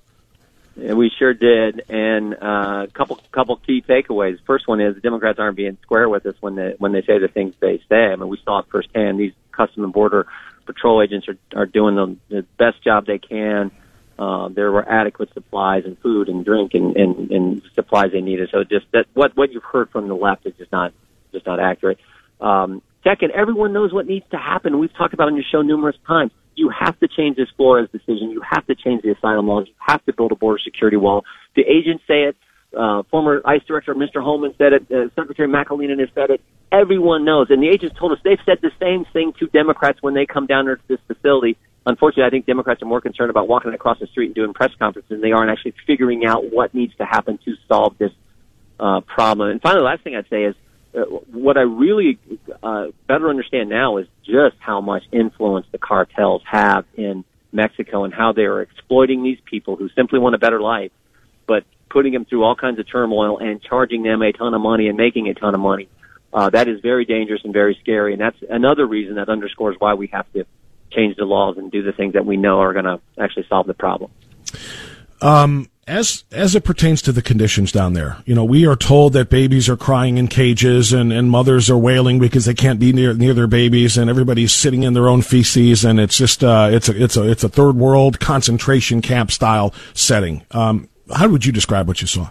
Yeah, 0.76 0.92
we 0.92 1.10
sure 1.16 1.34
did, 1.34 1.84
and 1.88 2.34
a 2.34 2.88
couple 2.92 3.20
couple 3.32 3.56
key 3.56 3.82
takeaways. 3.82 4.38
First 4.46 4.68
one 4.68 4.80
is 4.80 4.94
the 4.94 5.00
Democrats 5.00 5.38
aren't 5.38 5.56
being 5.56 5.76
square 5.82 6.08
with 6.08 6.26
us 6.26 6.34
when 6.40 6.54
they 6.54 6.74
when 6.78 6.92
they 6.92 7.02
say 7.02 7.18
the 7.18 7.28
things 7.28 7.54
they 7.60 7.80
say. 7.88 8.06
I 8.06 8.16
mean, 8.16 8.28
we 8.28 8.38
saw 8.44 8.60
it 8.60 8.66
firsthand. 8.70 9.18
These 9.18 9.32
Custom 9.52 9.84
and 9.84 9.92
Border 9.92 10.26
Patrol 10.66 11.02
agents 11.02 11.28
are 11.28 11.38
are 11.54 11.66
doing 11.66 11.94
the, 11.94 12.16
the 12.28 12.42
best 12.58 12.82
job 12.82 13.06
they 13.06 13.18
can 13.18 13.70
uh, 14.18 14.48
there 14.48 14.72
were 14.72 14.86
adequate 14.88 15.32
supplies 15.32 15.84
and 15.84 15.96
food 16.00 16.28
and 16.28 16.44
drink 16.44 16.74
and, 16.74 16.96
and, 16.96 17.30
and 17.30 17.62
supplies 17.74 18.10
they 18.12 18.20
needed. 18.20 18.48
So 18.50 18.64
just 18.64 18.86
that 18.92 19.06
what 19.14 19.36
what 19.36 19.52
you've 19.52 19.62
heard 19.62 19.90
from 19.90 20.08
the 20.08 20.14
left 20.14 20.44
is 20.44 20.54
just 20.58 20.72
not 20.72 20.92
just 21.32 21.46
not 21.46 21.60
accurate. 21.60 21.98
Um, 22.40 22.82
second, 23.04 23.32
everyone 23.32 23.72
knows 23.72 23.92
what 23.92 24.06
needs 24.06 24.26
to 24.30 24.36
happen. 24.36 24.78
We've 24.78 24.92
talked 24.92 25.14
about 25.14 25.28
on 25.28 25.36
your 25.36 25.44
show 25.50 25.62
numerous 25.62 25.96
times. 26.06 26.32
You 26.56 26.70
have 26.70 26.98
to 26.98 27.06
change 27.06 27.36
this 27.36 27.48
Flores 27.56 27.88
decision. 27.92 28.30
You 28.30 28.42
have 28.48 28.66
to 28.66 28.74
change 28.74 29.02
the 29.02 29.10
asylum 29.12 29.46
laws. 29.46 29.68
You 29.68 29.74
have 29.78 30.04
to 30.06 30.12
build 30.12 30.32
a 30.32 30.34
border 30.34 30.58
security 30.64 30.96
wall. 30.96 31.24
The 31.54 31.62
agents 31.62 32.02
say 32.08 32.24
it. 32.24 32.36
Uh, 32.76 33.02
former 33.10 33.40
ICE 33.46 33.62
Director 33.66 33.94
Mr. 33.94 34.22
Homan 34.22 34.52
said 34.58 34.72
it. 34.72 34.92
Uh, 34.92 35.08
Secretary 35.14 35.48
McAleenan 35.48 36.00
has 36.00 36.08
said 36.14 36.30
it. 36.30 36.40
Everyone 36.70 37.24
knows, 37.24 37.46
and 37.48 37.62
the 37.62 37.68
agents 37.68 37.96
told 37.98 38.12
us 38.12 38.18
they've 38.24 38.38
said 38.44 38.58
the 38.60 38.72
same 38.78 39.06
thing 39.12 39.32
to 39.38 39.46
Democrats 39.46 40.02
when 40.02 40.12
they 40.12 40.26
come 40.26 40.46
down 40.46 40.66
to 40.66 40.76
this 40.86 40.98
facility 41.06 41.56
unfortunately, 41.88 42.24
I 42.24 42.30
think 42.30 42.46
Democrats 42.46 42.82
are 42.82 42.86
more 42.86 43.00
concerned 43.00 43.30
about 43.30 43.48
walking 43.48 43.72
across 43.72 43.98
the 43.98 44.06
street 44.08 44.26
and 44.26 44.34
doing 44.34 44.52
press 44.52 44.70
conferences 44.78 45.08
than 45.08 45.20
they 45.20 45.32
are 45.32 45.42
in 45.42 45.48
actually 45.48 45.74
figuring 45.86 46.26
out 46.26 46.52
what 46.52 46.74
needs 46.74 46.94
to 46.96 47.04
happen 47.04 47.38
to 47.44 47.54
solve 47.66 47.96
this 47.98 48.12
uh, 48.78 49.00
problem. 49.00 49.50
And 49.50 49.60
finally, 49.60 49.80
the 49.80 49.86
last 49.86 50.04
thing 50.04 50.14
I'd 50.14 50.28
say 50.28 50.44
is 50.44 50.54
uh, 50.94 51.00
what 51.32 51.56
I 51.56 51.62
really 51.62 52.18
uh, 52.62 52.88
better 53.06 53.28
understand 53.30 53.70
now 53.70 53.96
is 53.96 54.06
just 54.24 54.56
how 54.58 54.80
much 54.80 55.02
influence 55.12 55.66
the 55.72 55.78
cartels 55.78 56.42
have 56.46 56.84
in 56.94 57.24
Mexico 57.52 58.04
and 58.04 58.12
how 58.12 58.32
they 58.32 58.42
are 58.42 58.60
exploiting 58.60 59.22
these 59.22 59.38
people 59.44 59.76
who 59.76 59.88
simply 59.96 60.18
want 60.18 60.34
a 60.34 60.38
better 60.38 60.60
life, 60.60 60.92
but 61.46 61.64
putting 61.88 62.12
them 62.12 62.26
through 62.26 62.44
all 62.44 62.54
kinds 62.54 62.78
of 62.78 62.90
turmoil 62.90 63.38
and 63.38 63.62
charging 63.62 64.02
them 64.02 64.20
a 64.20 64.32
ton 64.32 64.52
of 64.52 64.60
money 64.60 64.88
and 64.88 64.96
making 64.98 65.28
a 65.28 65.34
ton 65.34 65.54
of 65.54 65.60
money. 65.60 65.88
Uh, 66.32 66.50
that 66.50 66.68
is 66.68 66.80
very 66.80 67.06
dangerous 67.06 67.40
and 67.44 67.54
very 67.54 67.78
scary, 67.80 68.12
and 68.12 68.20
that's 68.20 68.36
another 68.50 68.86
reason 68.86 69.14
that 69.14 69.30
underscores 69.30 69.76
why 69.78 69.94
we 69.94 70.08
have 70.08 70.30
to 70.34 70.44
change 70.90 71.16
the 71.16 71.24
laws 71.24 71.56
and 71.58 71.70
do 71.70 71.82
the 71.82 71.92
things 71.92 72.14
that 72.14 72.26
we 72.26 72.36
know 72.36 72.60
are 72.60 72.72
going 72.72 72.84
to 72.84 73.00
actually 73.18 73.46
solve 73.48 73.66
the 73.66 73.74
problem. 73.74 74.10
Um, 75.20 75.68
as 75.88 76.24
as 76.30 76.54
it 76.54 76.64
pertains 76.64 77.00
to 77.02 77.12
the 77.12 77.22
conditions 77.22 77.72
down 77.72 77.94
there, 77.94 78.18
you 78.26 78.34
know, 78.34 78.44
we 78.44 78.66
are 78.66 78.76
told 78.76 79.14
that 79.14 79.30
babies 79.30 79.68
are 79.68 79.76
crying 79.76 80.18
in 80.18 80.28
cages 80.28 80.92
and, 80.92 81.12
and 81.12 81.30
mothers 81.30 81.70
are 81.70 81.78
wailing 81.78 82.18
because 82.18 82.44
they 82.44 82.54
can't 82.54 82.78
be 82.78 82.92
near 82.92 83.14
near 83.14 83.32
their 83.32 83.46
babies, 83.46 83.96
and 83.96 84.10
everybody's 84.10 84.52
sitting 84.52 84.82
in 84.82 84.92
their 84.92 85.08
own 85.08 85.22
feces, 85.22 85.84
and 85.84 85.98
it's 85.98 86.16
just 86.16 86.44
uh, 86.44 86.68
it's 86.70 86.88
a 86.88 87.02
it's 87.02 87.16
a 87.16 87.28
it's 87.28 87.42
a 87.42 87.48
third 87.48 87.76
world 87.76 88.20
concentration 88.20 89.00
camp 89.00 89.32
style 89.32 89.72
setting. 89.94 90.44
Um, 90.50 90.88
how 91.12 91.28
would 91.28 91.46
you 91.46 91.52
describe 91.52 91.88
what 91.88 92.00
you 92.02 92.06
saw? 92.06 92.28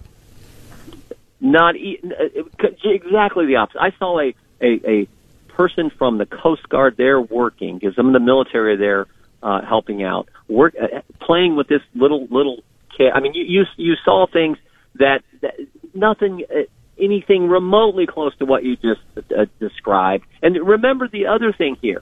Not 1.41 1.75
e- 1.75 1.99
uh, 2.03 2.63
exactly 2.83 3.47
the 3.47 3.55
opposite. 3.55 3.81
I 3.81 3.91
saw 3.97 4.19
a 4.19 4.35
a, 4.61 4.79
a 4.87 5.07
person 5.57 5.91
from 5.97 6.19
the 6.19 6.25
Coast 6.25 6.69
Guard 6.69 6.95
there 6.97 7.19
working, 7.19 7.79
because 7.79 7.95
some 7.95 8.07
of 8.07 8.13
the 8.13 8.19
military 8.19 8.77
there 8.77 9.07
uh, 9.41 9.61
helping 9.67 10.03
out, 10.03 10.29
work 10.47 10.75
uh, 10.79 11.01
playing 11.19 11.55
with 11.55 11.67
this 11.67 11.81
little 11.95 12.27
little. 12.29 12.59
I 12.99 13.19
mean, 13.19 13.33
you 13.33 13.43
you, 13.43 13.63
you 13.75 13.93
saw 14.05 14.27
things 14.31 14.57
that, 14.95 15.23
that 15.41 15.55
nothing. 15.93 16.43
Uh, 16.49 16.61
anything 16.99 17.47
remotely 17.47 18.07
close 18.07 18.35
to 18.37 18.45
what 18.45 18.63
you 18.63 18.75
just 18.75 19.01
uh, 19.17 19.45
described. 19.59 20.25
And 20.41 20.55
remember 20.67 21.07
the 21.07 21.27
other 21.27 21.53
thing 21.53 21.77
here. 21.79 22.01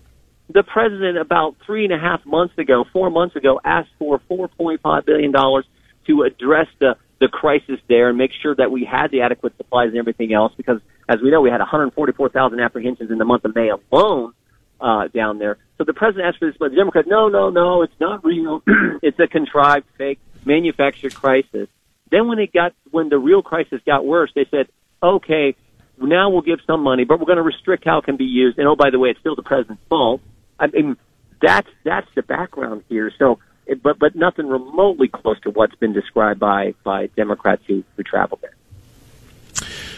The 0.53 0.63
president 0.63 1.17
about 1.17 1.57
three 1.65 1.83
and 1.83 1.93
a 1.93 1.99
half 1.99 2.25
months 2.25 2.57
ago, 2.57 2.85
four 2.93 3.09
months 3.09 3.35
ago, 3.35 3.59
asked 3.65 3.89
for 3.99 4.21
$4.5 4.31 5.05
billion 5.05 5.33
to 5.33 6.23
address 6.23 6.67
the, 6.79 6.95
the 7.19 7.27
crisis 7.27 7.79
there 7.89 8.07
and 8.07 8.17
make 8.17 8.31
sure 8.41 8.55
that 8.55 8.71
we 8.71 8.85
had 8.85 9.11
the 9.11 9.21
adequate 9.21 9.57
supplies 9.57 9.89
and 9.89 9.97
everything 9.97 10.33
else 10.33 10.53
because 10.55 10.79
as 11.07 11.19
we 11.21 11.31
know, 11.31 11.41
we 11.41 11.49
had 11.49 11.59
144,000 11.59 12.59
apprehensions 12.59 13.11
in 13.11 13.17
the 13.17 13.25
month 13.25 13.45
of 13.45 13.55
May 13.55 13.69
alone 13.69 14.33
uh, 14.79 15.07
down 15.07 15.39
there. 15.39 15.57
So 15.77 15.83
the 15.83 15.93
president 15.93 16.27
asked 16.27 16.39
for 16.39 16.47
this, 16.47 16.57
but 16.59 16.71
the 16.71 16.77
Democrats, 16.77 17.07
no, 17.07 17.29
no, 17.29 17.49
no, 17.49 17.81
it's 17.83 17.99
not 17.99 18.23
real. 18.23 18.63
it's 19.01 19.19
a 19.19 19.27
contrived, 19.27 19.85
fake, 19.97 20.19
manufactured 20.45 21.13
crisis. 21.13 21.67
Then 22.11 22.27
when 22.27 22.39
it 22.39 22.53
got, 22.53 22.73
when 22.91 23.09
the 23.09 23.17
real 23.17 23.41
crisis 23.41 23.81
got 23.85 24.05
worse, 24.05 24.31
they 24.35 24.45
said, 24.49 24.67
okay, 25.01 25.55
now 26.01 26.29
we'll 26.29 26.41
give 26.41 26.59
some 26.67 26.81
money, 26.81 27.03
but 27.05 27.19
we're 27.19 27.25
going 27.25 27.37
to 27.37 27.43
restrict 27.43 27.85
how 27.85 27.99
it 27.99 28.05
can 28.05 28.17
be 28.17 28.25
used. 28.25 28.57
And 28.57 28.67
oh, 28.67 28.75
by 28.75 28.89
the 28.89 28.99
way, 28.99 29.09
it's 29.09 29.19
still 29.19 29.35
the 29.35 29.43
president's 29.43 29.83
fault. 29.89 30.21
I 30.59 30.67
mean, 30.67 30.97
that's 31.41 31.67
that's 31.83 32.07
the 32.15 32.21
background 32.21 32.83
here. 32.89 33.11
So, 33.17 33.39
but 33.81 33.99
but 33.99 34.15
nothing 34.15 34.47
remotely 34.47 35.07
close 35.07 35.39
to 35.41 35.51
what's 35.51 35.75
been 35.75 35.93
described 35.93 36.39
by 36.39 36.73
by 36.83 37.07
Democrats 37.07 37.63
who 37.67 37.83
who 37.95 38.03
travel 38.03 38.39
there. 38.41 38.55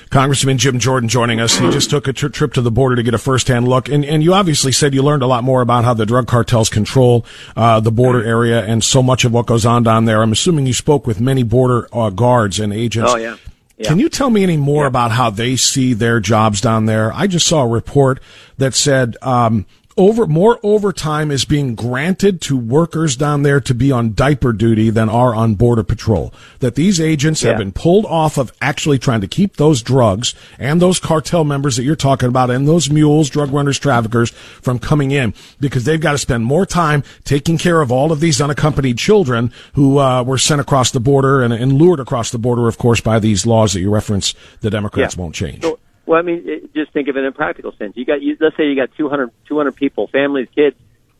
Congressman 0.10 0.58
Jim 0.58 0.80
Jordan 0.80 1.10
joining 1.10 1.40
us. 1.40 1.58
He 1.58 1.70
just 1.72 1.90
took 1.90 2.08
a 2.08 2.14
tri- 2.14 2.30
trip 2.30 2.54
to 2.54 2.62
the 2.62 2.72
border 2.72 2.96
to 2.96 3.04
get 3.04 3.14
a 3.14 3.18
firsthand 3.18 3.68
look, 3.68 3.90
and 3.90 4.06
and 4.06 4.24
you 4.24 4.34
obviously 4.34 4.72
said 4.72 4.94
you 4.94 5.04
learned 5.04 5.24
a 5.24 5.28
lot 5.28 5.44
more 5.44 5.62
about 5.62 5.84
how 5.84 5.94
the 5.94 6.06
drug 6.06 6.28
cartels 6.28 6.70
control 6.70 7.26
uh, 7.56 7.80
the 7.80 7.92
border 7.92 8.24
area 8.24 8.64
and 8.66 8.84
so 8.84 9.04
much 9.04 9.26
of 9.26 9.34
what 9.34 9.46
goes 9.46 9.66
on 9.66 9.84
down 9.84 10.06
there. 10.06 10.22
I'm 10.22 10.32
assuming 10.32 10.66
you 10.66 10.74
spoke 10.74 11.06
with 11.06 11.20
many 11.20 11.44
border 11.44 11.88
uh, 11.94 12.10
guards 12.10 12.60
and 12.60 12.74
agents. 12.74 13.12
Oh 13.14 13.18
yeah. 13.18 13.38
Yeah. 13.78 13.90
Can 13.90 14.00
you 14.00 14.10
tell 14.10 14.32
me 14.32 14.42
any 14.42 14.58
more 14.58 14.84
yeah. 14.84 14.88
about 14.88 15.12
how 15.12 15.30
they 15.30 15.56
see 15.56 15.94
their 15.94 16.20
jobs 16.20 16.62
down 16.62 16.88
there? 16.88 17.14
I 17.14 17.28
just 17.28 17.46
saw 17.46 17.62
a 17.62 17.68
report 17.68 18.20
that 18.58 18.74
said 18.74 19.18
um, 19.22 19.68
over 19.98 20.28
more 20.28 20.60
overtime 20.64 21.32
is 21.32 21.44
being 21.46 21.76
granted 21.76 22.40
to 22.42 22.56
workers 22.56 23.16
down 23.16 23.44
there 23.44 23.60
to 23.62 23.74
be 23.74 23.92
on 23.92 24.14
diaper 24.14 24.54
duty 24.54 24.90
than 24.90 25.10
are 25.10 25.34
on 25.34 25.56
border 25.56 25.84
patrol. 25.84 26.34
That 26.60 26.76
these 26.76 27.02
agents 27.02 27.42
have 27.42 27.58
been 27.58 27.72
pulled 27.72 28.06
off 28.06 28.38
of 28.38 28.54
actually 28.62 29.00
trying 29.00 29.22
to 29.22 29.28
keep 29.28 29.58
those 29.58 29.82
drugs 29.82 30.36
and 30.60 30.82
those 30.82 31.00
cartel 31.00 31.44
members 31.44 31.76
that 31.78 31.84
you're 31.84 31.96
talking 31.96 32.30
about 32.30 32.50
and 32.52 32.68
those 32.68 32.90
mules, 32.90 33.30
drug 33.30 33.52
runners, 33.52 33.80
traffickers 33.80 34.30
from 34.30 34.80
coming 34.80 35.12
in 35.12 35.34
because 35.60 35.84
they've 35.86 36.00
got 36.02 36.12
to 36.14 36.18
spend 36.18 36.46
more 36.46 36.66
time 36.66 37.04
taking 37.24 37.58
care 37.58 37.82
of 37.82 37.92
all 37.92 38.12
of 38.12 38.20
these 38.20 38.40
unaccompanied 38.40 38.98
children 38.98 39.52
who 39.74 39.98
uh, 40.00 40.24
were 40.24 40.38
sent 40.38 40.62
across 40.62 40.92
the 40.92 41.00
border 41.00 41.42
and, 41.42 41.54
and 41.54 41.74
lured 41.74 42.00
across 42.00 42.32
the 42.32 42.38
border, 42.38 42.68
of 42.68 42.78
course, 42.78 43.02
by 43.02 43.20
these 43.20 43.46
laws 43.46 43.74
that 43.74 43.80
you 43.80 43.90
reference 43.90 44.34
the 44.62 44.70
Democrats 44.70 45.16
Yeah. 45.16 45.22
won't 45.22 45.36
change. 45.36 45.64
So, 45.64 45.80
well, 46.08 46.18
I 46.18 46.24
mean, 46.24 46.44
it, 46.46 46.74
just 46.74 46.94
think 46.94 47.10
of 47.10 47.18
it 47.18 47.20
in 47.20 47.26
a 47.26 47.32
practical 47.32 47.74
sense. 47.78 47.94
You 47.96 48.06
got, 48.06 48.22
you, 48.22 48.38
let's 48.40 48.56
say 48.56 48.64
you 48.66 48.76
got 48.76 48.90
200, 48.98 49.30
200 49.48 49.76
people, 49.76 50.08
families, 50.08 50.48
kids, 50.56 50.76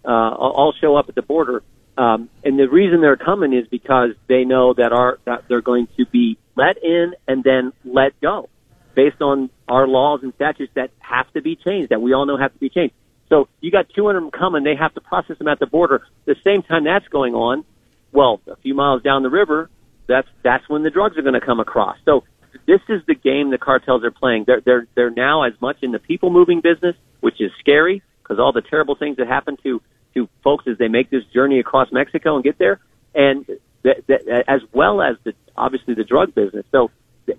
uh, 0.06 0.08
all 0.08 0.74
show 0.80 0.96
up 0.96 1.10
at 1.10 1.16
the 1.16 1.22
border. 1.22 1.62
Um, 1.98 2.30
and 2.44 2.58
the 2.58 2.70
reason 2.70 3.02
they're 3.02 3.18
coming 3.18 3.54
is 3.54 3.68
because 3.68 4.12
they 4.28 4.46
know 4.46 4.74
that 4.74 4.94
our, 4.94 5.20
that 5.26 5.44
they're 5.50 5.62
going 5.62 5.88
to 5.98 6.06
be 6.06 6.38
let 6.56 6.82
in 6.82 7.14
and 7.28 7.44
then 7.44 7.74
let 7.84 8.20
go 8.22 8.50
based 8.96 9.22
on 9.22 9.50
our 9.68 9.88
laws 9.88 10.22
and 10.24 10.34
statutes 10.36 10.72
that 10.76 10.90
have 11.00 11.32
to 11.34 11.42
be 11.42 11.56
changed, 11.56 11.90
that 11.90 12.02
we 12.02 12.14
all 12.14 12.26
know 12.26 12.38
have 12.38 12.54
to 12.54 12.60
be 12.60 12.70
changed. 12.70 12.94
So 13.30 13.50
you 13.60 13.72
got 13.72 13.88
200 13.94 14.18
of 14.18 14.24
them 14.24 14.32
coming. 14.32 14.64
They 14.64 14.76
have 14.76 14.94
to 14.94 15.02
process 15.02 15.38
them 15.38 15.48
at 15.48 15.60
the 15.60 15.68
border. 15.68 16.02
The 16.26 16.36
same 16.44 16.64
time 16.64 16.86
that's 16.86 17.08
going 17.10 17.34
on, 17.34 17.66
well, 18.12 18.42
a 18.48 18.56
few 18.56 18.74
miles 18.74 19.04
down 19.04 19.24
the 19.24 19.30
river, 19.30 19.70
that's 20.08 20.28
that's 20.44 20.68
when 20.70 20.84
the 20.84 20.90
drugs 20.90 21.18
are 21.18 21.22
going 21.22 21.40
to 21.40 21.46
come 21.46 21.60
across. 21.60 21.98
So 22.06 22.24
this 22.66 22.82
is 22.90 23.02
the 23.08 23.16
game 23.16 23.52
the 23.52 23.58
cartels 23.58 24.04
are 24.04 24.12
playing. 24.12 24.46
They're 24.46 24.62
they're 24.62 24.88
they're 24.96 25.10
now 25.10 25.44
as 25.44 25.54
much 25.62 25.78
in 25.82 25.92
the 25.92 26.00
people 26.00 26.30
moving 26.30 26.62
business, 26.62 26.96
which 27.20 27.42
is 27.42 27.52
scary 27.60 28.02
because 28.22 28.40
all 28.40 28.52
the 28.52 28.62
terrible 28.62 28.96
things 28.96 29.18
that 29.18 29.28
happen 29.28 29.58
to 29.64 29.82
to 30.14 30.30
folks 30.44 30.66
as 30.68 30.78
they 30.78 30.88
make 30.88 31.10
this 31.10 31.24
journey 31.34 31.60
across 31.60 31.92
Mexico 31.92 32.36
and 32.36 32.44
get 32.44 32.58
there, 32.58 32.80
and 33.14 33.46
that, 33.84 34.06
that, 34.08 34.44
as 34.48 34.62
well 34.74 35.02
as 35.02 35.16
the 35.24 35.34
obviously 35.56 35.94
the 35.94 36.04
drug 36.04 36.34
business. 36.34 36.66
So 36.72 36.92
th- 37.26 37.38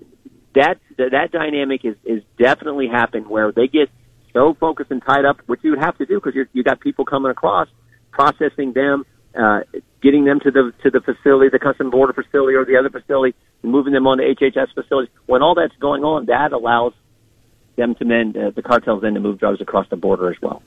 that 0.54 0.78
that, 0.96 1.10
that 1.12 1.32
dynamic 1.32 1.84
is 1.84 1.96
is 2.04 2.22
definitely 2.38 2.88
happening 2.88 3.28
where 3.28 3.52
they 3.52 3.68
get 3.68 3.90
so 4.32 4.54
focused 4.54 4.90
and 4.90 5.02
tied 5.02 5.24
up, 5.24 5.38
which 5.46 5.60
you 5.62 5.70
would 5.70 5.80
have 5.80 5.98
to 5.98 6.06
do 6.06 6.16
because 6.16 6.34
you 6.34 6.46
you 6.52 6.62
got 6.62 6.80
people 6.80 7.04
coming 7.04 7.30
across, 7.30 7.68
processing 8.10 8.72
them, 8.72 9.04
uh, 9.38 9.60
getting 10.02 10.24
them 10.24 10.40
to 10.40 10.50
the 10.50 10.72
to 10.82 10.90
the 10.90 11.00
facility, 11.00 11.48
the 11.50 11.58
custom 11.58 11.90
border 11.90 12.12
facility 12.12 12.54
or 12.54 12.64
the 12.64 12.76
other 12.76 12.90
facility, 12.90 13.36
moving 13.62 13.92
them 13.92 14.06
on 14.06 14.18
to 14.18 14.24
HHS 14.24 14.74
facilities. 14.74 15.10
When 15.26 15.42
all 15.42 15.54
that's 15.54 15.76
going 15.80 16.04
on, 16.04 16.26
that 16.26 16.52
allows 16.52 16.92
them 17.76 17.94
to 17.94 18.04
then 18.04 18.34
uh, 18.36 18.50
the 18.50 18.62
cartels 18.62 19.02
then 19.02 19.14
to 19.14 19.20
move 19.20 19.38
drugs 19.38 19.60
across 19.60 19.88
the 19.88 19.96
border 19.96 20.30
as 20.30 20.36
well. 20.42 20.62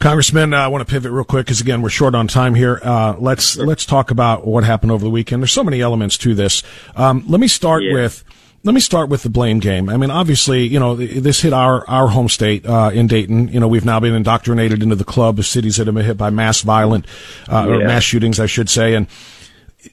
Congressman, 0.00 0.52
uh, 0.54 0.58
I 0.58 0.68
want 0.68 0.86
to 0.86 0.90
pivot 0.90 1.12
real 1.12 1.24
quick 1.24 1.46
because 1.46 1.60
again 1.60 1.82
we're 1.82 1.90
short 1.90 2.14
on 2.14 2.26
time 2.26 2.54
here. 2.54 2.80
Uh, 2.82 3.14
let's 3.18 3.56
let's 3.56 3.84
talk 3.84 4.10
about 4.10 4.46
what 4.46 4.64
happened 4.64 4.92
over 4.92 5.04
the 5.04 5.10
weekend. 5.10 5.42
There's 5.42 5.52
so 5.52 5.64
many 5.64 5.80
elements 5.80 6.16
to 6.18 6.34
this. 6.34 6.62
Um, 6.96 7.24
let 7.28 7.40
me 7.40 7.48
start 7.48 7.82
Yeah. 7.82 7.94
with 7.94 8.24
let 8.62 8.74
me 8.74 8.80
start 8.80 9.08
with 9.08 9.22
the 9.22 9.30
blame 9.30 9.58
game. 9.58 9.88
I 9.88 9.96
mean, 9.96 10.10
obviously, 10.10 10.66
you 10.66 10.78
know, 10.78 10.94
this 10.94 11.40
hit 11.40 11.52
our 11.52 11.88
our 11.88 12.08
home 12.08 12.28
state 12.28 12.66
uh, 12.66 12.90
in 12.92 13.06
Dayton. 13.06 13.48
You 13.48 13.60
know, 13.60 13.68
we've 13.68 13.84
now 13.84 14.00
been 14.00 14.14
indoctrinated 14.14 14.82
into 14.82 14.96
the 14.96 15.04
club 15.04 15.38
of 15.38 15.46
cities 15.46 15.76
that 15.76 15.86
have 15.86 15.94
been 15.94 16.04
hit 16.04 16.18
by 16.18 16.30
mass 16.30 16.60
violent 16.60 17.06
uh, 17.48 17.66
or 17.66 17.78
mass 17.78 18.02
shootings, 18.02 18.38
I 18.38 18.46
should 18.46 18.68
say, 18.68 18.94
and 18.94 19.06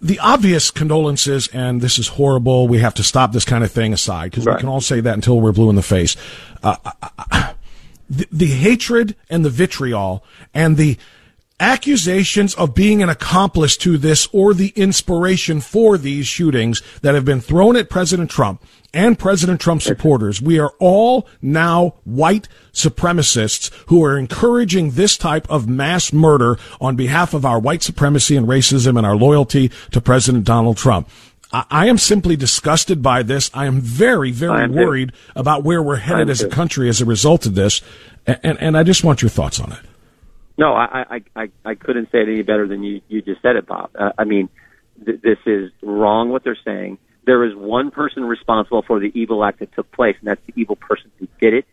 the 0.01 0.19
obvious 0.19 0.69
condolences 0.69 1.47
and 1.49 1.81
this 1.81 1.97
is 1.97 2.09
horrible. 2.09 2.67
We 2.67 2.79
have 2.79 2.93
to 2.95 3.03
stop 3.03 3.31
this 3.31 3.45
kind 3.45 3.63
of 3.63 3.71
thing 3.71 3.93
aside 3.93 4.31
because 4.31 4.45
we 4.45 4.55
can 4.55 4.67
all 4.67 4.81
say 4.81 4.99
that 4.99 5.13
until 5.13 5.39
we're 5.39 5.53
blue 5.53 5.69
in 5.69 5.75
the 5.75 5.81
face. 5.81 6.17
Uh, 6.61 6.75
the, 8.09 8.27
the 8.31 8.47
hatred 8.47 9.15
and 9.29 9.45
the 9.45 9.49
vitriol 9.49 10.23
and 10.53 10.77
the 10.77 10.97
accusations 11.59 12.53
of 12.55 12.75
being 12.75 13.01
an 13.01 13.09
accomplice 13.09 13.75
to 13.77 13.97
this 13.97 14.27
or 14.31 14.53
the 14.53 14.73
inspiration 14.75 15.59
for 15.59 15.97
these 15.97 16.27
shootings 16.27 16.81
that 17.01 17.15
have 17.15 17.25
been 17.25 17.41
thrown 17.41 17.75
at 17.75 17.89
President 17.89 18.29
Trump 18.29 18.63
and 18.93 19.17
President 19.17 19.59
Trump 19.59 19.81
supporters. 19.81 20.41
We 20.41 20.59
are 20.59 20.73
all 20.79 21.27
now 21.41 21.95
white 22.03 22.47
supremacists 22.73 23.71
who 23.87 24.03
are 24.03 24.17
encouraging 24.17 24.91
this 24.91 25.17
type 25.17 25.49
of 25.49 25.67
mass 25.67 26.13
murder 26.13 26.57
on 26.79 26.95
behalf 26.95 27.33
of 27.33 27.45
our 27.45 27.59
white 27.59 27.83
supremacy 27.83 28.35
and 28.35 28.47
racism 28.47 28.97
and 28.97 29.05
our 29.05 29.15
loyalty 29.15 29.71
to 29.91 29.99
President 29.99 30.45
Donald 30.45 30.77
Trump. 30.77 31.09
I, 31.51 31.65
I 31.69 31.87
am 31.87 31.97
simply 31.97 32.35
disgusted 32.35 33.01
by 33.01 33.23
this. 33.23 33.49
I 33.53 33.65
am 33.65 33.81
very, 33.81 34.31
very 34.31 34.63
am 34.63 34.73
too. 34.73 34.79
worried 34.79 35.11
about 35.35 35.63
where 35.63 35.81
we're 35.81 35.97
headed 35.97 36.29
as 36.29 36.41
a 36.41 36.49
country 36.49 36.87
as 36.87 37.01
a 37.01 37.05
result 37.05 37.45
of 37.45 37.55
this. 37.55 37.81
And, 38.25 38.39
and, 38.43 38.59
and 38.59 38.77
I 38.77 38.83
just 38.83 39.03
want 39.03 39.21
your 39.21 39.29
thoughts 39.29 39.59
on 39.59 39.71
it. 39.71 39.79
No, 40.57 40.73
I, 40.73 41.05
I, 41.09 41.21
I, 41.35 41.49
I 41.63 41.75
couldn't 41.75 42.11
say 42.11 42.19
it 42.19 42.29
any 42.29 42.41
better 42.41 42.67
than 42.67 42.83
you, 42.83 43.01
you 43.07 43.21
just 43.21 43.41
said 43.41 43.55
it, 43.55 43.67
Bob. 43.67 43.91
Uh, 43.97 44.11
I 44.17 44.23
mean, 44.23 44.49
th- 45.05 45.21
this 45.21 45.37
is 45.45 45.71
wrong 45.83 46.29
what 46.29 46.43
they're 46.43 46.57
saying. 46.65 46.97
There 47.25 47.43
is 47.45 47.55
one 47.55 47.91
person 47.91 48.23
responsible 48.23 48.81
for 48.81 48.99
the 48.99 49.11
evil 49.13 49.43
act 49.43 49.59
that 49.59 49.73
took 49.73 49.91
place, 49.91 50.15
and 50.19 50.27
that's 50.27 50.41
the 50.47 50.53
evil 50.55 50.75
person 50.75 51.11
who 51.19 51.27
did 51.39 51.53
it. 51.53 51.65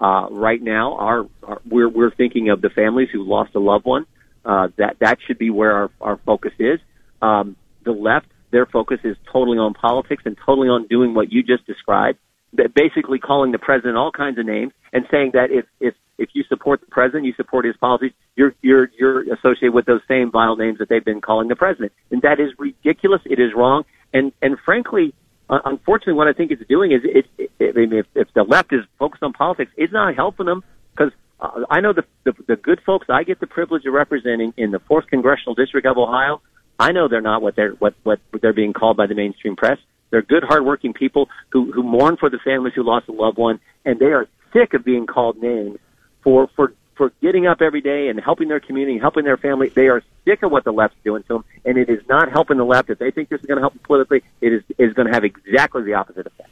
Uh, 0.00 0.26
right 0.30 0.60
now, 0.60 0.96
our, 0.96 1.26
our 1.44 1.60
we're 1.68 1.88
we're 1.88 2.10
thinking 2.10 2.48
of 2.48 2.60
the 2.60 2.70
families 2.70 3.08
who 3.12 3.22
lost 3.22 3.54
a 3.54 3.60
loved 3.60 3.84
one. 3.84 4.06
Uh, 4.44 4.68
that 4.76 4.96
that 4.98 5.18
should 5.24 5.38
be 5.38 5.50
where 5.50 5.72
our, 5.72 5.90
our 6.00 6.16
focus 6.26 6.52
is. 6.58 6.80
Um, 7.20 7.54
the 7.84 7.92
left, 7.92 8.26
their 8.50 8.66
focus 8.66 8.98
is 9.04 9.16
totally 9.32 9.58
on 9.58 9.74
politics 9.74 10.24
and 10.26 10.36
totally 10.44 10.68
on 10.68 10.88
doing 10.88 11.14
what 11.14 11.30
you 11.30 11.44
just 11.44 11.64
described. 11.66 12.18
That 12.54 12.74
basically 12.74 13.18
calling 13.18 13.52
the 13.52 13.58
president 13.58 13.96
all 13.96 14.12
kinds 14.12 14.38
of 14.38 14.44
names 14.44 14.72
and 14.92 15.06
saying 15.10 15.30
that 15.32 15.50
if 15.50 15.64
if 15.80 15.94
if 16.18 16.30
you 16.34 16.44
support 16.44 16.80
the 16.80 16.86
president, 16.86 17.24
you 17.24 17.32
support 17.34 17.64
his 17.64 17.76
policies, 17.76 18.12
you're 18.36 18.54
you're 18.62 18.90
you're 18.98 19.22
associated 19.34 19.72
with 19.72 19.86
those 19.86 20.00
same 20.06 20.30
vile 20.30 20.56
names 20.56 20.78
that 20.78 20.88
they've 20.88 21.04
been 21.04 21.20
calling 21.20 21.48
the 21.48 21.56
president, 21.56 21.92
and 22.10 22.22
that 22.22 22.40
is 22.40 22.50
ridiculous. 22.58 23.22
It 23.24 23.40
is 23.40 23.52
wrong, 23.56 23.84
and 24.12 24.32
and 24.42 24.58
frankly, 24.64 25.14
uh, 25.48 25.60
unfortunately, 25.64 26.14
what 26.14 26.28
I 26.28 26.32
think 26.32 26.50
it's 26.50 26.66
doing 26.68 26.92
is 26.92 27.00
it. 27.04 27.26
it 27.38 27.50
I 27.74 27.78
mean, 27.78 27.92
if, 27.92 28.06
if 28.14 28.28
the 28.34 28.42
left 28.42 28.72
is 28.72 28.80
focused 28.98 29.22
on 29.22 29.32
politics, 29.32 29.72
it's 29.76 29.92
not 29.92 30.14
helping 30.14 30.46
them 30.46 30.62
because 30.94 31.12
uh, 31.40 31.64
I 31.70 31.80
know 31.80 31.92
the, 31.92 32.04
the 32.24 32.32
the 32.46 32.56
good 32.56 32.80
folks 32.84 33.06
I 33.08 33.24
get 33.24 33.40
the 33.40 33.46
privilege 33.46 33.84
of 33.86 33.94
representing 33.94 34.52
in 34.56 34.70
the 34.70 34.78
fourth 34.78 35.06
congressional 35.08 35.54
district 35.54 35.86
of 35.86 35.96
Ohio. 35.96 36.40
I 36.78 36.92
know 36.92 37.08
they're 37.08 37.20
not 37.20 37.42
what 37.42 37.56
they're 37.56 37.72
what 37.72 37.94
what 38.02 38.20
they're 38.40 38.52
being 38.52 38.72
called 38.72 38.96
by 38.96 39.06
the 39.06 39.14
mainstream 39.14 39.56
press. 39.56 39.78
They're 40.12 40.22
good, 40.22 40.44
hardworking 40.44 40.92
people 40.92 41.28
who 41.50 41.72
who 41.72 41.82
mourn 41.82 42.18
for 42.18 42.30
the 42.30 42.38
families 42.38 42.74
who 42.74 42.84
lost 42.84 43.08
a 43.08 43.12
loved 43.12 43.38
one, 43.38 43.58
and 43.84 43.98
they 43.98 44.12
are 44.12 44.28
sick 44.52 44.74
of 44.74 44.84
being 44.84 45.06
called 45.06 45.38
names 45.42 45.78
for 46.22 46.48
for 46.54 46.74
for 46.94 47.10
getting 47.22 47.46
up 47.46 47.62
every 47.62 47.80
day 47.80 48.08
and 48.08 48.20
helping 48.20 48.48
their 48.48 48.60
community, 48.60 48.98
helping 48.98 49.24
their 49.24 49.38
family. 49.38 49.70
They 49.70 49.88
are 49.88 50.02
sick 50.26 50.42
of 50.42 50.52
what 50.52 50.64
the 50.64 50.70
left's 50.70 50.98
doing 51.02 51.22
to 51.24 51.28
them, 51.28 51.44
and 51.64 51.78
it 51.78 51.88
is 51.88 52.06
not 52.10 52.30
helping 52.30 52.58
the 52.58 52.64
left. 52.64 52.90
If 52.90 52.98
they 52.98 53.10
think 53.10 53.30
this 53.30 53.40
is 53.40 53.46
going 53.46 53.56
to 53.56 53.62
help 53.62 53.72
them 53.72 53.82
politically, 53.84 54.22
it 54.42 54.52
is 54.52 54.62
is 54.76 54.92
going 54.92 55.08
to 55.08 55.14
have 55.14 55.24
exactly 55.24 55.82
the 55.82 55.94
opposite 55.94 56.26
effect. 56.26 56.50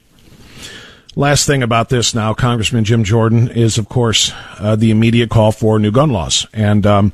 Last 1.14 1.46
thing 1.46 1.62
about 1.62 1.90
this 1.90 2.14
now, 2.14 2.32
Congressman 2.32 2.84
Jim 2.84 3.04
Jordan, 3.04 3.48
is 3.48 3.76
of 3.76 3.90
course 3.90 4.32
uh, 4.58 4.74
the 4.74 4.90
immediate 4.90 5.28
call 5.28 5.52
for 5.52 5.78
new 5.78 5.90
gun 5.90 6.10
laws, 6.10 6.46
and 6.54 6.86
um, 6.86 7.12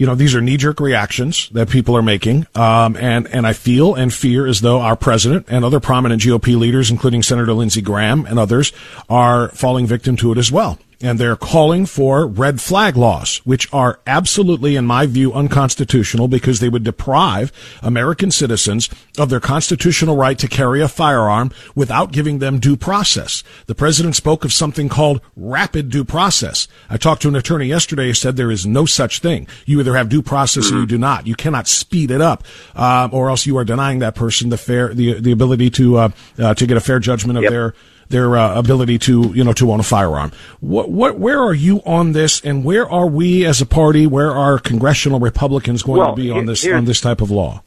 you 0.00 0.06
know 0.06 0.14
these 0.14 0.34
are 0.34 0.40
knee-jerk 0.40 0.80
reactions 0.80 1.50
that 1.50 1.68
people 1.68 1.94
are 1.94 2.02
making, 2.02 2.46
um, 2.54 2.96
and 2.96 3.28
and 3.28 3.46
I 3.46 3.52
feel 3.52 3.94
and 3.94 4.12
fear 4.12 4.46
as 4.46 4.62
though 4.62 4.80
our 4.80 4.96
president 4.96 5.44
and 5.50 5.62
other 5.62 5.78
prominent 5.78 6.22
GOP 6.22 6.56
leaders, 6.56 6.90
including 6.90 7.22
Senator 7.22 7.52
Lindsey 7.52 7.82
Graham 7.82 8.24
and 8.24 8.38
others, 8.38 8.72
are 9.10 9.50
falling 9.50 9.86
victim 9.86 10.16
to 10.16 10.32
it 10.32 10.38
as 10.38 10.50
well. 10.50 10.78
And 11.02 11.18
they're 11.18 11.36
calling 11.36 11.86
for 11.86 12.26
red 12.26 12.60
flag 12.60 12.94
laws, 12.94 13.38
which 13.44 13.72
are 13.72 14.00
absolutely, 14.06 14.76
in 14.76 14.84
my 14.84 15.06
view, 15.06 15.32
unconstitutional 15.32 16.28
because 16.28 16.60
they 16.60 16.68
would 16.68 16.84
deprive 16.84 17.52
American 17.82 18.30
citizens 18.30 18.90
of 19.16 19.30
their 19.30 19.40
constitutional 19.40 20.16
right 20.16 20.38
to 20.38 20.46
carry 20.46 20.82
a 20.82 20.88
firearm 20.88 21.52
without 21.74 22.12
giving 22.12 22.38
them 22.38 22.58
due 22.58 22.76
process. 22.76 23.42
The 23.66 23.74
president 23.74 24.14
spoke 24.14 24.44
of 24.44 24.52
something 24.52 24.90
called 24.90 25.22
rapid 25.36 25.88
due 25.88 26.04
process. 26.04 26.68
I 26.90 26.98
talked 26.98 27.22
to 27.22 27.28
an 27.28 27.36
attorney 27.36 27.66
yesterday 27.66 28.08
who 28.08 28.14
said 28.14 28.36
there 28.36 28.50
is 28.50 28.66
no 28.66 28.84
such 28.84 29.20
thing. 29.20 29.46
You 29.64 29.80
either 29.80 29.96
have 29.96 30.10
due 30.10 30.22
process 30.22 30.70
or 30.70 30.80
you 30.80 30.86
do 30.86 30.98
not. 30.98 31.26
You 31.26 31.34
cannot 31.34 31.66
speed 31.66 32.10
it 32.10 32.20
up, 32.20 32.44
uh, 32.74 33.08
or 33.10 33.30
else 33.30 33.46
you 33.46 33.56
are 33.56 33.64
denying 33.64 34.00
that 34.00 34.14
person 34.14 34.50
the 34.50 34.58
fair, 34.58 34.92
the, 34.92 35.18
the 35.18 35.32
ability 35.32 35.70
to, 35.70 35.96
uh, 35.96 36.08
uh, 36.38 36.54
to 36.54 36.66
get 36.66 36.76
a 36.76 36.80
fair 36.80 36.98
judgment 36.98 37.38
of 37.38 37.44
their, 37.50 37.74
their 38.10 38.36
uh, 38.36 38.58
ability 38.58 38.98
to 38.98 39.32
you 39.34 39.42
know 39.42 39.52
to 39.54 39.72
own 39.72 39.80
a 39.80 39.84
firearm. 39.84 40.30
What 40.60 40.90
what 40.90 41.18
where 41.18 41.40
are 41.40 41.54
you 41.54 41.80
on 41.86 42.12
this, 42.12 42.40
and 42.42 42.64
where 42.64 42.88
are 42.88 43.06
we 43.06 43.46
as 43.46 43.60
a 43.60 43.66
party? 43.66 44.06
Where 44.06 44.32
are 44.32 44.58
congressional 44.58 45.18
Republicans 45.18 45.82
going 45.82 46.00
Well, 46.00 46.14
to 46.14 46.22
be 46.22 46.30
on 46.30 46.46
this 46.46 46.66
on 46.66 46.84
this 46.84 47.00
type 47.00 47.20
of 47.20 47.30
law? 47.30 47.62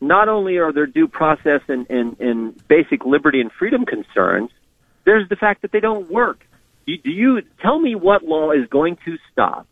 not 0.00 0.28
only 0.28 0.58
are 0.58 0.72
there 0.72 0.86
due 0.86 1.08
process 1.08 1.60
and, 1.68 1.88
and, 1.90 2.20
and 2.20 2.68
basic 2.68 3.04
liberty 3.04 3.40
and 3.40 3.50
freedom 3.50 3.84
concerns, 3.84 4.50
there's 5.04 5.28
the 5.28 5.36
fact 5.36 5.62
that 5.62 5.72
they 5.72 5.80
don't 5.80 6.10
work. 6.10 6.44
You, 6.86 6.98
do 6.98 7.10
you 7.10 7.42
tell 7.60 7.78
me 7.78 7.94
what 7.94 8.22
law 8.22 8.52
is 8.52 8.68
going 8.68 8.96
to 9.04 9.16
stop 9.32 9.66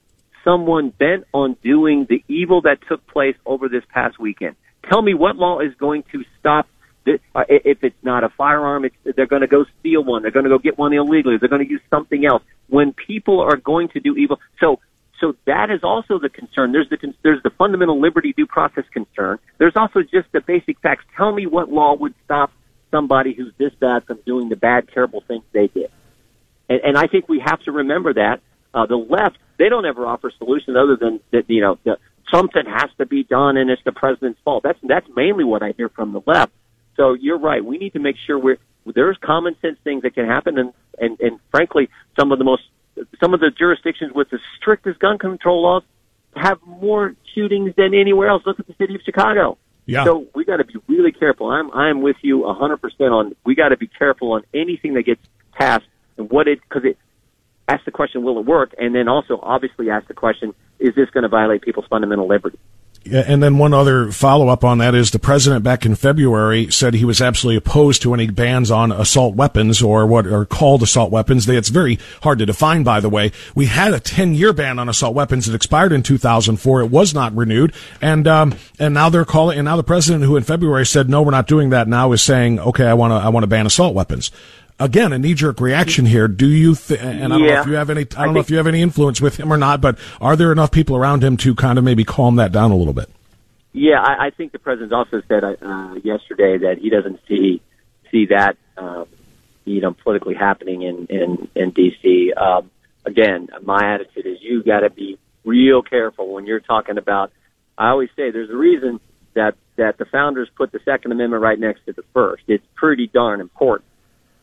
someone 0.45 0.91
bent 0.91 1.25
on 1.33 1.57
doing 1.63 2.07
the 2.09 2.25
evil 2.29 2.63
that 2.63 2.79
took 2.89 3.07
place 3.07 3.37
over 3.45 3.69
this 3.69 3.85
past 3.93 4.19
weekend? 4.19 4.57
Tell 4.91 5.03
me 5.03 5.15
what 5.15 5.37
law 5.37 5.61
is 5.61 5.75
going 5.75 6.05
to 6.13 6.25
stop 6.39 6.69
if 7.07 7.85
it's 7.85 7.97
not 8.03 8.25
a 8.25 8.29
firearm, 8.31 8.85
it's, 8.85 8.97
they're 9.17 9.27
going 9.27 9.43
to 9.43 9.49
go 9.49 9.65
steal 9.81 10.03
one. 10.03 10.23
They're 10.23 10.31
going 10.31 10.45
to 10.45 10.51
go 10.51 10.59
get 10.59 10.79
one 10.79 10.93
illegally. 10.93 11.37
They're 11.39 11.49
going 11.49 11.65
to 11.65 11.71
use 11.71 11.83
something 11.91 12.25
else. 12.27 12.43
When 12.69 12.93
people 12.93 13.41
are 13.41 13.57
going 13.57 13.89
to 13.91 14.01
do 14.01 14.17
evil, 14.17 14.41
so 14.61 14.81
so 15.21 15.35
that 15.47 15.71
is 15.71 15.81
also 15.83 16.19
the 16.19 16.29
concern. 16.29 16.73
There's 16.73 16.89
the 16.91 17.15
there's 17.23 17.43
the 17.43 17.51
fundamental 17.51 18.01
liberty 18.01 18.33
due 18.33 18.47
process 18.47 18.85
concern. 18.93 19.39
There's 19.59 19.77
also 19.77 20.03
just 20.03 20.31
the 20.33 20.41
basic 20.41 20.79
facts. 20.81 21.05
Tell 21.17 21.33
me 21.33 21.47
what 21.47 21.71
law 21.71 21.95
would 21.95 22.15
stop 22.25 22.51
somebody 22.91 23.33
who's 23.35 23.53
this 23.59 23.73
bad 23.81 24.05
from 24.05 24.19
doing 24.27 24.49
the 24.49 24.57
bad, 24.57 24.89
terrible 24.93 25.23
things 25.27 25.45
they 25.53 25.69
did. 25.69 25.91
And, 26.69 26.81
and 26.81 26.99
I 26.99 27.07
think 27.07 27.29
we 27.29 27.41
have 27.41 27.61
to 27.63 27.73
remember 27.73 28.15
that 28.15 28.41
uh, 28.75 28.87
the 28.87 28.97
left 28.97 29.39
they 29.59 29.69
don't 29.69 29.87
ever 29.87 30.07
offer 30.07 30.31
solutions 30.39 30.77
other 30.77 30.97
than 30.97 31.21
that 31.33 31.49
you 31.49 31.61
know 31.63 31.79
the, 31.85 31.99
something 32.31 32.65
has 32.67 32.91
to 32.99 33.07
be 33.07 33.25
done 33.25 33.57
and 33.57 33.71
it's 33.71 33.83
the 33.85 33.93
president's 33.93 34.41
fault. 34.45 34.63
That's 34.63 34.79
that's 34.83 35.07
mainly 35.17 35.45
what 35.45 35.63
I 35.63 35.73
hear 35.77 35.89
from 35.89 36.13
the 36.13 36.21
left. 36.27 36.53
So 36.97 37.15
you're 37.15 37.39
right. 37.39 37.65
We 37.65 37.79
need 37.79 37.93
to 37.95 37.99
make 37.99 38.17
sure 38.27 38.39
we're 38.39 38.59
there's 38.95 39.17
common 39.21 39.57
sense 39.61 39.79
things 39.83 40.03
that 40.03 40.15
can 40.15 40.27
happen, 40.27 40.59
and 40.59 40.73
and 40.99 41.21
and 41.21 41.41
frankly, 41.51 41.89
some 42.19 42.33
of 42.33 42.39
the 42.39 42.45
most 42.45 42.63
some 43.21 43.35
of 43.35 43.41
the 43.41 43.51
jurisdictions 43.51 44.13
with 44.15 44.31
the 44.31 44.39
strictest 44.59 44.99
gun 44.99 45.19
control 45.19 45.63
laws 45.63 45.83
have 46.35 46.59
more 46.67 47.15
shootings 47.35 47.75
than 47.77 47.95
anywhere 47.95 48.29
else. 48.29 48.43
Look 48.47 48.61
at 48.61 48.67
the 48.67 48.75
city 48.79 48.95
of 48.95 49.01
Chicago. 49.05 49.59
Yeah. 49.87 50.05
So 50.05 50.27
we 50.35 50.45
got 50.45 50.57
to 50.57 50.65
be 50.65 50.75
really 50.89 51.13
careful. 51.13 51.51
I'm 51.51 51.71
I'm 51.73 52.03
with 52.03 52.17
you 52.23 52.41
100% 52.41 52.79
on. 53.13 53.37
We 53.45 53.55
got 53.55 53.69
to 53.69 53.77
be 53.77 53.87
careful 53.87 54.33
on 54.33 54.43
anything 54.53 54.95
that 54.95 55.05
gets 55.05 55.23
passed 55.53 55.87
and 56.17 56.31
what 56.31 56.49
it 56.49 56.61
because 56.61 56.85
it 56.85 56.99
asks 57.69 57.85
the 57.85 57.91
question, 57.91 58.23
will 58.23 58.39
it 58.39 58.47
work? 58.47 58.75
And 58.79 58.95
then 58.95 59.09
also 59.09 59.39
obviously 59.43 59.91
ask 59.91 60.07
the 60.09 60.15
question, 60.15 60.55
is 60.79 60.95
this 60.95 61.11
going 61.11 61.23
to 61.23 61.29
violate 61.29 61.63
people's 61.63 61.87
fundamental 61.89 62.29
liberty? 62.29 62.59
And 63.13 63.43
then 63.43 63.59
one 63.59 63.73
other 63.73 64.11
follow 64.11 64.49
up 64.49 64.65
on 64.65 64.79
that 64.79 64.95
is 64.95 65.11
the 65.11 65.19
president 65.19 65.63
back 65.63 65.87
in 65.87 65.95
February 65.95 66.71
said 66.71 66.95
he 66.95 67.05
was 67.05 67.21
absolutely 67.21 67.57
opposed 67.57 68.03
to 68.03 68.15
any 68.15 68.29
bans 68.29 68.71
on 68.71 68.93
assault 68.93 69.35
weapons 69.35 69.83
or 69.83 70.07
what 70.07 70.27
are 70.27 70.45
called 70.45 70.83
assault 70.83 71.11
weapons. 71.11 71.49
It's 71.49 71.69
very 71.69 71.99
hard 72.23 72.39
to 72.41 72.47
define, 72.47 72.83
by 72.83 73.01
the 73.01 73.09
way. 73.09 73.33
We 73.55 73.67
had 73.67 73.95
a 73.95 74.01
10 74.01 74.35
year 74.35 74.53
ban 74.53 74.79
on 74.79 74.89
assault 74.89 75.15
weapons. 75.15 75.49
It 75.49 75.55
expired 75.55 75.93
in 75.93 76.03
2004. 76.03 76.81
It 76.81 76.91
was 76.91 77.15
not 77.15 77.35
renewed. 77.35 77.73
And, 78.01 78.27
um, 78.27 78.55
and 78.79 78.95
now 78.95 79.09
they're 79.09 79.25
calling, 79.25 79.59
and 79.59 79.67
now 79.67 79.77
the 79.77 79.85
president 79.85 80.25
who 80.25 80.37
in 80.37 80.43
February 80.43 80.87
said, 80.87 81.09
no, 81.09 81.23
we're 81.23 81.31
not 81.31 81.47
doing 81.47 81.71
that 81.71 81.89
now 81.89 82.13
is 82.13 82.23
saying, 82.23 82.59
okay, 82.61 82.87
I 82.87 82.95
want 82.95 83.13
to, 83.13 83.17
I 83.17 83.29
want 83.29 83.45
to 83.45 83.49
ban 83.49 83.67
assault 83.67 83.95
weapons 83.95 84.31
again 84.79 85.13
a 85.13 85.19
knee 85.19 85.35
jerk 85.35 85.61
reaction 85.61 86.07
here. 86.07 86.29
Do 86.29 86.47
you 86.49 86.75
th- 86.75 87.01
and 87.01 87.33
I 87.33 87.39
don't 87.39 87.45
Yeah. 87.45 87.55
know 87.55 87.61
if 87.63 87.67
you 87.67 87.73
have 87.75 87.91
any 87.91 88.01
I 88.03 88.05
don't 88.05 88.19
I 88.19 88.33
know 88.33 88.41
if 88.41 88.51
you 88.51 88.57
have 88.59 88.67
any 88.67 88.83
influence 88.83 89.21
with 89.21 89.39
him 89.39 89.53
or 89.53 89.57
not, 89.57 89.81
but 89.81 89.99
are 90.21 90.37
there 90.37 90.53
enough 90.53 90.71
people 90.71 90.97
around 90.97 91.23
him 91.25 91.37
to 91.39 91.55
kind 91.55 91.79
of 91.79 91.85
maybe 91.85 92.05
calm 92.05 92.37
that 92.37 92.53
down 92.53 92.71
a 92.71 92.77
little 92.77 92.93
bit? 92.93 93.09
Yeah, 93.73 94.01
I, 94.01 94.27
I 94.27 94.31
think 94.31 94.53
the 94.53 94.59
president 94.59 94.93
also 94.93 95.23
said 95.29 95.45
uh, 95.45 95.95
yesterday 96.03 96.59
that 96.59 96.79
he 96.81 96.89
doesn't 96.91 97.21
see 97.29 97.61
see 98.11 98.27
that 98.27 98.57
um, 98.79 99.07
you 99.65 99.81
know 99.81 99.93
politically 100.03 100.35
happening 100.35 100.83
in 100.83 101.07
in 101.07 101.49
in 101.55 101.73
DC. 101.73 102.37
Um, 102.37 102.71
again, 103.05 103.49
my 103.63 103.95
attitude 103.95 104.27
is 104.27 104.39
you 104.41 104.63
got 104.63 104.81
to 104.81 104.91
be 104.91 105.19
real 105.45 105.83
careful 105.83 106.33
when 106.35 106.47
you're 106.47 106.61
talking 106.61 106.99
about. 106.99 107.33
I 107.79 107.91
always 107.91 108.09
say 108.17 108.31
there's 108.31 108.51
a 108.51 108.57
reason 108.57 109.01
that 109.35 109.55
that 109.77 109.99
the 109.99 110.07
founders 110.07 110.49
put 110.57 110.73
the 110.73 110.81
Second 110.85 111.13
Amendment 111.13 111.43
right 111.43 111.59
next 111.61 111.85
to 111.85 111.93
the 111.93 112.03
First. 112.15 112.45
It's 112.49 112.65
pretty 112.75 113.07
darn 113.09 113.41
important, 113.43 113.86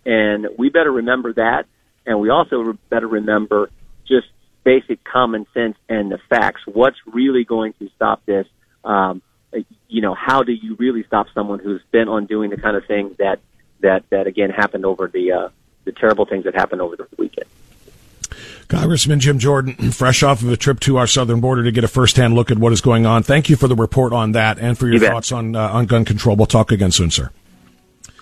and 0.06 0.48
we 0.58 0.70
better 0.70 0.92
remember 0.92 1.34
that. 1.34 1.66
And 2.06 2.20
we 2.20 2.30
also 2.30 2.78
better 2.90 3.08
remember 3.08 3.70
just 4.08 4.28
basic 4.64 5.04
common 5.04 5.46
sense 5.54 5.78
and 5.88 6.12
the 6.12 6.20
facts. 6.30 6.62
What's 6.66 6.98
really 7.06 7.44
going 7.44 7.74
to 7.80 7.90
stop 7.96 8.26
this? 8.26 8.48
Um, 8.84 9.22
you 9.88 10.02
know, 10.02 10.16
how 10.16 10.44
do 10.44 10.52
you 10.52 10.76
really 10.76 11.04
stop 11.04 11.28
someone 11.34 11.60
who's 11.60 11.82
bent 11.92 12.10
on 12.10 12.26
doing 12.26 12.50
the 12.50 12.58
kind 12.58 12.76
of 12.76 12.86
things 12.86 13.16
that 13.18 13.40
that 13.82 14.04
that 14.10 14.28
again 14.28 14.50
happened 14.50 14.86
over 14.86 15.08
the 15.08 15.32
uh, 15.32 15.50
the 15.86 15.92
terrible 15.92 16.26
things 16.26 16.46
that 16.46 16.56
happened 16.56 16.82
over 16.82 16.96
the 16.96 17.08
weekend? 17.18 17.48
Congressman 18.68 19.20
Jim 19.20 19.38
Jordan, 19.38 19.76
fresh 19.92 20.24
off 20.24 20.42
of 20.42 20.50
a 20.50 20.58
trip 20.58 20.80
to 20.82 20.98
our 20.98 21.08
southern 21.08 21.40
border 21.40 21.64
to 21.64 21.72
get 21.72 21.84
a 21.84 21.88
firsthand 21.88 22.34
look 22.34 22.50
at 22.50 22.58
what 22.58 22.74
is 22.74 22.82
going 22.82 23.06
on. 23.06 23.22
Thank 23.22 23.50
you 23.50 23.56
for 23.56 23.68
the 23.68 23.76
report 23.76 24.14
on 24.14 24.32
that 24.32 24.58
and 24.58 24.78
for 24.78 24.88
your 24.88 24.96
You 24.96 25.08
thoughts 25.08 25.32
on 25.32 25.56
uh, 25.56 25.70
on 25.70 25.86
gun 25.86 26.06
control. 26.06 26.36
We'll 26.36 26.48
talk 26.48 26.72
again 26.72 26.92
soon, 26.92 27.12
sir. 27.12 27.30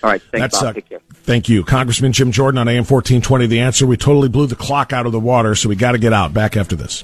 All 0.04 0.10
right, 0.10 0.22
thanks, 0.32 0.58
That's, 0.58 0.60
Bob. 0.60 0.70
uh, 0.70 0.74
Take 0.74 0.90
care. 0.90 1.00
Thank 1.14 1.50
you, 1.50 1.64
Congressman 1.64 2.12
Jim 2.14 2.32
Jordan 2.32 2.58
on 2.58 2.68
AM 2.68 2.84
fourteen 2.84 3.22
twenty. 3.22 3.46
The 3.48 3.60
answer: 3.60 3.86
We 3.86 3.98
totally 3.98 4.30
blew 4.30 4.48
the 4.48 4.56
clock 4.56 4.92
out 4.94 5.06
of 5.06 5.12
the 5.12 5.20
water, 5.20 5.54
so 5.56 5.70
we 5.70 5.76
got 5.76 5.92
to 5.92 5.98
get 6.00 6.14
out. 6.14 6.34
Back 6.34 6.58
after 6.58 6.76
this. 6.76 7.04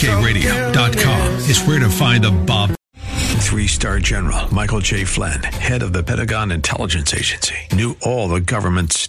WHKRadio.com 0.00 1.32
is 1.50 1.60
where 1.66 1.78
to 1.80 1.88
find 1.88 2.22
the 2.24 2.30
Bob. 2.30 2.72
Three 3.40 3.66
star 3.66 3.98
general 3.98 4.52
Michael 4.54 4.80
J. 4.80 5.04
Flynn, 5.04 5.42
head 5.42 5.82
of 5.82 5.92
the 5.92 6.02
Pentagon 6.04 6.52
Intelligence 6.52 7.12
Agency, 7.14 7.56
knew 7.72 7.96
all 8.02 8.28
the 8.28 8.40
government's 8.40 9.08